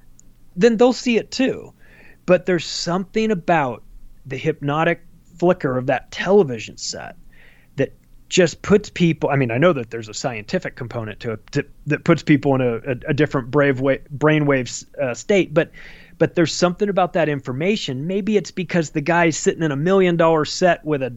then 0.56 0.76
they'll 0.76 0.92
see 0.92 1.16
it 1.16 1.30
too. 1.30 1.72
But 2.26 2.46
there's 2.46 2.66
something 2.66 3.30
about 3.30 3.82
the 4.26 4.36
hypnotic 4.36 5.04
flicker 5.38 5.78
of 5.78 5.86
that 5.86 6.10
television 6.10 6.76
set 6.76 7.16
that 7.76 7.92
just 8.28 8.62
puts 8.62 8.90
people. 8.90 9.30
I 9.30 9.36
mean, 9.36 9.50
I 9.50 9.58
know 9.58 9.72
that 9.72 9.90
there's 9.90 10.08
a 10.08 10.14
scientific 10.14 10.76
component 10.76 11.20
to 11.20 11.32
it 11.32 11.52
to, 11.52 11.66
that 11.86 12.04
puts 12.04 12.22
people 12.22 12.54
in 12.54 12.60
a, 12.60 12.74
a, 12.76 12.96
a 13.08 13.14
different 13.14 13.50
brave 13.50 13.80
way, 13.80 14.00
brainwave 14.16 14.84
uh, 14.98 15.14
state, 15.14 15.54
but 15.54 15.70
but 16.18 16.34
there's 16.34 16.52
something 16.52 16.90
about 16.90 17.14
that 17.14 17.30
information. 17.30 18.06
Maybe 18.06 18.36
it's 18.36 18.50
because 18.50 18.90
the 18.90 19.00
guy's 19.00 19.38
sitting 19.38 19.62
in 19.62 19.72
a 19.72 19.76
million 19.76 20.18
dollar 20.18 20.44
set 20.44 20.84
with 20.84 21.02
a 21.02 21.16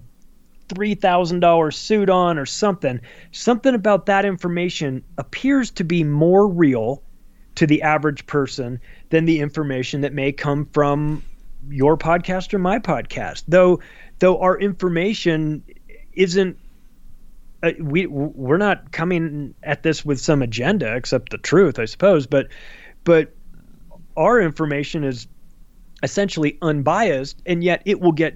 three 0.73 0.95
thousand 0.95 1.39
dollar 1.39 1.71
suit 1.71 2.09
on 2.09 2.37
or 2.37 2.45
something. 2.45 2.99
Something 3.31 3.75
about 3.75 4.05
that 4.07 4.25
information 4.25 5.03
appears 5.17 5.71
to 5.71 5.83
be 5.83 6.03
more 6.03 6.47
real 6.47 7.01
to 7.55 7.67
the 7.67 7.81
average 7.81 8.25
person 8.25 8.79
than 9.09 9.25
the 9.25 9.39
information 9.39 10.01
that 10.01 10.13
may 10.13 10.31
come 10.31 10.65
from 10.73 11.23
your 11.69 11.97
podcast 11.97 12.53
or 12.53 12.59
my 12.59 12.79
podcast. 12.79 13.43
Though 13.47 13.79
though 14.19 14.39
our 14.39 14.57
information 14.57 15.63
isn't 16.13 16.57
uh, 17.61 17.71
we 17.79 18.05
we're 18.07 18.57
not 18.57 18.91
coming 18.91 19.53
at 19.63 19.83
this 19.83 20.03
with 20.03 20.19
some 20.19 20.41
agenda 20.41 20.95
except 20.95 21.31
the 21.31 21.37
truth, 21.37 21.79
I 21.79 21.85
suppose, 21.85 22.27
but 22.27 22.47
but 23.03 23.33
our 24.17 24.41
information 24.41 25.03
is 25.03 25.27
essentially 26.03 26.57
unbiased 26.61 27.41
and 27.45 27.63
yet 27.63 27.81
it 27.85 28.01
will 28.01 28.11
get 28.11 28.35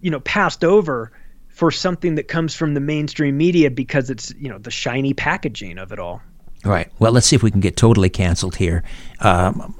you 0.00 0.10
know 0.10 0.20
passed 0.20 0.64
over 0.64 1.12
for 1.58 1.72
something 1.72 2.14
that 2.14 2.28
comes 2.28 2.54
from 2.54 2.74
the 2.74 2.80
mainstream 2.80 3.36
media 3.36 3.68
because 3.68 4.10
it's 4.10 4.32
you 4.38 4.48
know 4.48 4.58
the 4.58 4.70
shiny 4.70 5.12
packaging 5.12 5.76
of 5.76 5.90
it 5.90 5.98
all. 5.98 6.22
All 6.64 6.70
right. 6.70 6.88
Well, 7.00 7.10
let's 7.12 7.26
see 7.26 7.34
if 7.34 7.42
we 7.42 7.50
can 7.50 7.60
get 7.60 7.76
totally 7.76 8.08
canceled 8.08 8.54
here. 8.56 8.84
Um, 9.20 9.74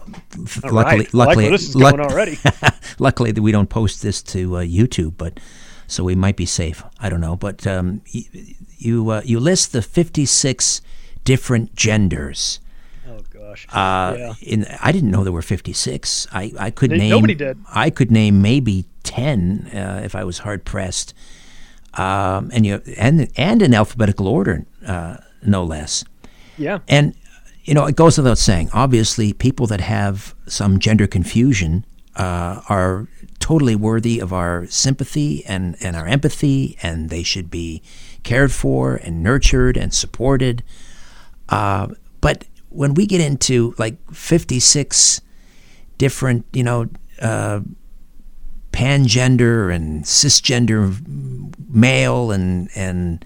All 0.65 0.73
luckily, 0.73 0.99
right. 0.99 1.15
Luckily, 1.15 1.49
this 1.51 1.69
is 1.69 1.77
luck- 1.77 1.97
going 1.97 2.11
already. 2.11 2.37
luckily 2.99 3.31
that 3.31 3.43
we 3.43 3.53
don't 3.53 3.69
post 3.71 4.03
this 4.03 4.23
to 4.35 4.57
uh, 4.57 4.63
YouTube, 4.63 5.15
but 5.17 5.39
so 5.87 6.03
we 6.03 6.17
might 6.17 6.37
be 6.37 6.47
safe. 6.47 6.83
I 6.99 7.09
don't 7.09 7.21
know, 7.21 7.37
but 7.37 7.65
um, 7.67 8.03
y- 8.13 8.25
you 8.77 9.09
uh, 9.11 9.23
you 9.25 9.39
list 9.39 9.71
the 9.73 9.83
fifty 9.83 10.27
six 10.27 10.83
different 11.25 11.77
genders. 11.77 12.59
Oh 13.09 13.21
gosh. 13.33 13.67
Uh, 13.71 14.15
yeah. 14.19 14.35
in, 14.43 14.67
I 14.83 14.91
didn't 14.91 15.11
know 15.13 15.23
there 15.23 15.33
were 15.33 15.43
56. 15.43 16.27
I, 16.33 16.53
I 16.59 16.71
could 16.71 16.93
N- 16.93 16.99
name 16.99 17.11
nobody 17.11 17.35
did. 17.35 17.59
I 17.73 17.91
could 17.91 18.11
name 18.11 18.43
maybe 18.43 18.85
10 19.05 19.71
uh, 19.75 20.01
if 20.05 20.15
I 20.15 20.25
was 20.25 20.39
hard 20.39 20.65
pressed. 20.65 21.15
Um, 21.95 22.51
and 22.53 22.67
you 22.67 22.83
and 22.97 23.31
and 23.37 23.63
in 23.63 23.75
alphabetical 23.75 24.29
order, 24.29 24.67
uh, 24.87 25.17
no 25.43 25.65
less. 25.65 26.05
Yeah. 26.57 26.81
And 26.89 27.15
you 27.65 27.75
know, 27.75 27.87
it 27.87 27.97
goes 27.97 28.17
without 28.17 28.39
saying. 28.39 28.71
Obviously, 28.73 29.33
people 29.33 29.67
that 29.67 29.81
have 29.81 30.35
some 30.47 30.79
gender 30.79 31.07
confusion 31.07 31.85
uh, 32.17 32.63
are 32.69 33.09
totally 33.39 33.77
worthy 33.77 34.19
of 34.21 34.33
our 34.33 34.67
sympathy 34.67 35.45
and, 35.47 35.77
and 35.81 35.95
our 35.95 36.07
empathy, 36.07 36.77
and 36.83 37.11
they 37.11 37.23
should 37.23 37.51
be 37.51 37.83
cared 38.23 38.53
for 38.53 38.97
and 38.97 39.23
nurtured 39.23 39.77
and 39.77 39.93
supported. 39.95 40.63
Uh, 41.49 41.89
but 42.21 42.45
when 42.71 42.95
we 42.95 43.07
get 43.07 43.21
into 43.21 43.75
like 43.79 43.99
56 44.13 45.21
different, 45.99 46.47
you 46.53 46.63
know, 46.63 46.89
uh, 47.21 47.61
pangender 48.79 49.75
and 49.75 50.05
cisgender 50.05 50.95
male 51.69 52.31
and 52.31 52.69
and 52.77 53.25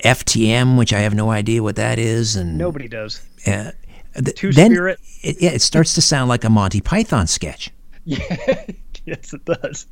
FTM, 0.00 0.76
which 0.78 0.92
I 0.92 1.00
have 1.00 1.14
no 1.14 1.30
idea 1.30 1.62
what 1.62 1.76
that 1.76 1.98
is, 1.98 2.34
and 2.36 2.58
Nobody 2.58 2.88
does. 2.88 3.22
uh, 3.46 3.70
th- 4.14 4.34
Two 4.36 4.50
then 4.52 4.72
spirit. 4.72 4.98
It, 5.22 5.40
yeah, 5.40 5.50
it 5.50 5.62
starts 5.62 5.94
to 5.94 6.02
sound 6.02 6.28
like 6.28 6.42
a 6.44 6.50
Monty 6.50 6.80
Python 6.80 7.26
sketch. 7.26 7.70
Yeah. 8.04 8.18
yes, 9.04 9.32
it 9.34 9.44
does. 9.44 9.86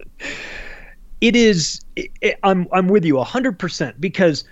It 1.21 1.37
is. 1.37 1.81
It, 1.95 2.11
it, 2.21 2.39
I'm 2.43 2.67
I'm 2.73 2.89
with 2.89 3.05
you 3.05 3.21
hundred 3.23 3.59
percent 3.59 4.01
because 4.01 4.45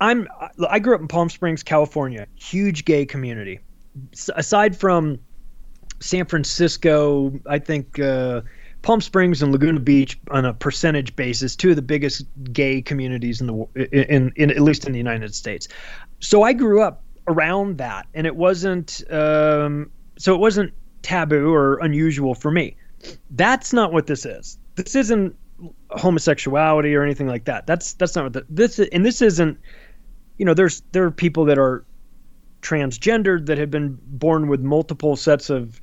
I'm 0.00 0.28
I 0.68 0.78
grew 0.80 0.94
up 0.94 1.00
in 1.00 1.08
Palm 1.08 1.30
Springs, 1.30 1.62
California. 1.62 2.26
Huge 2.34 2.84
gay 2.84 3.06
community. 3.06 3.60
S- 4.12 4.28
aside 4.34 4.76
from 4.76 5.18
San 6.00 6.26
Francisco, 6.26 7.38
I 7.46 7.58
think 7.60 7.98
uh, 8.00 8.40
Palm 8.82 9.00
Springs 9.00 9.42
and 9.42 9.52
Laguna 9.52 9.80
Beach, 9.80 10.18
on 10.30 10.44
a 10.44 10.52
percentage 10.52 11.14
basis, 11.14 11.54
two 11.54 11.70
of 11.70 11.76
the 11.76 11.82
biggest 11.82 12.26
gay 12.52 12.82
communities 12.82 13.40
in 13.40 13.46
the 13.46 14.12
in, 14.12 14.32
in 14.36 14.50
at 14.50 14.60
least 14.60 14.86
in 14.86 14.92
the 14.92 14.98
United 14.98 15.34
States. 15.34 15.68
So 16.20 16.42
I 16.42 16.52
grew 16.52 16.82
up 16.82 17.02
around 17.28 17.78
that, 17.78 18.06
and 18.12 18.26
it 18.26 18.34
wasn't 18.34 19.02
um, 19.10 19.90
so 20.18 20.34
it 20.34 20.38
wasn't 20.38 20.72
taboo 21.02 21.52
or 21.54 21.78
unusual 21.78 22.34
for 22.34 22.50
me. 22.50 22.76
That's 23.30 23.72
not 23.72 23.92
what 23.92 24.06
this 24.06 24.26
is. 24.26 24.58
This 24.74 24.94
isn't 24.96 25.36
homosexuality 25.90 26.94
or 26.94 27.04
anything 27.04 27.28
like 27.28 27.44
that. 27.44 27.66
That's 27.66 27.94
that's 27.94 28.16
not 28.16 28.24
what 28.24 28.32
the, 28.32 28.46
this 28.48 28.80
and 28.80 29.06
this 29.06 29.22
isn't. 29.22 29.58
You 30.38 30.44
know, 30.44 30.54
there's 30.54 30.82
there 30.90 31.04
are 31.04 31.10
people 31.12 31.44
that 31.46 31.58
are 31.58 31.84
transgendered 32.62 33.46
that 33.46 33.58
have 33.58 33.70
been 33.70 33.98
born 34.02 34.48
with 34.48 34.60
multiple 34.60 35.14
sets 35.14 35.50
of 35.50 35.80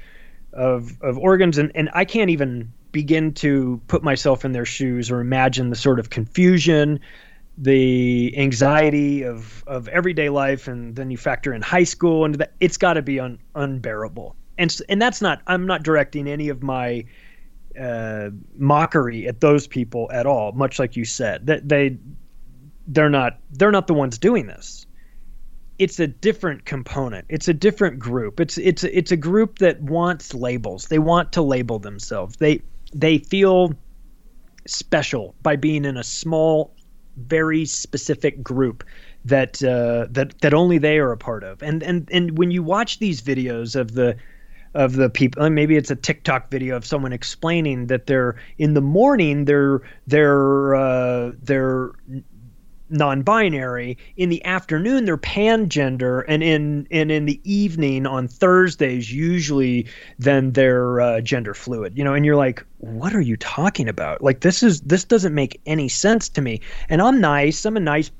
of 0.52 1.02
of 1.02 1.18
organs 1.18 1.58
and 1.58 1.72
and 1.76 1.90
I 1.94 2.06
can't 2.06 2.30
even 2.30 2.74
begin 2.92 3.34
to 3.34 3.82
put 3.88 4.04
myself 4.04 4.46
in 4.46 4.52
their 4.52 4.66
shoes 4.66 5.12
or 5.12 5.20
imagine 5.20 5.70
the 5.70 5.76
sort 5.76 6.00
of 6.00 6.10
confusion 6.10 7.00
the 7.62 8.34
anxiety 8.38 9.24
of 9.24 9.64
of 9.68 9.90
everyday 9.90 10.30
life 10.30 10.68
and 10.68 10.96
then 10.96 11.12
you 11.12 11.18
factor 11.18 11.54
in 11.54 11.62
high 11.62 11.84
school 11.84 12.24
and 12.24 12.36
that 12.36 12.54
it's 12.62 12.78
got 12.78 12.94
to 12.94 13.02
be 13.02 13.20
un, 13.20 13.38
unbearable. 13.54 14.36
And 14.58 14.76
and 14.88 15.02
that's 15.02 15.22
not 15.22 15.42
I'm 15.46 15.68
not 15.68 15.84
directing 15.84 16.28
any 16.28 16.48
of 16.48 16.64
my 16.64 17.04
uh, 17.80 18.30
mockery 18.58 19.28
at 19.28 19.42
those 19.42 19.68
people 19.68 20.10
at 20.12 20.26
all 20.26 20.54
much 20.54 20.80
like 20.80 20.96
you 20.96 21.04
said. 21.04 21.48
That 21.48 21.68
they 21.68 21.98
they're 22.88 23.10
not 23.10 23.40
they're 23.52 23.72
not 23.72 23.88
the 23.88 23.94
ones 23.94 24.18
doing 24.18 24.48
this. 24.48 24.86
It's 25.80 26.00
a 26.00 26.08
different 26.08 26.66
component. 26.66 27.26
It's 27.28 27.50
a 27.50 27.54
different 27.54 28.00
group. 28.00 28.40
It's 28.40 28.58
it's 28.58 28.86
it's 28.86 29.12
a 29.12 29.18
group 29.18 29.60
that 29.60 29.82
wants 29.82 30.34
labels. 30.34 30.88
They 30.88 31.00
want 31.00 31.34
to 31.34 31.42
label 31.42 31.78
themselves. 31.78 32.38
They 32.38 32.62
they 32.94 33.18
feel 33.20 33.74
special 34.66 35.36
by 35.42 35.56
being 35.56 35.86
in 35.86 35.98
a 35.98 36.04
small 36.04 36.74
very 37.18 37.66
specific 37.66 38.42
group 38.42 38.84
that 39.26 39.62
uh, 39.64 40.08
that 40.12 40.40
that 40.42 40.54
only 40.54 40.78
they 40.78 40.98
are 41.00 41.12
a 41.12 41.18
part 41.18 41.44
of. 41.44 41.62
And 41.62 41.84
and 41.84 42.10
and 42.12 42.38
when 42.38 42.52
you 42.52 42.64
watch 42.64 43.00
these 43.00 43.22
videos 43.22 43.76
of 43.76 43.94
the 43.94 44.16
of 44.76 44.94
the 44.94 45.10
people 45.10 45.50
maybe 45.50 45.76
it's 45.76 45.90
a 45.90 45.96
TikTok 45.96 46.52
video 46.52 46.76
of 46.76 46.86
someone 46.86 47.12
explaining 47.12 47.88
that 47.88 48.06
they're 48.06 48.36
in 48.60 48.76
the 48.76 48.82
morning 48.82 49.46
they're 49.46 49.82
they're 50.06 50.76
uh, 50.76 51.32
they're 51.42 51.92
non-binary. 52.90 53.98
In 54.18 54.30
the 54.30 54.44
afternoon 54.46 55.06
they're 55.06 55.18
pangender 55.18 56.24
and 56.28 56.44
in 56.44 56.88
and 56.92 57.12
in 57.12 57.26
the 57.26 57.40
evening 57.44 58.06
on 58.06 58.28
thursdays 58.28 59.12
usually 59.12 59.88
then 60.18 60.52
they're 60.52 61.02
uh, 61.02 61.22
gender 61.22 61.54
fluid. 61.54 61.98
You 61.98 62.04
know 62.04 62.14
and 62.14 62.26
you're 62.26 62.36
like 62.36 62.66
what 62.78 63.14
are 63.14 63.22
you 63.22 63.38
talking 63.38 63.90
about? 63.90 64.22
Like 64.22 64.42
this 64.42 64.64
is 64.64 64.82
this 64.82 65.04
doesn't 65.04 65.34
make 65.34 65.60
any 65.66 65.90
sense 65.90 66.30
to 66.30 66.42
me. 66.42 66.62
And 66.90 67.02
i'm 67.02 67.20
nice. 67.20 67.66
I'm 67.66 67.78
a 67.78 67.80
nice 67.80 68.12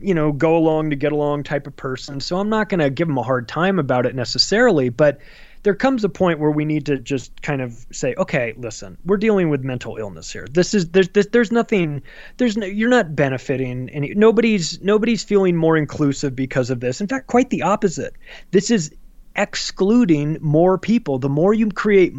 you 0.00 0.14
know 0.14 0.32
go 0.32 0.56
along 0.56 0.90
to 0.90 0.96
get 0.96 1.12
along 1.12 1.42
type 1.42 1.66
of 1.66 1.74
person 1.74 2.20
so 2.20 2.38
i'm 2.38 2.48
not 2.48 2.68
going 2.68 2.78
to 2.78 2.90
give 2.90 3.08
them 3.08 3.18
a 3.18 3.22
hard 3.22 3.48
time 3.48 3.78
about 3.78 4.06
it 4.06 4.14
necessarily 4.14 4.88
but 4.88 5.18
there 5.62 5.74
comes 5.74 6.04
a 6.04 6.08
point 6.08 6.38
where 6.38 6.50
we 6.50 6.64
need 6.64 6.86
to 6.86 6.98
just 6.98 7.42
kind 7.42 7.60
of 7.60 7.86
say, 7.92 8.14
okay, 8.16 8.54
listen, 8.56 8.96
we're 9.04 9.16
dealing 9.16 9.48
with 9.48 9.62
mental 9.62 9.96
illness 9.96 10.32
here. 10.32 10.46
This 10.50 10.74
is 10.74 10.90
there's 10.90 11.08
this, 11.08 11.26
there's 11.32 11.52
nothing 11.52 12.02
there's 12.36 12.56
no, 12.56 12.66
you're 12.66 12.88
not 12.88 13.14
benefiting 13.14 13.88
any 13.90 14.14
nobody's 14.14 14.80
nobody's 14.82 15.24
feeling 15.24 15.56
more 15.56 15.76
inclusive 15.76 16.34
because 16.36 16.70
of 16.70 16.80
this. 16.80 17.00
In 17.00 17.06
fact, 17.06 17.26
quite 17.26 17.50
the 17.50 17.62
opposite. 17.62 18.14
This 18.50 18.70
is 18.70 18.94
excluding 19.36 20.38
more 20.40 20.78
people. 20.78 21.18
The 21.18 21.28
more 21.28 21.54
you 21.54 21.68
create 21.68 22.14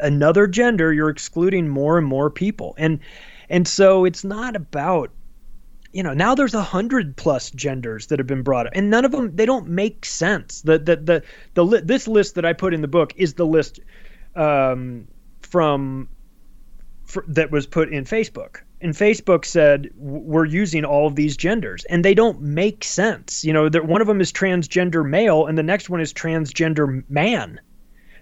another 0.00 0.46
gender, 0.46 0.92
you're 0.92 1.08
excluding 1.08 1.68
more 1.68 1.98
and 1.98 2.06
more 2.06 2.30
people. 2.30 2.74
And 2.78 3.00
and 3.50 3.66
so 3.66 4.04
it's 4.04 4.24
not 4.24 4.56
about 4.56 5.10
you 5.98 6.04
know 6.04 6.14
now 6.14 6.32
there's 6.32 6.54
a 6.54 6.62
hundred 6.62 7.16
plus 7.16 7.50
genders 7.50 8.06
that 8.06 8.20
have 8.20 8.26
been 8.28 8.42
brought 8.42 8.68
up 8.68 8.72
and 8.76 8.88
none 8.88 9.04
of 9.04 9.10
them 9.10 9.34
they 9.34 9.44
don't 9.44 9.66
make 9.66 10.04
sense. 10.04 10.62
The 10.62 10.78
the 10.78 10.94
the, 10.94 11.22
the 11.54 11.64
li- 11.64 11.80
this 11.82 12.06
list 12.06 12.36
that 12.36 12.44
i 12.44 12.52
put 12.52 12.72
in 12.72 12.82
the 12.82 12.88
book 12.88 13.12
is 13.16 13.34
the 13.34 13.44
list 13.44 13.80
um, 14.36 15.08
from 15.42 16.08
for, 17.04 17.24
that 17.26 17.50
was 17.50 17.66
put 17.66 17.92
in 17.92 18.04
facebook. 18.04 18.58
And 18.80 18.92
facebook 18.92 19.44
said 19.44 19.90
we're 19.96 20.44
using 20.44 20.84
all 20.84 21.08
of 21.08 21.16
these 21.16 21.36
genders 21.36 21.84
and 21.86 22.04
they 22.04 22.14
don't 22.14 22.40
make 22.42 22.84
sense. 22.84 23.44
You 23.44 23.52
know 23.52 23.68
that 23.68 23.86
one 23.86 24.00
of 24.00 24.06
them 24.06 24.20
is 24.20 24.32
transgender 24.32 25.04
male 25.04 25.46
and 25.46 25.58
the 25.58 25.64
next 25.64 25.90
one 25.90 26.00
is 26.00 26.14
transgender 26.14 27.02
man. 27.10 27.60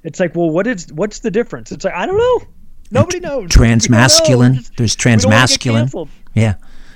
It's 0.03 0.19
like 0.19 0.35
well 0.35 0.49
what 0.49 0.67
is 0.67 0.91
what's 0.95 1.19
the 1.19 1.31
difference? 1.31 1.71
It's 1.73 1.85
like 1.85 1.93
i 1.93 2.07
don't 2.07 2.17
know. 2.17 2.49
Nobody 2.91 3.21
knows. 3.21 3.51
Transmasculine? 3.51 4.75
there's 4.77 4.97
transmasculine? 4.97 6.09
yeah 6.33 6.55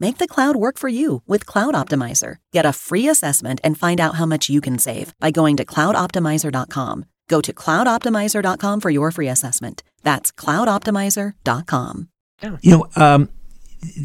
Make 0.00 0.16
the 0.16 0.26
cloud 0.26 0.56
work 0.56 0.78
for 0.78 0.88
you 0.88 1.22
with 1.26 1.44
Cloud 1.44 1.74
Optimizer. 1.74 2.36
Get 2.52 2.64
a 2.64 2.72
free 2.72 3.06
assessment 3.06 3.60
and 3.62 3.76
find 3.76 4.00
out 4.00 4.14
how 4.14 4.24
much 4.24 4.48
you 4.48 4.62
can 4.62 4.78
save 4.78 5.12
by 5.20 5.30
going 5.30 5.58
to 5.58 5.64
cloudoptimizer.com. 5.64 7.04
Go 7.28 7.40
to 7.42 7.52
cloudoptimizer.com 7.52 8.80
for 8.80 8.90
your 8.90 9.10
free 9.10 9.28
assessment. 9.28 9.82
That's 10.02 10.32
cloudoptimizer.com. 10.32 12.08
You 12.42 12.58
know, 12.62 12.86
um, 12.96 13.28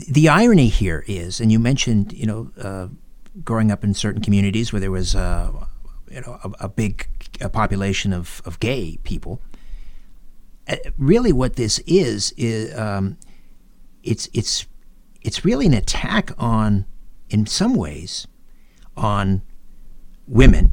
the 0.09 0.27
irony 0.27 0.67
here 0.67 1.05
is, 1.07 1.39
and 1.39 1.49
you 1.49 1.59
mentioned, 1.59 2.11
you 2.11 2.25
know, 2.25 2.51
uh, 2.61 2.87
growing 3.45 3.71
up 3.71 3.85
in 3.85 3.93
certain 3.93 4.21
communities 4.21 4.73
where 4.73 4.81
there 4.81 4.91
was, 4.91 5.15
uh, 5.15 5.49
you 6.11 6.19
know, 6.19 6.37
a, 6.43 6.65
a 6.65 6.69
big 6.69 7.07
a 7.39 7.49
population 7.49 8.11
of, 8.11 8.41
of 8.45 8.59
gay 8.59 8.99
people. 9.03 9.41
Uh, 10.67 10.75
really, 10.97 11.31
what 11.31 11.55
this 11.55 11.79
is 11.87 12.33
is 12.35 12.77
um, 12.77 13.17
it's 14.03 14.27
it's 14.33 14.67
it's 15.25 15.43
really 15.43 15.65
an 15.65 15.73
attack 15.73 16.31
on, 16.37 16.85
in 17.29 17.47
some 17.47 17.73
ways, 17.73 18.27
on 18.95 19.41
women 20.27 20.71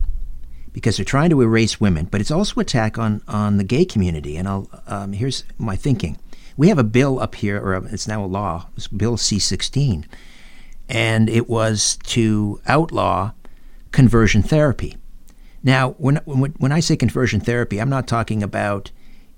because 0.73 0.97
they're 0.97 1.05
trying 1.05 1.31
to 1.31 1.41
erase 1.41 1.81
women, 1.81 2.07
but 2.11 2.21
it's 2.21 2.31
also 2.31 2.61
attack 2.61 2.99
on, 2.99 3.23
on 3.27 3.57
the 3.57 3.65
gay 3.65 3.85
community. 3.85 4.37
And 4.37 4.47
I'll, 4.47 4.69
um, 4.87 5.13
here's 5.15 5.45
my 5.59 5.75
thinking. 5.75 6.19
We 6.57 6.69
have 6.69 6.79
a 6.79 6.85
bill 6.85 7.19
up 7.19 7.35
here, 7.35 7.59
or 7.59 7.75
it's 7.87 8.07
now 8.07 8.23
a 8.23 8.27
law, 8.27 8.69
it's 8.77 8.89
Bill 8.89 9.17
C 9.17 9.39
16, 9.39 10.07
and 10.89 11.31
it 11.31 11.49
was 11.49 11.97
to 12.05 12.61
outlaw 12.67 13.33
conversion 13.91 14.43
therapy. 14.43 14.97
Now, 15.63 15.91
when, 15.93 16.17
when, 16.25 16.53
when 16.53 16.73
I 16.73 16.81
say 16.81 16.97
conversion 16.97 17.41
therapy, 17.41 17.81
I'm 17.81 17.91
not 17.91 18.07
talking 18.07 18.43
about 18.43 18.91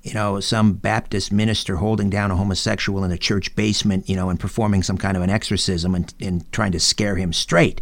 you 0.05 0.13
know, 0.13 0.39
some 0.39 0.75
Baptist 0.75 1.33
minister 1.33 1.77
holding 1.77 2.11
down 2.11 2.31
a 2.31 2.37
homosexual 2.37 3.05
in 3.05 3.11
a 3.11 3.17
church 3.17 3.57
basement, 3.57 4.07
you 4.07 4.15
know, 4.15 4.29
and 4.29 4.39
performing 4.39 4.83
some 4.83 4.99
kind 4.99 5.17
of 5.17 5.23
an 5.23 5.31
exorcism 5.31 5.95
and, 5.95 6.13
and 6.21 6.53
trying 6.53 6.73
to 6.73 6.79
scare 6.79 7.17
him 7.17 7.33
straight. 7.33 7.81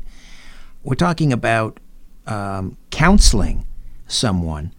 We're 0.85 0.95
talking 0.95 1.33
about 1.33 1.81
um, 2.29 2.77
counseling 2.91 3.67
someone. 4.07 4.73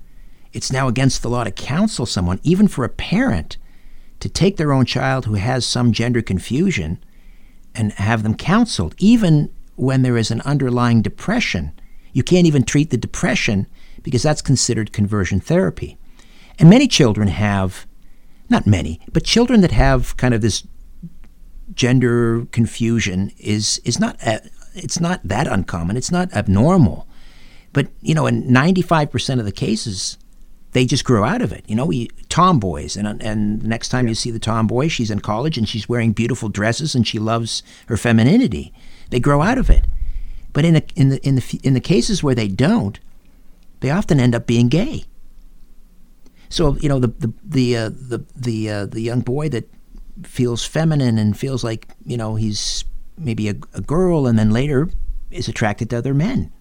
It's 0.53 0.71
now 0.71 0.87
against 0.87 1.21
the 1.21 1.29
law 1.29 1.43
to 1.43 1.51
counsel 1.51 2.05
someone, 2.05 2.39
even 2.43 2.69
for 2.69 2.85
a 2.85 2.89
parent, 2.89 3.57
to 4.21 4.29
take 4.29 4.55
their 4.55 4.71
own 4.71 4.85
child 4.85 5.25
who 5.25 5.33
has 5.33 5.65
some 5.65 5.91
gender 5.91 6.21
confusion 6.21 7.03
and 7.75 7.91
have 7.93 8.23
them 8.23 8.35
counseled, 8.35 8.95
even 8.99 9.51
when 9.75 10.01
there 10.01 10.17
is 10.17 10.31
an 10.31 10.39
underlying 10.41 11.01
depression. 11.01 11.73
You 12.13 12.23
can't 12.23 12.47
even 12.47 12.63
treat 12.63 12.89
the 12.89 12.97
depression 12.97 13.67
because 14.01 14.23
that's 14.23 14.41
considered 14.41 14.93
conversion 14.93 15.41
therapy. 15.41 15.97
And 16.59 16.69
many 16.69 16.87
children 16.87 17.27
have, 17.27 17.85
not 18.49 18.67
many, 18.67 18.99
but 19.11 19.23
children 19.23 19.61
that 19.61 19.71
have 19.71 20.15
kind 20.17 20.33
of 20.33 20.41
this 20.41 20.65
gender 21.73 22.45
confusion 22.51 23.31
is 23.39 23.79
is 23.83 23.99
not 23.99 24.17
uh, 24.25 24.39
it's 24.75 24.99
not 24.99 25.21
that 25.23 25.47
uncommon. 25.47 25.97
It's 25.97 26.11
not 26.11 26.33
abnormal. 26.33 27.07
But 27.71 27.87
you 28.01 28.13
know, 28.13 28.27
in 28.27 28.43
95% 28.43 29.39
of 29.39 29.45
the 29.45 29.51
cases, 29.51 30.17
they 30.73 30.85
just 30.85 31.05
grow 31.05 31.23
out 31.23 31.41
of 31.41 31.51
it. 31.51 31.63
You 31.67 31.75
know, 31.75 31.85
we, 31.85 32.09
tomboys, 32.29 32.95
and 32.95 33.21
and 33.21 33.63
next 33.63 33.89
time 33.89 34.05
yeah. 34.05 34.09
you 34.09 34.15
see 34.15 34.31
the 34.31 34.39
tomboy, 34.39 34.87
she's 34.87 35.11
in 35.11 35.19
college 35.19 35.57
and 35.57 35.67
she's 35.67 35.89
wearing 35.89 36.13
beautiful 36.13 36.49
dresses 36.49 36.95
and 36.95 37.07
she 37.07 37.19
loves 37.19 37.63
her 37.87 37.97
femininity. 37.97 38.73
They 39.09 39.19
grow 39.19 39.41
out 39.41 39.57
of 39.57 39.69
it. 39.69 39.85
But 40.51 40.65
in 40.65 40.75
the 40.75 40.83
in 40.95 41.09
the 41.09 41.27
in 41.27 41.35
the 41.35 41.59
in 41.63 41.73
the 41.73 41.79
cases 41.79 42.23
where 42.23 42.35
they 42.35 42.47
don't, 42.47 42.99
they 43.79 43.89
often 43.89 44.19
end 44.19 44.35
up 44.35 44.45
being 44.45 44.69
gay. 44.69 45.05
So 46.53 46.77
you 46.77 46.87
know 46.87 46.99
the 46.99 47.07
the 47.07 47.33
the 47.43 47.77
uh, 47.77 47.89
the 47.89 48.23
the, 48.35 48.69
uh, 48.69 48.85
the 48.85 49.01
young 49.01 49.21
boy 49.21 49.49
that 49.49 49.67
feels 50.21 50.63
feminine 50.63 51.17
and 51.17 51.35
feels 51.35 51.63
like 51.63 51.87
you 52.05 52.15
know 52.15 52.35
he's 52.35 52.85
maybe 53.17 53.49
a, 53.49 53.55
a 53.73 53.81
girl, 53.81 54.27
and 54.27 54.37
then 54.37 54.51
later 54.51 54.91
is 55.31 55.47
attracted 55.47 55.89
to 55.89 55.97
other 55.97 56.13
men. 56.13 56.51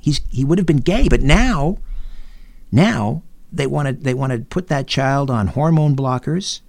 He's 0.00 0.22
he 0.30 0.46
would 0.46 0.56
have 0.56 0.66
been 0.66 0.78
gay, 0.78 1.08
but 1.08 1.20
now 1.20 1.76
now 2.72 3.22
they 3.52 3.66
want 3.66 3.88
to 3.88 3.92
they 3.92 4.14
want 4.14 4.32
to 4.32 4.38
put 4.38 4.68
that 4.68 4.86
child 4.86 5.30
on 5.30 5.48
hormone 5.48 5.94
blockers 5.94 6.62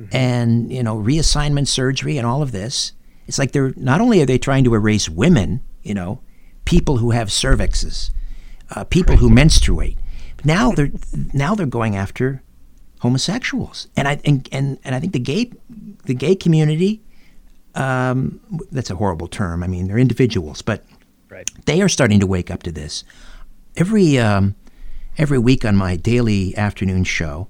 mm-hmm. 0.00 0.16
and 0.16 0.72
you 0.72 0.82
know 0.82 0.96
reassignment 0.96 1.68
surgery 1.68 2.16
and 2.16 2.26
all 2.26 2.40
of 2.40 2.52
this. 2.52 2.92
It's 3.26 3.38
like 3.38 3.52
they're 3.52 3.74
not 3.76 4.00
only 4.00 4.22
are 4.22 4.26
they 4.26 4.38
trying 4.38 4.64
to 4.64 4.74
erase 4.74 5.10
women, 5.10 5.62
you 5.82 5.92
know, 5.92 6.22
people 6.64 6.96
who 6.96 7.10
have 7.10 7.28
cervixes, 7.28 8.10
uh, 8.74 8.84
people 8.84 9.16
who 9.16 9.28
menstruate, 9.28 9.98
now 10.44 10.72
they're 10.72 10.92
now 11.32 11.54
they're 11.54 11.66
going 11.66 11.96
after 11.96 12.42
homosexuals. 13.00 13.88
And 13.96 14.06
I 14.08 14.20
and, 14.24 14.48
and, 14.52 14.78
and 14.84 14.94
I 14.94 15.00
think 15.00 15.12
the 15.12 15.18
gay 15.18 15.52
the 16.04 16.14
gay 16.14 16.34
community 16.34 17.02
um, 17.74 18.40
that's 18.70 18.90
a 18.90 18.96
horrible 18.96 19.28
term. 19.28 19.62
I 19.62 19.66
mean, 19.66 19.88
they're 19.88 19.98
individuals, 19.98 20.62
but 20.62 20.84
right. 21.30 21.50
they 21.66 21.82
are 21.82 21.88
starting 21.88 22.20
to 22.20 22.26
wake 22.26 22.50
up 22.50 22.62
to 22.64 22.72
this. 22.72 23.04
Every 23.76 24.18
um, 24.18 24.54
every 25.18 25.38
week 25.38 25.64
on 25.64 25.76
my 25.76 25.96
daily 25.96 26.56
afternoon 26.56 27.04
show, 27.04 27.48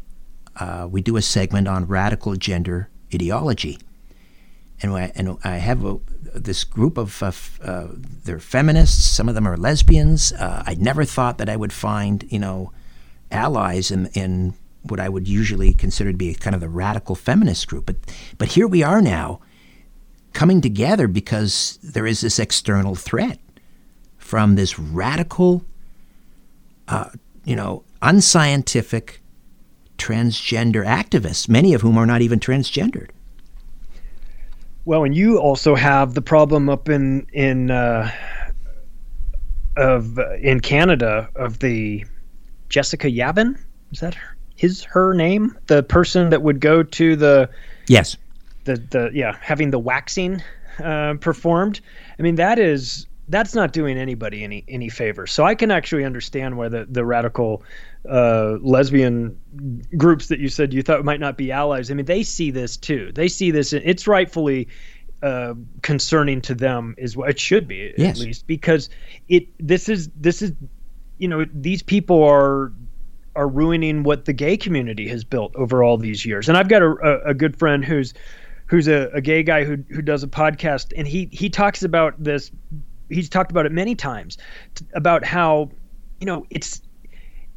uh, 0.57 0.89
we 0.91 1.03
do 1.03 1.17
a 1.17 1.23
segment 1.23 1.69
on 1.69 1.87
radical 1.87 2.37
gender 2.37 2.89
ideology, 3.13 3.79
and 4.81 4.93
I, 4.93 5.13
and 5.15 5.37
I 5.43 5.57
have 5.57 5.85
a, 5.85 5.99
this 6.35 6.65
group 6.65 6.97
of 6.97 7.23
uh, 7.23 7.33
uh, 7.63 7.89
they're 8.25 8.39
feminists. 8.39 9.05
Some 9.05 9.29
of 9.29 9.35
them 9.35 9.47
are 9.49 9.57
lesbians. 9.57 10.33
Uh, 10.33 10.63
I 10.65 10.75
never 10.75 11.05
thought 11.05 11.39
that 11.39 11.49
I 11.49 11.57
would 11.57 11.73
find 11.73 12.25
you 12.31 12.39
know 12.39 12.73
allies 13.33 13.91
in 13.91 14.07
in 14.15 14.55
what 14.83 15.01
I 15.01 15.09
would 15.09 15.29
usually 15.29 15.73
consider 15.73 16.11
to 16.11 16.19
be 16.19 16.35
kind 16.35 16.55
of 16.55 16.61
the 16.61 16.69
radical 16.69 17.15
feminist 17.15 17.69
group, 17.69 17.87
but 17.87 17.97
but 18.39 18.49
here 18.49 18.67
we 18.67 18.83
are 18.83 19.03
now 19.03 19.41
coming 20.33 20.61
together 20.61 21.09
because 21.09 21.79
there 21.83 22.07
is 22.07 22.21
this 22.21 22.39
external 22.39 22.95
threat 22.95 23.39
from 24.19 24.55
this 24.55 24.79
radical, 24.79 25.65
uh, 26.89 27.11
you 27.45 27.55
know, 27.55 27.85
unscientific 28.01 29.21
transgender 29.99 30.85
activists, 30.85 31.49
many 31.49 31.75
of 31.75 31.83
whom 31.83 31.99
are 31.99 32.07
not 32.07 32.23
even 32.23 32.41
transgendered. 32.41 33.11
Well, 34.85 35.05
and 35.05 35.15
you 35.15 35.39
also 35.39 35.77
have 35.77 36.15
the 36.15 36.23
problem 36.23 36.69
up 36.69 36.89
in 36.89 37.27
in 37.33 37.71
uh, 37.71 38.11
of 39.77 40.19
in 40.41 40.61
Canada 40.61 41.29
of 41.37 41.61
the 41.61 42.05
Jessica 42.73 43.07
Yaniv. 43.07 43.59
Is 43.93 44.01
that 44.01 44.15
her, 44.15 44.37
his 44.57 44.83
her 44.85 45.13
name? 45.13 45.57
The 45.67 45.83
person 45.83 46.31
that 46.31 46.43
would 46.43 46.59
go 46.59 46.83
to 46.83 47.15
the 47.15 47.49
yes 47.87 48.17
the 48.65 48.77
the 48.91 49.11
yeah 49.13 49.37
having 49.41 49.71
the 49.71 49.79
waxing 49.79 50.43
uh, 50.83 51.15
performed. 51.21 51.81
I 52.19 52.23
mean 52.23 52.37
that 52.37 52.59
is 52.59 53.07
that's 53.29 53.55
not 53.55 53.73
doing 53.73 53.99
anybody 53.99 54.43
any 54.43 54.65
any 54.69 54.89
favor. 54.89 55.27
So 55.27 55.45
I 55.45 55.55
can 55.55 55.71
actually 55.71 56.05
understand 56.05 56.57
why 56.57 56.69
the 56.69 56.87
the 56.91 57.05
radical 57.05 57.63
uh, 58.09 58.57
lesbian 58.63 59.39
groups 59.99 60.29
that 60.29 60.41
you 60.41 60.49
said 60.49 60.73
you 60.73 60.83
thought 60.83 61.05
might 61.05 61.21
not 61.21 61.37
be 61.37 61.53
allies. 61.53 61.91
I 61.91 61.95
mean 61.95 62.07
they 62.07 62.23
see 62.23 62.51
this 62.51 62.79
too. 62.79 63.13
They 63.15 63.29
see 63.29 63.51
this. 63.51 63.73
It's 63.73 64.09
rightfully. 64.09 64.69
Uh, 65.23 65.55
concerning 65.83 66.41
to 66.41 66.53
them 66.53 66.97
is 66.99 67.17
what 67.17 67.31
it 67.31 67.39
should 67.39 67.69
be 67.69 67.95
yes. 67.97 68.19
at 68.19 68.27
least 68.27 68.45
because 68.49 68.91
it 69.29 69.47
this 69.61 69.89
is 69.89 70.09
this 70.17 70.43
is 70.43 70.51
you 71.23 71.29
know 71.29 71.47
these 71.55 71.83
people 71.83 72.23
are 72.23 72.73
are 73.35 73.49
ruining 73.49 74.03
what 74.03 74.27
the 74.27 74.33
gay 74.35 74.57
community 74.59 75.09
has 75.09 75.25
built 75.25 75.55
over 75.57 75.83
all 75.83 75.97
these 75.97 76.27
years 76.27 76.49
and 76.49 76.59
i've 76.59 76.69
got 76.69 76.83
a, 76.83 77.23
a, 77.25 77.33
good 77.33 77.59
friend 77.59 77.83
who's 77.83 78.13
who's 78.73 78.89
a, 78.89 79.11
a 79.13 79.21
gay 79.21 79.43
guy 79.43 79.65
who 79.65 79.77
who 79.91 80.01
does 80.01 80.23
a 80.23 80.27
podcast, 80.27 80.95
and 80.97 81.07
he 81.07 81.29
he 81.31 81.51
talks 81.51 81.83
about 81.83 82.15
this. 82.23 82.51
He's 83.11 83.29
talked 83.29 83.51
about 83.51 83.67
it 83.67 83.73
many 83.73 83.95
times 83.95 84.39
t- 84.75 84.87
about 84.95 85.27
how 85.27 85.71
you 86.21 86.27
know 86.27 86.47
it's 86.49 86.81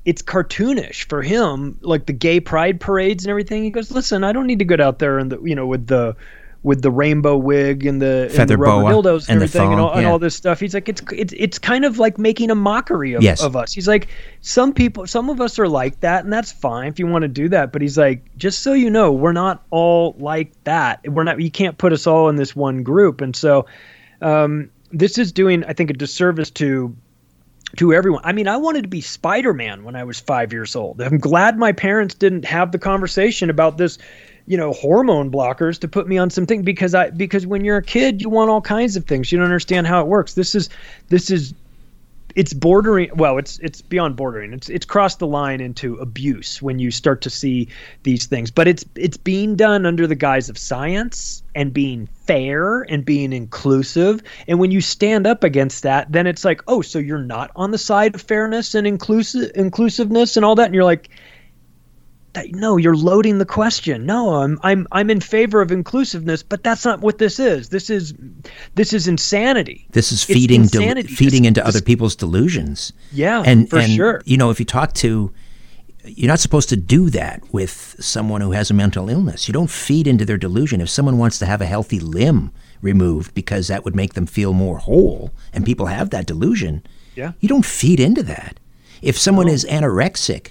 it's 0.03 0.21
cartoonish 0.21 1.07
for 1.07 1.21
him, 1.21 1.79
like 1.81 2.05
the 2.05 2.13
gay 2.13 2.41
pride 2.41 2.81
parades 2.81 3.23
and 3.23 3.29
everything. 3.29 3.63
He 3.63 3.69
goes, 3.69 3.91
"Listen, 3.91 4.25
I 4.25 4.33
don't 4.33 4.45
need 4.45 4.59
to 4.59 4.65
go 4.65 4.75
out 4.83 4.99
there 4.99 5.17
and 5.17 5.31
the 5.31 5.41
you 5.41 5.55
know 5.55 5.65
with 5.65 5.87
the 5.87 6.17
with 6.65 6.81
the 6.81 6.89
rainbow 6.89 7.37
wig 7.37 7.85
and 7.85 8.01
the, 8.01 8.27
feather 8.31 8.41
and 8.41 8.49
the 8.49 8.57
rubber 8.57 8.81
boa 8.81 9.03
dildos 9.03 9.29
and, 9.29 9.29
and 9.29 9.43
everything 9.43 9.71
and 9.71 9.79
all, 9.79 9.93
and 9.93 10.07
all 10.07 10.17
this 10.17 10.35
stuff. 10.35 10.59
He's 10.59 10.73
like, 10.73 10.89
it's 10.89 10.99
it's 11.13 11.31
it's 11.37 11.59
kind 11.59 11.85
of 11.85 11.99
like 11.99 12.17
making 12.17 12.49
a 12.49 12.55
mockery 12.55 13.13
of, 13.13 13.21
Yes. 13.21 13.43
of 13.43 13.55
us. 13.55 13.71
He's 13.71 13.87
like, 13.87 14.07
some 14.41 14.73
people, 14.73 15.05
some 15.05 15.29
of 15.29 15.39
us 15.39 15.59
are 15.59 15.67
like 15.67 15.99
that, 15.99 16.23
and 16.23 16.33
that's 16.33 16.51
fine 16.51 16.87
if 16.87 16.97
you 16.97 17.05
want 17.05 17.21
to 17.21 17.27
do 17.27 17.47
that. 17.49 17.71
But 17.71 17.83
he's 17.83 17.99
like, 17.99 18.35
just 18.35 18.63
so 18.63 18.73
you 18.73 18.89
know, 18.89 19.11
we're 19.11 19.31
not 19.31 19.63
all 19.69 20.15
like 20.17 20.51
that. 20.63 21.07
We're 21.07 21.23
not. 21.23 21.39
You 21.39 21.51
can't 21.51 21.77
put 21.77 21.93
us 21.93 22.07
all 22.07 22.29
in 22.29 22.35
this 22.35 22.55
one 22.55 22.81
group. 22.81 23.21
And 23.21 23.35
so, 23.35 23.67
um, 24.23 24.71
this 24.91 25.19
is 25.19 25.31
doing, 25.31 25.63
I 25.65 25.73
think, 25.73 25.91
a 25.91 25.93
disservice 25.93 26.49
to 26.51 26.95
to 27.77 27.93
everyone. 27.93 28.21
I 28.23 28.31
mean, 28.33 28.47
I 28.47 28.57
wanted 28.57 28.81
to 28.83 28.89
be 28.89 29.01
Spider 29.01 29.53
Man 29.53 29.83
when 29.83 29.95
I 29.95 30.03
was 30.03 30.19
five 30.19 30.51
years 30.51 30.75
old. 30.75 30.99
I'm 30.99 31.19
glad 31.19 31.59
my 31.59 31.73
parents 31.73 32.15
didn't 32.15 32.45
have 32.45 32.71
the 32.71 32.79
conversation 32.79 33.51
about 33.51 33.77
this, 33.77 33.97
you 34.47 34.57
know, 34.57 34.73
hormone 34.73 35.31
blockers 35.31 35.79
to 35.79 35.87
put 35.87 36.07
me 36.07 36.17
on 36.17 36.29
something 36.29 36.63
because 36.63 36.93
I 36.93 37.09
because 37.09 37.47
when 37.47 37.65
you're 37.65 37.77
a 37.77 37.83
kid, 37.83 38.21
you 38.21 38.29
want 38.29 38.49
all 38.49 38.61
kinds 38.61 38.95
of 38.95 39.05
things. 39.05 39.31
You 39.31 39.37
don't 39.37 39.45
understand 39.45 39.87
how 39.87 40.01
it 40.01 40.07
works. 40.07 40.33
This 40.33 40.55
is 40.55 40.69
this 41.09 41.31
is 41.31 41.53
it's 42.35 42.53
bordering 42.53 43.09
well 43.15 43.37
it's 43.37 43.57
it's 43.59 43.81
beyond 43.81 44.15
bordering 44.15 44.51
it's 44.51 44.69
it's 44.69 44.85
crossed 44.85 45.19
the 45.19 45.27
line 45.27 45.61
into 45.61 45.95
abuse 45.95 46.61
when 46.61 46.79
you 46.79 46.91
start 46.91 47.21
to 47.21 47.29
see 47.29 47.67
these 48.03 48.25
things 48.25 48.51
but 48.51 48.67
it's 48.67 48.83
it's 48.95 49.17
being 49.17 49.55
done 49.55 49.85
under 49.85 50.05
the 50.05 50.15
guise 50.15 50.49
of 50.49 50.57
science 50.57 51.41
and 51.55 51.73
being 51.73 52.07
fair 52.25 52.81
and 52.81 53.05
being 53.05 53.31
inclusive 53.31 54.21
and 54.47 54.59
when 54.59 54.69
you 54.69 54.81
stand 54.81 55.25
up 55.25 55.43
against 55.43 55.83
that 55.83 56.11
then 56.11 56.27
it's 56.27 56.43
like 56.43 56.61
oh 56.67 56.81
so 56.81 56.99
you're 56.99 57.17
not 57.17 57.51
on 57.55 57.71
the 57.71 57.77
side 57.77 58.13
of 58.13 58.21
fairness 58.21 58.75
and 58.75 58.85
inclusive 58.85 59.49
inclusiveness 59.55 60.35
and 60.35 60.45
all 60.45 60.55
that 60.55 60.65
and 60.65 60.75
you're 60.75 60.83
like 60.83 61.09
that, 62.35 62.51
no 62.51 62.77
you're 62.77 62.95
loading 62.95 63.37
the 63.39 63.45
question 63.45 64.05
no 64.05 64.35
i'm 64.35 64.59
i'm 64.63 64.87
i'm 64.91 65.09
in 65.09 65.19
favor 65.19 65.61
of 65.61 65.71
inclusiveness 65.71 66.43
but 66.43 66.63
that's 66.63 66.85
not 66.85 67.01
what 67.01 67.17
this 67.17 67.39
is 67.39 67.69
this 67.69 67.89
is 67.89 68.13
this 68.75 68.93
is 68.93 69.07
insanity 69.07 69.87
This 69.91 70.11
is 70.11 70.23
feeding 70.23 70.67
del- 70.67 71.01
feeding 71.03 71.41
This- 71.43 71.47
into 71.47 71.61
this- 71.61 71.67
other 71.75 71.81
people's 71.81 72.15
delusions. 72.15 72.93
Yeah, 73.11 73.41
and 73.45 73.69
for 73.69 73.79
and, 73.79 73.91
sure. 73.91 74.21
You 74.25 74.37
know, 74.37 74.49
if 74.51 74.59
you 74.59 74.65
talk 74.65 74.93
to, 74.95 75.31
you're 76.03 76.27
not 76.27 76.39
supposed 76.39 76.69
to 76.69 76.75
do 76.77 77.09
that 77.11 77.41
with 77.51 77.95
someone 77.99 78.41
who 78.41 78.51
has 78.51 78.69
a 78.69 78.73
mental 78.73 79.09
illness. 79.09 79.47
You 79.47 79.53
don't 79.53 79.69
feed 79.69 80.05
into 80.07 80.25
their 80.25 80.37
delusion. 80.37 80.81
If 80.81 80.89
someone 80.89 81.17
wants 81.17 81.39
to 81.39 81.45
have 81.45 81.61
a 81.61 81.65
healthy 81.65 81.99
limb 81.99 82.51
removed 82.81 83.33
because 83.33 83.67
that 83.69 83.83
would 83.85 83.95
make 83.95 84.13
them 84.13 84.25
feel 84.27 84.53
more 84.53 84.77
whole, 84.79 85.31
and 85.53 85.65
people 85.65 85.85
have 85.87 86.09
that 86.11 86.27
delusion, 86.27 86.83
Yeah. 87.15 87.31
you 87.39 87.47
don't 87.49 87.65
feed 87.65 87.99
into 87.99 88.21
that. 88.23 88.59
If 89.01 89.17
someone 89.17 89.47
is 89.47 89.65
anorexic, 89.65 90.49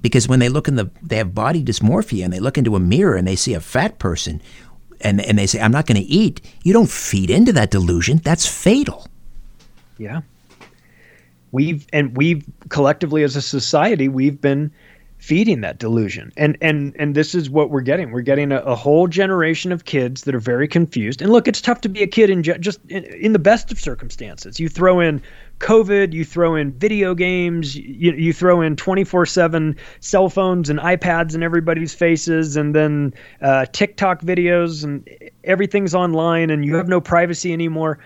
because 0.00 0.28
when 0.28 0.40
they 0.40 0.48
look 0.48 0.68
in 0.68 0.76
the, 0.76 0.90
they 1.02 1.16
have 1.16 1.34
body 1.34 1.62
dysmorphia, 1.62 2.24
and 2.24 2.32
they 2.32 2.40
look 2.40 2.58
into 2.58 2.76
a 2.76 2.80
mirror 2.80 3.14
and 3.14 3.26
they 3.26 3.36
see 3.36 3.54
a 3.54 3.60
fat 3.60 3.98
person, 3.98 4.40
and 5.00 5.20
and 5.20 5.38
they 5.38 5.46
say, 5.46 5.60
"I'm 5.60 5.72
not 5.72 5.86
going 5.86 6.00
to 6.00 6.06
eat." 6.06 6.40
You 6.62 6.72
don't 6.72 6.90
feed 6.90 7.30
into 7.30 7.52
that 7.52 7.70
delusion. 7.70 8.20
That's 8.24 8.46
fatal. 8.46 9.06
Yeah. 9.98 10.22
We've 11.52 11.86
and 11.92 12.16
we've 12.16 12.44
collectively 12.70 13.22
as 13.22 13.36
a 13.36 13.42
society 13.42 14.08
we've 14.08 14.40
been 14.40 14.72
feeding 15.22 15.60
that 15.60 15.78
delusion. 15.78 16.32
And 16.36 16.58
and 16.60 16.96
and 16.98 17.14
this 17.14 17.32
is 17.32 17.48
what 17.48 17.70
we're 17.70 17.82
getting. 17.82 18.10
We're 18.10 18.22
getting 18.22 18.50
a, 18.50 18.58
a 18.58 18.74
whole 18.74 19.06
generation 19.06 19.70
of 19.70 19.84
kids 19.84 20.22
that 20.22 20.34
are 20.34 20.40
very 20.40 20.66
confused. 20.66 21.22
And 21.22 21.30
look, 21.30 21.46
it's 21.46 21.60
tough 21.60 21.80
to 21.82 21.88
be 21.88 22.02
a 22.02 22.08
kid 22.08 22.28
in 22.28 22.42
ju- 22.42 22.58
just 22.58 22.80
in, 22.88 23.04
in 23.04 23.32
the 23.32 23.38
best 23.38 23.70
of 23.70 23.78
circumstances. 23.78 24.58
You 24.58 24.68
throw 24.68 24.98
in 24.98 25.22
COVID, 25.58 26.12
you 26.12 26.24
throw 26.24 26.56
in 26.56 26.72
video 26.72 27.14
games, 27.14 27.76
you, 27.76 28.12
you 28.12 28.32
throw 28.32 28.60
in 28.60 28.76
24/7 28.76 29.76
cell 30.00 30.28
phones 30.28 30.68
and 30.68 30.78
iPads 30.80 31.34
in 31.34 31.42
everybody's 31.42 31.94
faces 31.94 32.56
and 32.56 32.74
then 32.74 33.14
uh, 33.40 33.66
TikTok 33.72 34.22
videos 34.22 34.82
and 34.82 35.08
everything's 35.44 35.94
online 35.94 36.50
and 36.50 36.64
you 36.64 36.74
have 36.76 36.88
no 36.88 37.00
privacy 37.00 37.52
anymore 37.52 37.98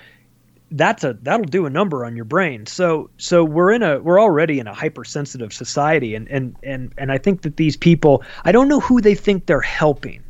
that's 0.73 1.05
a 1.05 1.15
that'll 1.23 1.47
do 1.47 1.67
a 1.67 1.71
number 1.71 2.05
on 2.05 2.17
your 2.17 2.25
brain. 2.25 2.67
So 2.67 3.11
so 3.19 3.45
we're 3.45 3.73
in 3.73 3.83
a 3.83 4.01
we're 4.01 4.21
already 4.21 4.59
in 4.59 4.67
a 4.67 4.75
hypersensitive 4.75 5.53
society 5.53 6.15
and 6.15 6.29
and 6.29 6.57
and 6.63 6.93
and 6.99 7.13
I 7.13 7.19
think 7.19 7.43
that 7.43 7.57
these 7.57 7.77
people 7.77 8.23
I 8.45 8.53
don't 8.53 8.69
know 8.69 8.81
who 8.81 9.01
they 9.01 9.15
think 9.15 9.47
they're 9.47 9.61
helping 9.61 10.23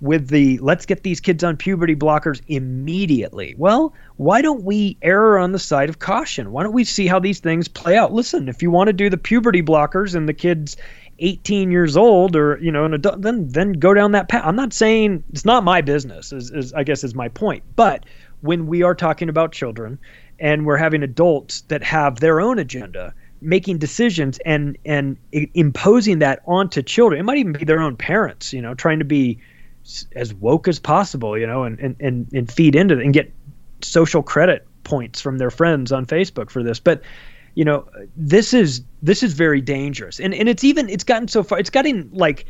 with 0.00 0.28
the 0.28 0.58
let's 0.58 0.86
get 0.86 1.02
these 1.02 1.20
kids 1.20 1.44
on 1.44 1.56
puberty 1.56 1.94
blockers 1.94 2.40
immediately. 2.48 3.54
Well, 3.58 3.92
why 4.16 4.40
don't 4.40 4.62
we 4.62 4.96
err 5.02 5.38
on 5.38 5.52
the 5.52 5.58
side 5.58 5.88
of 5.88 5.98
caution? 5.98 6.52
Why 6.52 6.62
don't 6.62 6.72
we 6.72 6.84
see 6.84 7.06
how 7.06 7.18
these 7.18 7.40
things 7.40 7.68
play 7.68 7.96
out? 7.96 8.12
Listen, 8.12 8.48
if 8.48 8.62
you 8.62 8.70
want 8.70 8.88
to 8.88 8.92
do 8.92 9.10
the 9.10 9.18
puberty 9.18 9.62
blockers 9.62 10.14
and 10.14 10.28
the 10.28 10.34
kids 10.34 10.76
18 11.18 11.70
years 11.70 11.98
old 11.98 12.34
or 12.34 12.58
you 12.62 12.72
know 12.72 12.86
an 12.86 12.94
adult 12.94 13.20
then 13.20 13.46
then 13.48 13.72
go 13.72 13.92
down 13.92 14.12
that 14.12 14.28
path. 14.28 14.42
I'm 14.44 14.56
not 14.56 14.72
saying 14.72 15.22
it's 15.32 15.44
not 15.44 15.64
my 15.64 15.82
business 15.82 16.32
is, 16.32 16.50
is 16.50 16.72
I 16.72 16.82
guess 16.82 17.04
is 17.04 17.14
my 17.14 17.28
point. 17.28 17.62
But 17.76 18.06
when 18.40 18.66
we 18.66 18.82
are 18.82 18.94
talking 18.94 19.28
about 19.28 19.52
children 19.52 19.98
and 20.38 20.64
we're 20.64 20.78
having 20.78 21.02
adults 21.02 21.60
that 21.62 21.82
have 21.82 22.20
their 22.20 22.40
own 22.40 22.58
agenda 22.58 23.14
making 23.42 23.78
decisions 23.78 24.38
and 24.46 24.78
and 24.84 25.18
imposing 25.32 26.20
that 26.20 26.40
onto 26.46 26.82
children 26.82 27.20
it 27.20 27.24
might 27.24 27.38
even 27.38 27.52
be 27.52 27.64
their 27.64 27.80
own 27.80 27.96
parents 27.96 28.52
you 28.52 28.60
know 28.60 28.74
trying 28.74 28.98
to 28.98 29.04
be 29.04 29.38
as 30.14 30.32
woke 30.34 30.68
as 30.68 30.78
possible 30.78 31.38
you 31.38 31.46
know 31.46 31.64
and 31.64 31.78
and 31.80 31.96
and, 32.00 32.32
and 32.32 32.52
feed 32.52 32.76
into 32.76 32.98
it 32.98 33.04
and 33.04 33.14
get 33.14 33.32
social 33.82 34.22
credit 34.22 34.66
points 34.84 35.20
from 35.20 35.38
their 35.38 35.50
friends 35.50 35.92
on 35.92 36.06
facebook 36.06 36.50
for 36.50 36.62
this. 36.62 36.80
But 36.80 37.02
you 37.54 37.64
know 37.64 37.88
this 38.16 38.54
is 38.54 38.82
this 39.02 39.22
is 39.22 39.34
very 39.34 39.60
dangerous. 39.60 40.20
And 40.20 40.34
and 40.34 40.48
it's 40.48 40.64
even 40.64 40.88
it's 40.88 41.04
gotten 41.04 41.28
so 41.28 41.42
far 41.42 41.58
it's 41.58 41.70
gotten 41.70 42.10
like 42.12 42.46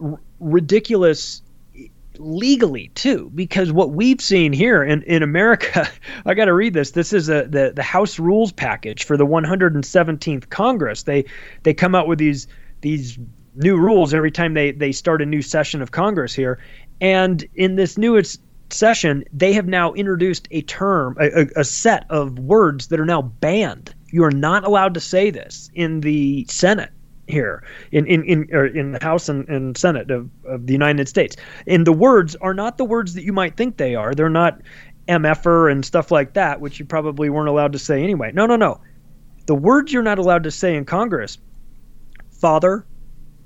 r- 0.00 0.20
ridiculous 0.40 1.42
legally 2.18 2.88
too 2.94 3.30
because 3.34 3.72
what 3.72 3.90
we've 3.90 4.20
seen 4.20 4.52
here 4.52 4.84
in, 4.84 5.02
in 5.04 5.22
america 5.22 5.88
i 6.26 6.34
got 6.34 6.44
to 6.44 6.52
read 6.52 6.74
this 6.74 6.90
this 6.90 7.14
is 7.14 7.30
a 7.30 7.44
the, 7.44 7.72
the 7.74 7.82
house 7.82 8.18
rules 8.18 8.52
package 8.52 9.04
for 9.04 9.16
the 9.16 9.24
117th 9.24 10.50
congress. 10.50 11.04
They 11.04 11.24
they 11.62 11.72
come 11.72 11.94
out 11.94 12.06
with 12.06 12.18
these 12.18 12.48
these 12.82 13.18
new 13.54 13.76
rules 13.76 14.14
every 14.14 14.30
time 14.30 14.54
they 14.54 14.72
they 14.72 14.92
start 14.92 15.22
a 15.22 15.26
new 15.26 15.42
session 15.42 15.82
of 15.82 15.90
Congress 15.90 16.34
here. 16.34 16.58
And 17.00 17.44
in 17.54 17.76
this 17.76 17.98
newest 17.98 18.40
session, 18.70 19.24
they 19.32 19.52
have 19.52 19.66
now 19.66 19.92
introduced 19.92 20.48
a 20.50 20.62
term, 20.62 21.16
a, 21.20 21.46
a, 21.56 21.64
set 21.64 22.06
of 22.08 22.38
words 22.38 22.88
that 22.88 22.98
are 22.98 23.04
now 23.04 23.20
banned. 23.20 23.94
You 24.12 24.24
are 24.24 24.30
not 24.30 24.64
allowed 24.64 24.94
to 24.94 25.00
say 25.00 25.30
this 25.30 25.70
in 25.74 26.00
the 26.00 26.46
Senate 26.48 26.90
here 27.26 27.62
in 27.92 28.06
in 28.06 28.24
in, 28.24 28.76
in 28.76 28.92
the 28.92 28.98
House 29.02 29.28
and, 29.28 29.48
and 29.48 29.76
Senate 29.76 30.10
of, 30.10 30.30
of 30.44 30.66
the 30.66 30.72
United 30.72 31.08
States. 31.08 31.36
And 31.66 31.86
the 31.86 31.92
words 31.92 32.36
are 32.36 32.54
not 32.54 32.78
the 32.78 32.84
words 32.84 33.14
that 33.14 33.24
you 33.24 33.32
might 33.32 33.56
think 33.56 33.76
they 33.76 33.94
are. 33.94 34.14
They're 34.14 34.30
not 34.30 34.60
MFer 35.08 35.70
and 35.70 35.84
stuff 35.84 36.10
like 36.10 36.34
that, 36.34 36.60
which 36.60 36.78
you 36.78 36.84
probably 36.84 37.28
weren't 37.28 37.48
allowed 37.48 37.72
to 37.72 37.78
say 37.78 38.02
anyway. 38.02 38.32
No, 38.32 38.46
no, 38.46 38.56
no. 38.56 38.80
The 39.46 39.54
words 39.54 39.92
you're 39.92 40.02
not 40.02 40.18
allowed 40.18 40.44
to 40.44 40.50
say 40.50 40.76
in 40.76 40.84
Congress 40.84 41.38
father, 42.30 42.84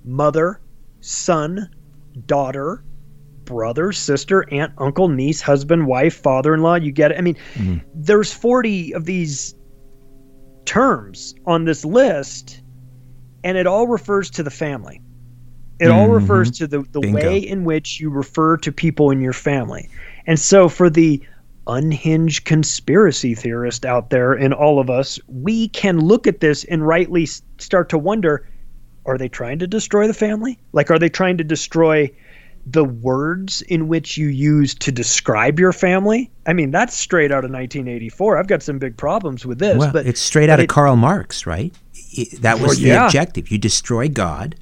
mother, 0.07 0.61
son, 1.01 1.69
daughter, 2.27 2.85
brother, 3.45 3.93
sister, 3.93 4.45
aunt, 4.53 4.73
uncle, 4.79 5.09
niece, 5.09 5.41
husband, 5.41 5.87
wife, 5.87 6.17
father 6.17 6.55
in 6.55 6.63
law. 6.63 6.75
You 6.75 6.93
get 6.93 7.13
it? 7.13 7.19
I 7.19 7.21
mean, 7.21 7.37
mm-hmm. 7.55 7.79
there's 7.95 8.33
40 8.33 8.95
of 8.95 9.05
these 9.05 9.55
terms 10.65 11.35
on 11.47 11.65
this 11.65 11.85
list, 11.85 12.63
and 13.45 13.57
it 13.57 13.67
all 13.67 13.87
refers 13.87 14.31
to 14.31 14.43
the 14.43 14.51
family. 14.51 15.01
It 15.79 15.85
mm-hmm. 15.85 15.99
all 15.99 16.09
refers 16.09 16.51
to 16.53 16.67
the, 16.67 16.83
the 16.93 17.01
way 17.01 17.39
in 17.39 17.65
which 17.65 18.01
you 18.01 18.11
refer 18.11 18.57
to 18.59 18.73
people 18.73 19.11
in 19.11 19.21
your 19.21 19.35
family. 19.35 19.89
And 20.27 20.39
so 20.39 20.69
for 20.69 20.89
the 20.89 21.23
unhinged 21.67 22.45
conspiracy 22.45 23.35
theorist 23.35 23.85
out 23.85 24.11
there 24.11 24.33
in 24.33 24.53
all 24.53 24.79
of 24.79 24.89
us, 24.89 25.19
we 25.27 25.69
can 25.69 26.01
look 26.01 26.27
at 26.27 26.41
this 26.41 26.65
and 26.65 26.87
rightly 26.87 27.27
start 27.59 27.89
to 27.91 27.99
wonder 27.99 28.49
are 29.07 29.17
they 29.17 29.29
trying 29.29 29.59
to 29.61 29.67
destroy 29.67 30.07
the 30.07 30.15
family? 30.15 30.59
Like, 30.73 30.91
are 30.91 30.99
they 30.99 31.09
trying 31.09 31.39
to 31.39 31.45
destroy 31.45 32.11
the 32.67 32.85
words 32.85 33.63
in 33.63 33.87
which 33.87 34.19
you 34.19 34.27
use 34.27 34.75
to 34.75 34.93
describe 34.93 35.61
your 35.61 35.73
family? 35.73 36.31
I 36.47 36.53
mean, 36.53 36.73
that's 36.73 36.95
straight 36.95 37.31
out 37.31 37.45
of 37.45 37.51
1984. 37.51 38.39
I've 38.39 38.49
got 38.49 38.63
some 38.63 38.79
big 38.79 38.97
problems 38.97 39.47
with 39.47 39.59
this. 39.59 39.79
Well, 39.79 39.93
but 39.93 40.07
it's 40.07 40.21
straight 40.21 40.51
out 40.51 40.61
of 40.61 40.67
Karl 40.69 40.97
Marx, 40.97 41.47
right? 41.47 41.73
That 42.41 42.59
was 42.59 42.71
well, 42.71 42.77
the 42.77 42.83
yeah. 42.83 43.07
objective. 43.07 43.51
You 43.51 43.59
destroy 43.59 44.09
God, 44.09 44.57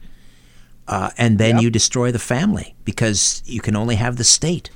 uh, 0.86 1.10
and 1.16 1.38
then 1.38 1.56
yep. 1.56 1.62
you 1.62 1.70
destroy 1.70 2.12
the 2.12 2.18
family 2.18 2.74
because 2.84 3.42
you 3.46 3.60
can 3.60 3.74
only 3.74 3.96
have 3.96 4.16
the 4.16 4.24
state. 4.24 4.70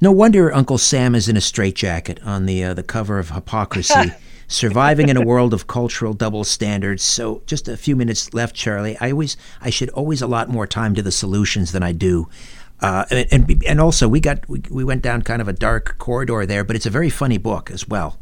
No 0.00 0.12
wonder 0.12 0.52
Uncle 0.52 0.78
Sam 0.78 1.14
is 1.14 1.28
in 1.28 1.36
a 1.36 1.40
straitjacket 1.40 2.22
on 2.22 2.46
the 2.46 2.64
uh, 2.64 2.74
the 2.74 2.82
cover 2.82 3.18
of 3.18 3.30
Hypocrazy. 3.30 4.14
surviving 4.50 5.08
in 5.08 5.16
a 5.16 5.22
world 5.22 5.54
of 5.54 5.66
cultural 5.68 6.12
double 6.12 6.44
standards. 6.44 7.02
So, 7.02 7.42
just 7.46 7.68
a 7.68 7.76
few 7.76 7.96
minutes 7.96 8.34
left, 8.34 8.54
Charlie. 8.54 8.98
I 9.00 9.12
always, 9.12 9.36
I 9.62 9.70
should 9.70 9.88
always 9.90 10.20
allot 10.20 10.50
more 10.50 10.66
time 10.66 10.94
to 10.96 11.02
the 11.02 11.12
solutions 11.12 11.72
than 11.72 11.82
I 11.82 11.92
do. 11.92 12.28
Uh, 12.80 13.04
and, 13.10 13.26
and, 13.30 13.64
and 13.66 13.80
also 13.80 14.08
we 14.08 14.20
got 14.20 14.46
we, 14.48 14.62
we 14.70 14.84
went 14.84 15.02
down 15.02 15.22
kind 15.22 15.40
of 15.40 15.48
a 15.48 15.52
dark 15.52 15.96
corridor 15.98 16.44
there, 16.46 16.64
but 16.64 16.76
it's 16.76 16.86
a 16.86 16.90
very 16.90 17.10
funny 17.10 17.38
book 17.38 17.70
as 17.70 17.88
well. 17.88 18.18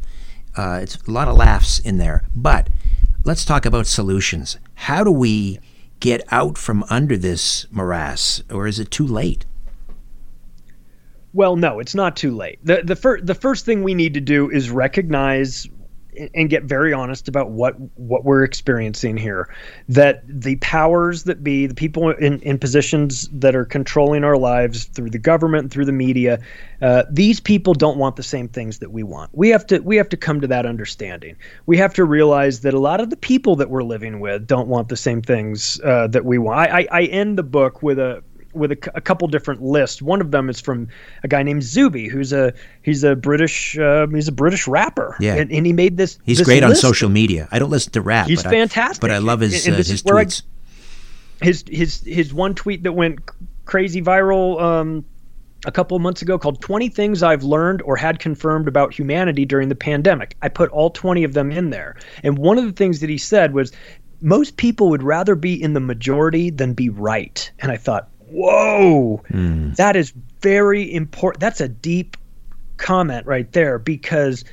Uh, 0.57 0.81
it's 0.83 0.97
a 0.97 1.11
lot 1.11 1.29
of 1.29 1.37
laughs 1.37 1.79
in 1.79 1.99
there. 1.99 2.25
But 2.35 2.69
let's 3.25 3.45
talk 3.45 3.65
about 3.65 3.87
solutions. 3.87 4.59
How 4.75 5.05
do 5.05 5.11
we 5.11 5.61
get 6.01 6.23
out 6.31 6.59
from 6.59 6.85
under 6.91 7.17
this 7.17 7.67
morass, 7.71 8.43
or 8.51 8.67
is 8.67 8.79
it 8.79 8.91
too 8.91 9.07
late? 9.07 9.47
Well, 11.33 11.57
no, 11.57 11.79
it's 11.79 11.95
not 11.95 12.17
too 12.17 12.35
late. 12.35 12.59
the 12.65 12.83
the, 12.83 12.97
fir- 12.97 13.21
the 13.21 13.35
first 13.35 13.65
thing 13.65 13.83
we 13.83 13.95
need 13.95 14.15
to 14.15 14.21
do 14.21 14.51
is 14.51 14.71
recognize 14.71 15.69
and 16.35 16.51
get 16.51 16.65
very 16.65 16.93
honest 16.93 17.29
about 17.29 17.51
what 17.51 17.75
what 17.97 18.25
we're 18.25 18.45
experiencing 18.45 19.17
here. 19.17 19.49
That 19.89 20.23
the 20.27 20.57
powers 20.57 21.25
that 21.25 21.43
be 21.43 21.67
the 21.67 21.75
people 21.75 22.11
in, 22.11 22.41
in 22.41 22.59
positions 22.59 23.29
that 23.33 23.55
are 23.55 23.65
controlling 23.65 24.25
our 24.25 24.37
lives 24.37 24.85
through 24.85 25.11
the 25.11 25.19
government 25.19 25.71
through 25.71 25.87
the 25.87 25.93
media 25.93 26.39
uh, 26.81 27.05
these 27.11 27.41
people 27.41 27.75
don't 27.75 27.99
want 27.99 28.17
the 28.17 28.23
same 28.23 28.49
things 28.49 28.79
that 28.79 28.93
we 28.93 29.03
want. 29.03 29.31
We 29.35 29.49
have 29.49 29.67
to 29.67 29.79
we 29.81 29.97
have 29.97 30.09
to 30.11 30.17
come 30.17 30.41
to 30.41 30.47
that 30.47 30.65
understanding. 30.65 31.37
We 31.67 31.77
have 31.79 31.93
to 31.95 32.05
realize 32.05 32.61
that 32.61 32.75
a 32.75 32.79
lot 32.79 33.01
of 33.01 33.11
the 33.11 33.17
people 33.17 33.57
that 33.57 33.71
we're 33.71 33.83
living 33.83 34.21
with 34.21 34.47
don't 34.47 34.69
want 34.69 34.89
the 34.89 34.97
same 34.97 35.21
things 35.21 35.81
uh, 35.85 36.07
that 36.09 36.25
we 36.25 36.39
want. 36.39 36.61
I, 36.61 36.81
I, 36.81 36.89
I 36.93 37.03
end 37.05 37.37
the 37.37 37.43
book 37.43 37.83
with 37.83 37.99
a 37.99 38.23
with 38.59 38.73
a, 38.73 38.91
a, 38.95 39.01
couple 39.01 39.29
different 39.29 39.63
lists. 39.63 40.03
One 40.03 40.21
of 40.21 40.31
them 40.31 40.49
is 40.51 40.61
from 40.61 40.89
a 41.23 41.29
guy 41.29 41.43
named 41.43 41.63
Zuby, 41.63 42.09
who's 42.09 42.33
a 42.33 42.53
he's 42.83 43.05
a 43.05 43.17
British 43.17 43.79
uh, 43.79 44.07
he's 44.09 44.29
a 44.29 44.33
British 44.33 44.67
rapper. 44.67 45.17
Yeah, 45.21 45.37
and, 45.37 45.51
and 45.51 45.67
he 45.67 45.73
made 45.73 45.97
this. 45.97 46.19
He's 46.25 46.39
this 46.39 46.47
great 46.47 46.63
list. 46.63 46.85
on 46.85 46.91
social 46.91 47.09
media. 47.09 47.49
I 47.51 47.59
don't 47.59 47.71
listen 47.71 47.93
to 47.93 48.01
rap. 48.01 48.27
He's 48.27 48.43
but 48.43 48.51
fantastic, 48.51 49.05
I, 49.05 49.09
but 49.09 49.11
I 49.15 49.19
love 49.19 49.41
his 49.41 49.67
uh, 49.67 49.73
his 49.73 50.03
tweets. 50.03 50.43
I, 51.41 51.45
his 51.45 51.65
his 51.69 52.03
his 52.05 52.35
one 52.35 52.55
tweet 52.55 52.83
that 52.83 52.93
went 52.93 53.21
crazy 53.65 54.03
viral. 54.03 54.61
Um, 54.61 55.05
a 55.67 55.73
couple 55.73 55.97
of 55.97 56.03
months 56.03 56.23
ago 56.23 56.39
called 56.39 56.61
20 56.61 56.89
Things 56.89 57.21
I've 57.21 57.43
Learned 57.43 57.83
or 57.83 57.97
Had 57.97 58.21
Confirmed 58.21 58.69
About 58.69 58.95
Humanity 58.95 59.45
During 59.45 59.69
the 59.69 59.75
Pandemic. 59.75 60.37
I 60.41 60.49
put 60.49 60.71
all 60.71 60.91
20 60.91 61.25
of 61.25 61.33
them 61.33 61.51
in 61.51 61.71
there. 61.71 61.97
And 62.23 62.39
one 62.39 62.59
of 62.59 62.65
the 62.65 62.73
things 62.73 63.01
that 63.01 63.11
he 63.11 63.19
said 63.19 63.55
was 63.55 63.73
most 64.21 64.57
people 64.57 64.89
would 64.91 65.03
rather 65.03 65.35
be 65.35 65.61
in 65.61 65.75
the 65.75 65.81
majority 65.81 66.51
than 66.51 66.75
be 66.75 66.89
right. 66.89 67.51
And 67.61 67.71
I 67.71 67.77
thought, 67.77 68.09
whoa, 68.31 69.23
mm. 69.31 69.75
that 69.77 69.97
is 69.97 70.13
very 70.41 70.93
important. 70.93 71.41
That's 71.41 71.61
a 71.61 71.69
deep 71.69 72.17
comment 72.77 73.27
right 73.27 73.51
there 73.53 73.79
because 73.79 74.45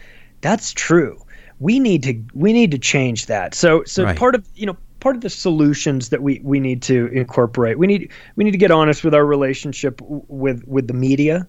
that's 0.42 0.74
true. 0.74 1.22
We 1.60 1.80
need 1.80 2.04
to 2.04 2.22
we 2.34 2.54
need 2.54 2.72
to 2.72 2.78
change 2.78 3.28
that. 3.28 3.54
So 3.54 3.84
so 3.86 4.04
right. 4.04 4.18
part 4.18 4.36
of 4.36 4.48
you 4.56 4.66
know 4.66 4.78
part 5.00 5.16
of 5.16 5.22
the 5.22 5.30
solutions 5.30 6.10
that 6.10 6.22
we 6.22 6.42
we 6.44 6.60
need 6.60 6.82
to 6.84 7.08
incorporate. 7.08 7.78
We 7.78 7.88
need 7.88 8.12
we 8.36 8.44
need 8.44 8.52
to 8.52 8.58
get 8.58 8.72
honest 8.72 9.04
with 9.04 9.14
our 9.14 9.26
relationship 9.26 10.02
with 10.02 10.68
with 10.68 10.88
the 10.88 10.94
media 10.94 11.48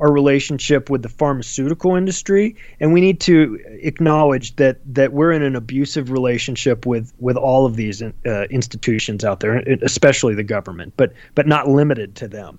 our 0.00 0.12
relationship 0.12 0.90
with 0.90 1.02
the 1.02 1.08
pharmaceutical 1.08 1.96
industry, 1.96 2.54
and 2.80 2.92
we 2.92 3.00
need 3.00 3.20
to 3.20 3.58
acknowledge 3.82 4.56
that 4.56 4.78
that 4.94 5.12
we're 5.12 5.32
in 5.32 5.42
an 5.42 5.56
abusive 5.56 6.10
relationship 6.10 6.86
with 6.86 7.12
with 7.18 7.36
all 7.36 7.66
of 7.66 7.76
these 7.76 8.02
uh, 8.02 8.10
institutions 8.50 9.24
out 9.24 9.40
there, 9.40 9.56
especially 9.82 10.34
the 10.34 10.44
government, 10.44 10.94
but 10.96 11.12
but 11.34 11.46
not 11.46 11.68
limited 11.68 12.14
to 12.16 12.28
them. 12.28 12.58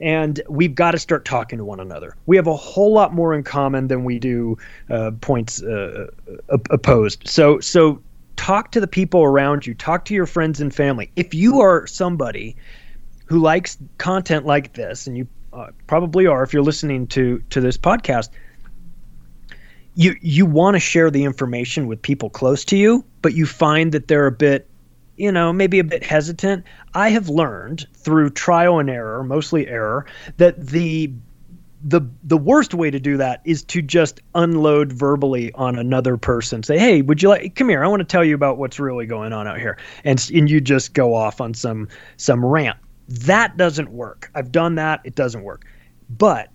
And 0.00 0.40
we've 0.48 0.74
got 0.74 0.90
to 0.90 0.98
start 0.98 1.24
talking 1.24 1.58
to 1.58 1.64
one 1.64 1.80
another. 1.80 2.16
We 2.26 2.36
have 2.36 2.46
a 2.46 2.56
whole 2.56 2.92
lot 2.92 3.14
more 3.14 3.34
in 3.34 3.42
common 3.42 3.88
than 3.88 4.04
we 4.04 4.18
do 4.18 4.58
uh, 4.90 5.12
points 5.20 5.62
uh, 5.62 6.08
opposed. 6.70 7.26
So 7.26 7.60
so 7.60 8.00
talk 8.36 8.72
to 8.72 8.80
the 8.80 8.86
people 8.86 9.22
around 9.24 9.66
you. 9.66 9.74
Talk 9.74 10.04
to 10.06 10.14
your 10.14 10.26
friends 10.26 10.60
and 10.60 10.74
family. 10.74 11.10
If 11.16 11.34
you 11.34 11.60
are 11.60 11.86
somebody 11.86 12.56
who 13.26 13.38
likes 13.38 13.76
content 13.98 14.46
like 14.46 14.74
this 14.74 15.06
and 15.06 15.16
you 15.16 15.26
uh, 15.56 15.70
probably 15.86 16.26
are 16.26 16.42
if 16.42 16.52
you're 16.52 16.62
listening 16.62 17.06
to 17.06 17.42
to 17.50 17.60
this 17.60 17.76
podcast 17.76 18.28
you 19.94 20.14
you 20.20 20.44
want 20.44 20.74
to 20.74 20.80
share 20.80 21.10
the 21.10 21.24
information 21.24 21.86
with 21.86 22.00
people 22.02 22.28
close 22.28 22.64
to 22.64 22.76
you 22.76 23.04
but 23.22 23.34
you 23.34 23.46
find 23.46 23.92
that 23.92 24.06
they're 24.08 24.26
a 24.26 24.32
bit 24.32 24.68
you 25.16 25.32
know 25.32 25.52
maybe 25.52 25.78
a 25.78 25.84
bit 25.84 26.04
hesitant. 26.04 26.64
I 26.94 27.08
have 27.10 27.28
learned 27.28 27.86
through 27.94 28.30
trial 28.30 28.78
and 28.78 28.88
error 28.88 29.24
mostly 29.24 29.66
error 29.66 30.06
that 30.36 30.64
the 30.64 31.12
the 31.82 32.00
the 32.22 32.36
worst 32.36 32.74
way 32.74 32.90
to 32.90 32.98
do 32.98 33.16
that 33.16 33.40
is 33.44 33.62
to 33.64 33.82
just 33.82 34.20
unload 34.34 34.92
verbally 34.92 35.52
on 35.52 35.78
another 35.78 36.16
person. 36.16 36.62
Say 36.62 36.78
hey 36.78 37.02
would 37.02 37.22
you 37.22 37.28
like 37.28 37.54
come 37.54 37.68
here 37.68 37.82
i 37.84 37.88
want 37.88 38.00
to 38.00 38.04
tell 38.04 38.24
you 38.24 38.34
about 38.34 38.58
what's 38.58 38.78
really 38.78 39.06
going 39.06 39.32
on 39.32 39.46
out 39.46 39.58
here. 39.58 39.78
And 40.04 40.24
and 40.34 40.50
you 40.50 40.60
just 40.60 40.94
go 40.94 41.14
off 41.14 41.40
on 41.40 41.54
some 41.54 41.88
some 42.16 42.44
rant 42.44 42.78
that 43.08 43.56
doesn't 43.56 43.90
work. 43.90 44.30
I've 44.34 44.52
done 44.52 44.74
that. 44.76 45.00
It 45.04 45.14
doesn't 45.14 45.42
work. 45.42 45.66
But 46.10 46.50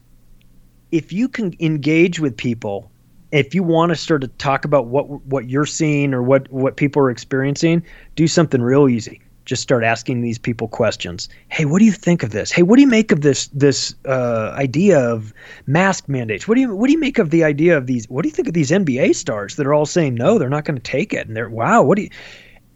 if 0.91 1.14
you 1.14 1.28
can 1.28 1.56
engage 1.60 2.20
with 2.20 2.36
people, 2.36 2.91
if 3.32 3.56
you 3.56 3.64
want 3.64 3.91
to 3.91 3.95
start 3.95 4.22
to 4.22 4.28
talk 4.28 4.66
about 4.66 4.88
what 4.88 5.08
what 5.26 5.49
you're 5.49 5.66
seeing 5.66 6.14
or 6.14 6.22
what 6.22 6.52
what 6.52 6.76
people 6.76 7.02
are 7.02 7.10
experiencing, 7.10 7.84
do 8.16 8.28
something 8.28 8.62
real 8.62 8.89
easy. 8.89 9.22
Just 9.45 9.64
start 9.64 9.84
asking 9.84 10.22
these 10.22 10.38
people 10.38 10.68
questions. 10.68 11.28
Hey, 11.49 11.66
what 11.66 11.80
do 11.80 11.86
you 11.86 11.91
think 11.91 12.22
of 12.24 12.30
this? 12.30 12.52
Hey, 12.52 12.62
what 12.62 12.76
do 12.76 12.82
you 12.82 12.88
make 12.88 13.12
of 13.12 13.22
this 13.22 13.47
this 13.47 13.95
uh, 14.06 14.54
idea 14.56 14.99
of 14.99 15.34
mask 15.66 16.08
mandates? 16.08 16.47
What 16.47 16.56
do 16.56 16.62
you 16.62 16.76
what 16.76 16.88
do 16.88 16.93
you 16.93 16.99
make 16.99 17.18
of 17.18 17.32
the 17.32 17.43
idea 17.43 17.78
of 17.78 17.88
these? 17.88 18.08
What 18.10 18.24
do 18.24 18.30
you 18.30 18.36
think 18.36 18.47
of 18.47 18.54
these 18.54 18.70
NBA 18.70 19.16
stars 19.16 19.56
that 19.56 19.66
are 19.66 19.74
all 19.74 19.86
saying 19.86 20.16
no, 20.16 20.38
they're 20.38 20.49
not 20.49 20.66
going 20.66 20.78
to 20.78 20.84
take 20.84 21.14
it, 21.14 21.28
and 21.28 21.36
they're 21.36 21.49
wow, 21.49 21.82
what 21.82 21.95
do 21.95 22.04
you? 22.04 22.10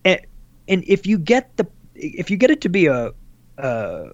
And, 0.06 0.22
and 0.68 0.84
if 0.88 1.06
you 1.06 1.20
get 1.20 1.56
the 1.58 1.68
if 1.94 2.32
you 2.32 2.38
get 2.38 2.50
it 2.50 2.62
to 2.62 2.70
be 2.70 2.88
a 2.88 3.12
uh, 3.58 4.10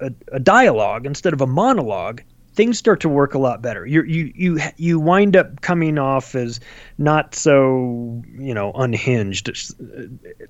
a, 0.00 0.12
a 0.32 0.40
dialogue 0.40 1.06
instead 1.06 1.32
of 1.32 1.40
a 1.40 1.46
monologue, 1.46 2.22
things 2.54 2.76
start 2.76 3.00
to 3.00 3.08
work 3.08 3.34
a 3.34 3.38
lot 3.38 3.62
better. 3.62 3.86
You 3.86 4.02
you 4.02 4.32
you 4.34 4.58
you 4.76 4.98
wind 4.98 5.36
up 5.36 5.60
coming 5.60 5.98
off 5.98 6.34
as 6.34 6.58
not 6.98 7.34
so 7.34 8.22
you 8.36 8.52
know 8.52 8.72
unhinged. 8.72 9.48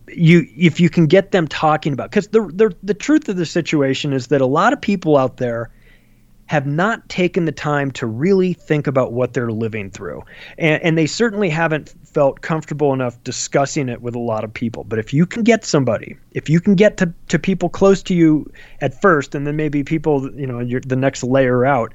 You 0.09 0.47
if 0.57 0.81
you 0.81 0.89
can 0.89 1.07
get 1.07 1.33
them 1.33 1.47
talking 1.47 1.93
about 1.93 2.11
because 2.11 2.29
the 2.29 2.43
the 2.47 2.75
the 2.83 2.95
truth 2.95 3.29
of 3.29 3.37
the 3.37 3.47
situation 3.47 4.13
is 4.13 4.29
that 4.29 4.41
a 4.41 4.47
lot 4.47 4.73
of 4.73 4.81
people 4.81 5.17
out 5.17 5.37
there 5.37 5.71
have 6.49 6.67
not 6.67 7.07
taken 7.09 7.45
the 7.45 7.53
time 7.53 7.91
to 7.91 8.07
really 8.07 8.55
think 8.55 8.87
about 8.87 9.13
what 9.13 9.35
they're 9.35 9.53
living 9.53 9.91
through. 9.91 10.23
And, 10.57 10.83
and, 10.83 10.99
they 10.99 11.07
certainly 11.07 11.51
haven't 11.51 11.95
felt 12.05 12.41
comfortable 12.41 12.95
enough 12.95 13.23
discussing 13.23 13.89
it 13.89 14.01
with 14.01 14.15
a 14.15 14.19
lot 14.19 14.45
of 14.45 14.53
people. 14.53 14.85
But 14.85 14.99
if 14.99 15.13
you 15.13 15.27
can 15.27 15.43
get 15.43 15.65
somebody, 15.65 16.17
if 16.33 16.49
you 16.49 16.61
can 16.61 16.75
get 16.75 16.97
to, 16.97 17.13
to 17.29 17.39
people 17.39 17.69
close 17.69 18.03
to 18.05 18.15
you 18.15 18.51
at 18.81 19.01
first, 19.01 19.35
and 19.35 19.47
then 19.47 19.57
maybe 19.57 19.85
people, 19.85 20.31
you 20.35 20.47
know, 20.47 20.65
the 20.87 20.97
next 20.97 21.23
layer 21.23 21.67
out, 21.67 21.93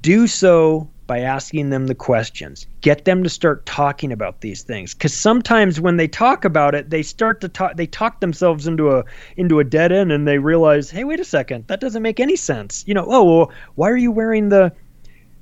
do 0.00 0.26
so 0.26 0.88
by 1.08 1.18
asking 1.20 1.70
them 1.70 1.88
the 1.88 1.94
questions. 1.96 2.66
Get 2.82 3.04
them 3.04 3.24
to 3.24 3.28
start 3.28 3.66
talking 3.66 4.12
about 4.12 4.42
these 4.42 4.62
things 4.62 4.94
cuz 4.94 5.12
sometimes 5.14 5.80
when 5.80 5.96
they 5.96 6.06
talk 6.08 6.44
about 6.44 6.76
it, 6.76 6.90
they 6.90 7.02
start 7.02 7.40
to 7.40 7.48
talk 7.48 7.76
they 7.76 7.88
talk 7.88 8.20
themselves 8.20 8.68
into 8.68 8.92
a 8.92 9.04
into 9.36 9.58
a 9.58 9.64
dead 9.64 9.90
end 9.92 10.12
and 10.12 10.28
they 10.28 10.38
realize, 10.38 10.90
"Hey, 10.90 11.04
wait 11.04 11.20
a 11.20 11.24
second. 11.24 11.64
That 11.68 11.80
doesn't 11.80 12.02
make 12.02 12.20
any 12.20 12.36
sense." 12.36 12.84
You 12.86 12.94
know, 12.94 13.06
"Oh, 13.08 13.24
well, 13.24 13.52
why 13.74 13.90
are 13.90 13.96
you 13.96 14.12
wearing 14.12 14.50
the 14.50 14.72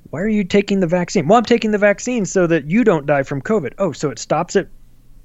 why 0.09 0.21
are 0.21 0.27
you 0.29 0.43
taking 0.45 0.79
the 0.79 0.87
vaccine?" 0.87 1.27
"Well, 1.27 1.37
I'm 1.37 1.45
taking 1.45 1.71
the 1.71 1.77
vaccine 1.77 2.25
so 2.25 2.47
that 2.47 2.71
you 2.71 2.83
don't 2.83 3.05
die 3.05 3.23
from 3.23 3.41
COVID." 3.43 3.73
"Oh, 3.77 3.91
so 3.91 4.09
it 4.09 4.19
stops 4.19 4.55
it 4.55 4.69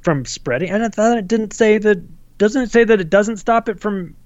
from 0.02 0.24
spreading?" 0.26 0.70
And 0.70 0.82
I 0.84 0.88
thought 0.88 1.18
it 1.18 1.28
didn't 1.28 1.54
say 1.54 1.78
that 1.78 1.98
doesn't 2.38 2.62
it 2.62 2.72
say 2.72 2.84
that 2.84 3.00
it 3.00 3.10
doesn't 3.10 3.38
stop 3.38 3.68
it 3.68 3.80
from 3.80 4.16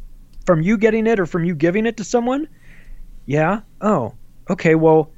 from 0.46 0.62
you 0.62 0.78
getting 0.78 1.06
it 1.06 1.20
or 1.20 1.26
from 1.26 1.44
you 1.44 1.54
giving 1.54 1.86
it 1.86 1.96
to 1.98 2.04
someone? 2.04 2.48
Yeah. 3.26 3.60
Oh. 3.80 4.14
Okay, 4.48 4.76
well, 4.76 5.12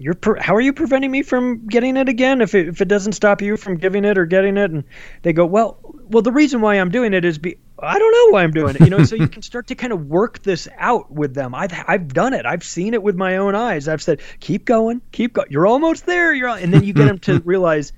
you're 0.00 0.14
pre- 0.14 0.40
how 0.40 0.54
are 0.54 0.60
you 0.60 0.72
preventing 0.72 1.10
me 1.10 1.22
from 1.22 1.66
getting 1.66 1.96
it 1.96 2.08
again? 2.08 2.40
If 2.40 2.54
it, 2.54 2.68
if 2.68 2.80
it 2.80 2.88
doesn't 2.88 3.12
stop 3.12 3.42
you 3.42 3.56
from 3.56 3.76
giving 3.76 4.04
it 4.04 4.18
or 4.18 4.26
getting 4.26 4.56
it? 4.56 4.70
And 4.70 4.84
they 5.22 5.32
go 5.32 5.46
well 5.46 5.78
well 6.08 6.22
the 6.22 6.32
reason 6.32 6.60
why 6.60 6.76
i'm 6.76 6.90
doing 6.90 7.12
it 7.12 7.24
is 7.24 7.38
be 7.38 7.56
i 7.78 7.98
don't 7.98 8.12
know 8.12 8.32
why 8.32 8.42
i'm 8.42 8.50
doing 8.50 8.74
it 8.74 8.80
you 8.80 8.88
know 8.88 9.04
so 9.04 9.14
you 9.14 9.28
can 9.28 9.42
start 9.42 9.66
to 9.66 9.74
kind 9.74 9.92
of 9.92 10.06
work 10.06 10.42
this 10.42 10.66
out 10.78 11.10
with 11.10 11.34
them. 11.34 11.54
I've 11.54 11.72
i've 11.86 12.08
done 12.08 12.34
it. 12.34 12.46
I've 12.46 12.64
seen 12.64 12.94
it 12.94 13.02
with 13.02 13.16
my 13.16 13.36
own 13.36 13.54
eyes. 13.54 13.88
I've 13.88 14.02
said 14.02 14.20
keep 14.40 14.64
going 14.64 15.00
keep 15.12 15.34
going 15.34 15.48
you're 15.50 15.66
almost 15.66 16.06
there 16.06 16.32
you're 16.32 16.48
and 16.48 16.72
then 16.72 16.82
you 16.82 16.92
get 16.92 17.06
them 17.06 17.18
to 17.20 17.40
realize 17.44 17.92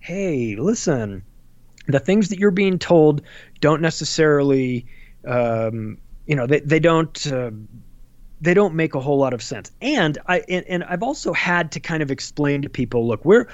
hey 0.00 0.56
listen 0.56 1.24
the 1.88 1.98
things 1.98 2.28
that 2.28 2.38
you're 2.38 2.50
being 2.50 2.78
told 2.78 3.22
don't 3.60 3.82
necessarily 3.82 4.86
um, 5.26 5.98
you 6.26 6.36
know 6.36 6.46
they, 6.46 6.60
they 6.60 6.80
don't 6.80 7.26
uh, 7.26 7.50
they 8.42 8.54
don't 8.54 8.74
make 8.74 8.94
a 8.94 9.00
whole 9.00 9.18
lot 9.18 9.32
of 9.32 9.42
sense. 9.42 9.70
And 9.80 10.18
I 10.26 10.42
and, 10.48 10.66
and 10.68 10.84
I've 10.84 11.02
also 11.02 11.32
had 11.32 11.72
to 11.72 11.80
kind 11.80 12.02
of 12.02 12.10
explain 12.10 12.60
to 12.62 12.68
people, 12.68 13.06
look, 13.06 13.24
we're 13.24 13.46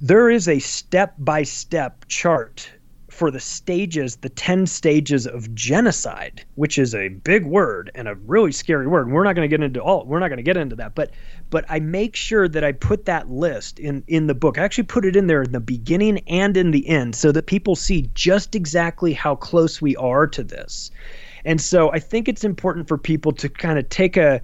there 0.00 0.30
is 0.30 0.48
a 0.48 0.58
step 0.58 1.14
by 1.18 1.42
step 1.42 2.06
chart 2.08 2.70
for 3.10 3.30
the 3.30 3.40
stages, 3.40 4.16
the 4.16 4.30
10 4.30 4.66
stages 4.66 5.26
of 5.26 5.54
genocide, 5.54 6.42
which 6.54 6.78
is 6.78 6.94
a 6.94 7.08
big 7.08 7.44
word 7.44 7.90
and 7.94 8.08
a 8.08 8.14
really 8.14 8.52
scary 8.52 8.86
word. 8.86 9.10
We're 9.10 9.24
not 9.24 9.34
going 9.34 9.48
to 9.48 9.54
get 9.54 9.62
into 9.62 9.82
all 9.82 10.06
we're 10.06 10.20
not 10.20 10.28
going 10.28 10.38
to 10.38 10.42
get 10.42 10.56
into 10.56 10.76
that, 10.76 10.94
but 10.94 11.10
but 11.50 11.66
I 11.68 11.80
make 11.80 12.16
sure 12.16 12.48
that 12.48 12.64
I 12.64 12.72
put 12.72 13.04
that 13.04 13.28
list 13.28 13.78
in 13.78 14.02
in 14.06 14.26
the 14.26 14.34
book. 14.34 14.56
I 14.56 14.62
actually 14.62 14.84
put 14.84 15.04
it 15.04 15.16
in 15.16 15.26
there 15.26 15.42
in 15.42 15.52
the 15.52 15.60
beginning 15.60 16.20
and 16.28 16.56
in 16.56 16.70
the 16.70 16.88
end 16.88 17.14
so 17.14 17.30
that 17.32 17.46
people 17.46 17.76
see 17.76 18.08
just 18.14 18.54
exactly 18.54 19.12
how 19.12 19.34
close 19.34 19.82
we 19.82 19.96
are 19.96 20.26
to 20.28 20.42
this. 20.42 20.90
And 21.44 21.60
so 21.60 21.92
I 21.92 21.98
think 21.98 22.28
it's 22.28 22.44
important 22.44 22.88
for 22.88 22.98
people 22.98 23.32
to 23.32 23.48
kind 23.48 23.78
of 23.78 23.88
take 23.88 24.16
a, 24.16 24.40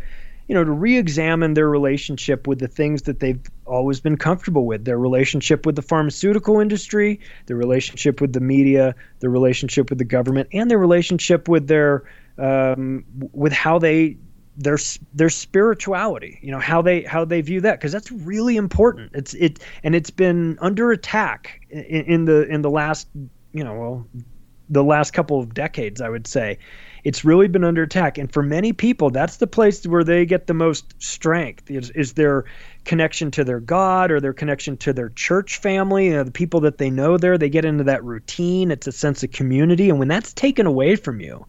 you 0.49 0.55
know, 0.55 0.64
to 0.64 0.70
re-examine 0.70 1.55
their 1.55 1.68
relationship 1.68 2.47
with 2.47 2.61
the 2.61 2.68
things 2.68 3.03
that 3.03 3.20
they've 3.20 3.40
always 3.64 4.01
been 4.01 4.16
comfortable 4.16 4.64
with, 4.64 4.84
their 4.84 4.99
relationship 4.99 5.66
with 5.66 5.76
the 5.76 5.82
pharmaceutical 5.82 6.61
industry, 6.61 7.18
their 7.47 7.57
relationship 7.57 8.20
with 8.20 8.32
the 8.32 8.40
media, 8.40 8.94
their 9.20 9.30
relationship 9.30 9.90
with 9.90 9.99
the 9.99 10.05
government, 10.05 10.49
and 10.53 10.70
their 10.70 10.78
relationship 10.78 11.49
with 11.49 11.66
their 11.66 12.05
um, 12.38 13.05
with 13.32 13.53
how 13.53 13.78
they 13.78 14.16
their 14.59 14.78
their 15.12 15.28
spirituality 15.28 16.38
you 16.42 16.51
know 16.51 16.59
how 16.59 16.80
they 16.80 17.03
how 17.03 17.24
they 17.24 17.42
view 17.42 17.61
that 17.61 17.78
because 17.78 17.92
that's 17.92 18.11
really 18.11 18.57
important. 18.57 19.11
It's 19.14 19.34
it 19.34 19.59
and 19.82 19.94
it's 19.94 20.11
been 20.11 20.59
under 20.61 20.92
attack 20.92 21.61
in, 21.68 22.05
in 22.05 22.24
the 22.24 22.47
in 22.49 22.62
the 22.62 22.70
last 22.70 23.09
you 23.53 23.64
know 23.64 23.74
well 23.74 24.07
the 24.69 24.85
last 24.85 25.12
couple 25.12 25.41
of 25.41 25.55
decades 25.55 26.01
i 26.01 26.09
would 26.09 26.27
say 26.27 26.59
it's 27.07 27.25
really 27.25 27.47
been 27.47 27.62
under 27.62 27.85
attack. 27.85 28.19
And 28.19 28.33
for 28.33 28.43
many 28.43 28.73
people, 28.73 29.11
that's 29.11 29.37
the 29.37 29.47
place 29.47 29.87
where 29.87 30.03
they 30.03 30.27
get 30.27 30.49
the 30.49 30.55
most 30.55 30.93
strength 31.01 31.71
is, 31.71 31.91
is 31.91 32.14
their 32.14 32.47
connection 32.85 33.31
to 33.31 33.45
their 33.45 33.61
God 33.61 34.11
or 34.11 34.21
their 34.21 34.33
connection 34.33 34.77
to 34.79 34.93
their 34.93 35.11
church 35.11 35.59
family, 35.59 36.07
you 36.07 36.14
know, 36.14 36.25
the 36.25 36.33
people 36.33 36.59
that 36.62 36.79
they 36.79 36.91
know 36.91 37.17
there. 37.17 37.39
They 37.39 37.49
get 37.49 37.64
into 37.64 37.85
that 37.85 38.03
routine. 38.03 38.73
It's 38.73 38.89
a 38.89 38.93
sense 38.93 39.23
of 39.23 39.31
community. 39.31 39.89
And 39.89 40.01
when 40.01 40.09
that's 40.09 40.33
taken 40.33 40.67
away 40.67 40.97
from 40.97 41.21
you, 41.21 41.47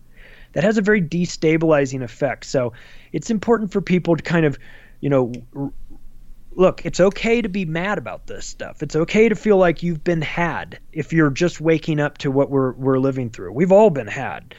that 0.54 0.64
has 0.64 0.78
a 0.78 0.82
very 0.84 1.02
destabilizing 1.02 2.04
effect. 2.04 2.46
So 2.46 2.74
it's 3.12 3.32
important 3.32 3.72
for 3.72 3.82
people 3.82 4.16
to 4.16 4.22
kind 4.22 4.46
of, 4.46 4.60
you 5.02 5.10
know, 5.10 5.34
look, 6.58 6.86
it's 6.86 7.00
okay 7.00 7.42
to 7.42 7.50
be 7.50 7.64
mad 7.66 7.98
about 7.98 8.28
this 8.28 8.46
stuff. 8.46 8.84
It's 8.84 8.96
okay 8.96 9.30
to 9.30 9.36
feel 9.36 9.58
like 9.58 9.84
you've 9.84 10.04
been 10.04 10.22
had 10.22 10.80
if 10.92 11.14
you're 11.14 11.30
just 11.30 11.62
waking 11.62 12.00
up 12.00 12.18
to 12.20 12.32
what 12.32 12.50
we're 12.50 12.74
we're 12.74 13.00
living 13.00 13.30
through. 13.30 13.54
We've 13.54 13.72
all 13.72 13.90
been 13.90 14.08
had 14.08 14.54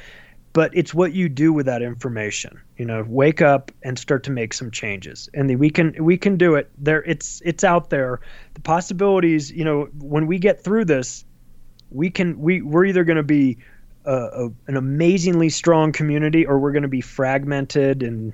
but 0.52 0.70
it's 0.74 0.94
what 0.94 1.12
you 1.12 1.28
do 1.28 1.52
with 1.52 1.66
that 1.66 1.82
information 1.82 2.60
you 2.76 2.84
know 2.84 3.04
wake 3.06 3.42
up 3.42 3.70
and 3.82 3.98
start 3.98 4.24
to 4.24 4.30
make 4.30 4.52
some 4.52 4.70
changes 4.70 5.28
and 5.34 5.58
we 5.58 5.70
can 5.70 5.94
we 6.02 6.16
can 6.16 6.36
do 6.36 6.54
it 6.54 6.70
there 6.78 7.02
it's 7.04 7.42
it's 7.44 7.64
out 7.64 7.90
there 7.90 8.20
the 8.54 8.60
possibilities 8.60 9.50
you 9.50 9.64
know 9.64 9.88
when 10.00 10.26
we 10.26 10.38
get 10.38 10.64
through 10.64 10.84
this 10.84 11.24
we 11.90 12.10
can 12.10 12.40
we 12.40 12.62
we're 12.62 12.84
either 12.84 13.04
going 13.04 13.16
to 13.16 13.22
be 13.22 13.58
a, 14.04 14.12
a, 14.12 14.44
an 14.66 14.76
amazingly 14.76 15.48
strong 15.48 15.92
community 15.92 16.46
or 16.46 16.58
we're 16.58 16.72
going 16.72 16.82
to 16.82 16.88
be 16.88 17.02
fragmented 17.02 18.02
and 18.02 18.32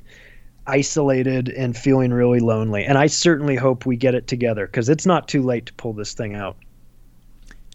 isolated 0.66 1.48
and 1.50 1.76
feeling 1.76 2.12
really 2.12 2.40
lonely 2.40 2.84
and 2.84 2.96
i 2.96 3.06
certainly 3.06 3.56
hope 3.56 3.84
we 3.84 3.96
get 3.96 4.14
it 4.14 4.26
together 4.26 4.66
because 4.66 4.88
it's 4.88 5.06
not 5.06 5.28
too 5.28 5.42
late 5.42 5.66
to 5.66 5.74
pull 5.74 5.92
this 5.92 6.14
thing 6.14 6.34
out 6.34 6.56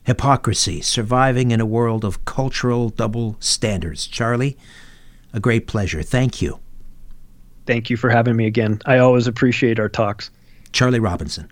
Hypocrazy, 0.06 0.84
surviving 0.84 1.52
in 1.52 1.62
a 1.62 1.68
world 1.68 2.04
of 2.04 2.26
cultural 2.26 2.90
double 2.90 3.36
standards. 3.40 4.08
Charlie, 4.08 4.58
a 5.34 5.40
great 5.40 5.68
pleasure. 5.68 6.02
Thank 6.02 6.42
you. 6.42 6.60
Thank 7.68 7.92
you 7.92 7.98
for 7.98 8.10
having 8.10 8.36
me 8.36 8.48
again. 8.48 8.82
I 8.88 8.98
always 8.98 9.28
appreciate 9.28 9.80
our 9.80 9.90
talks. 9.90 10.32
Charlie 10.72 11.00
Robinson. 11.00 11.52